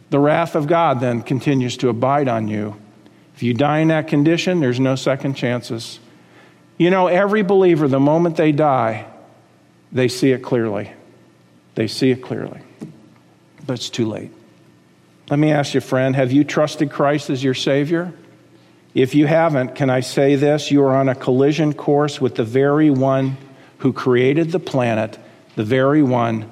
the 0.10 0.20
wrath 0.20 0.56
of 0.56 0.68
God 0.68 1.00
then 1.00 1.22
continues 1.22 1.78
to 1.78 1.90
abide 1.90 2.28
on 2.28 2.48
you. 2.48 2.76
If 3.36 3.44
you 3.44 3.54
die 3.54 3.80
in 3.80 3.90
that 3.90 4.08
condition, 4.08 4.62
there's 4.62 4.80
no 4.80 4.96
second 4.96 5.34
chances. 5.34 6.00
You 6.78 6.90
know, 6.90 7.08
every 7.08 7.42
believer, 7.42 7.88
the 7.90 8.00
moment 8.00 8.38
they 8.38 8.54
die, 8.54 9.08
they 9.92 10.08
see 10.08 10.32
it 10.32 10.42
clearly. 10.42 10.92
They 11.76 11.88
see 11.88 12.12
it 12.12 12.22
clearly. 12.22 12.62
But 13.68 13.74
it's 13.74 13.90
too 13.90 14.06
late. 14.06 14.32
Let 15.30 15.38
me 15.38 15.52
ask 15.52 15.74
you, 15.74 15.82
friend, 15.82 16.16
have 16.16 16.32
you 16.32 16.46
trusted 16.46 16.92
Christ 16.92 17.30
as 17.30 17.44
your 17.44 17.54
Savior? 17.54 18.14
If 18.94 19.16
you 19.16 19.28
haven't, 19.28 19.76
can 19.76 19.90
I 19.90 20.00
say 20.00 20.36
this? 20.36 20.72
You 20.72 20.84
are 20.84 20.96
on 20.96 21.10
a 21.10 21.16
collision 21.16 21.74
course 21.74 22.22
with 22.22 22.36
the 22.36 22.46
very 22.46 22.90
one 22.90 23.36
who 23.80 23.92
created 23.92 24.52
the 24.52 24.60
planet, 24.60 25.20
the 25.56 25.66
very 25.66 26.02
one 26.02 26.50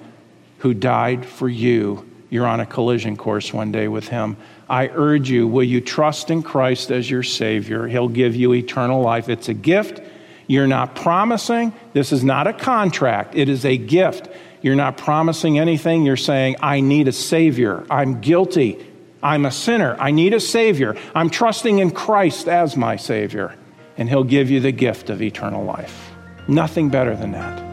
who 0.57 0.73
died 0.73 1.25
for 1.25 1.47
you 1.47 2.09
you're 2.33 2.47
on 2.47 2.59
a 2.59 2.65
collision 2.65 3.15
course 3.15 3.53
one 3.53 3.71
day 3.71 3.87
with 3.87 4.07
Him. 4.07 4.37
I 4.67 4.87
urge 4.87 5.29
you, 5.29 5.47
will 5.47 5.63
you 5.63 5.79
trust 5.79 6.31
in 6.31 6.41
Christ 6.41 6.89
as 6.89 7.07
your 7.07 7.21
Savior? 7.21 7.87
He'll 7.87 8.09
give 8.09 8.35
you 8.35 8.55
eternal 8.55 9.01
life. 9.01 9.29
It's 9.29 9.49
a 9.49 9.53
gift. 9.53 10.01
You're 10.47 10.65
not 10.65 10.95
promising. 10.95 11.73
This 11.93 12.11
is 12.11 12.23
not 12.23 12.47
a 12.47 12.53
contract, 12.53 13.35
it 13.35 13.49
is 13.49 13.65
a 13.65 13.77
gift. 13.77 14.29
You're 14.63 14.73
not 14.73 14.97
promising 14.97 15.59
anything. 15.59 16.05
You're 16.05 16.17
saying, 16.17 16.55
I 16.59 16.79
need 16.79 17.07
a 17.07 17.11
Savior. 17.11 17.85
I'm 17.87 18.19
guilty. 18.19 18.83
I'm 19.21 19.45
a 19.45 19.51
sinner. 19.51 19.95
I 19.99 20.09
need 20.09 20.33
a 20.33 20.39
Savior. 20.39 20.97
I'm 21.13 21.29
trusting 21.29 21.77
in 21.79 21.91
Christ 21.91 22.47
as 22.47 22.75
my 22.75 22.95
Savior. 22.95 23.55
And 23.95 24.09
He'll 24.09 24.23
give 24.23 24.49
you 24.49 24.59
the 24.59 24.71
gift 24.71 25.11
of 25.11 25.21
eternal 25.21 25.63
life. 25.65 26.11
Nothing 26.47 26.89
better 26.89 27.15
than 27.15 27.33
that. 27.33 27.72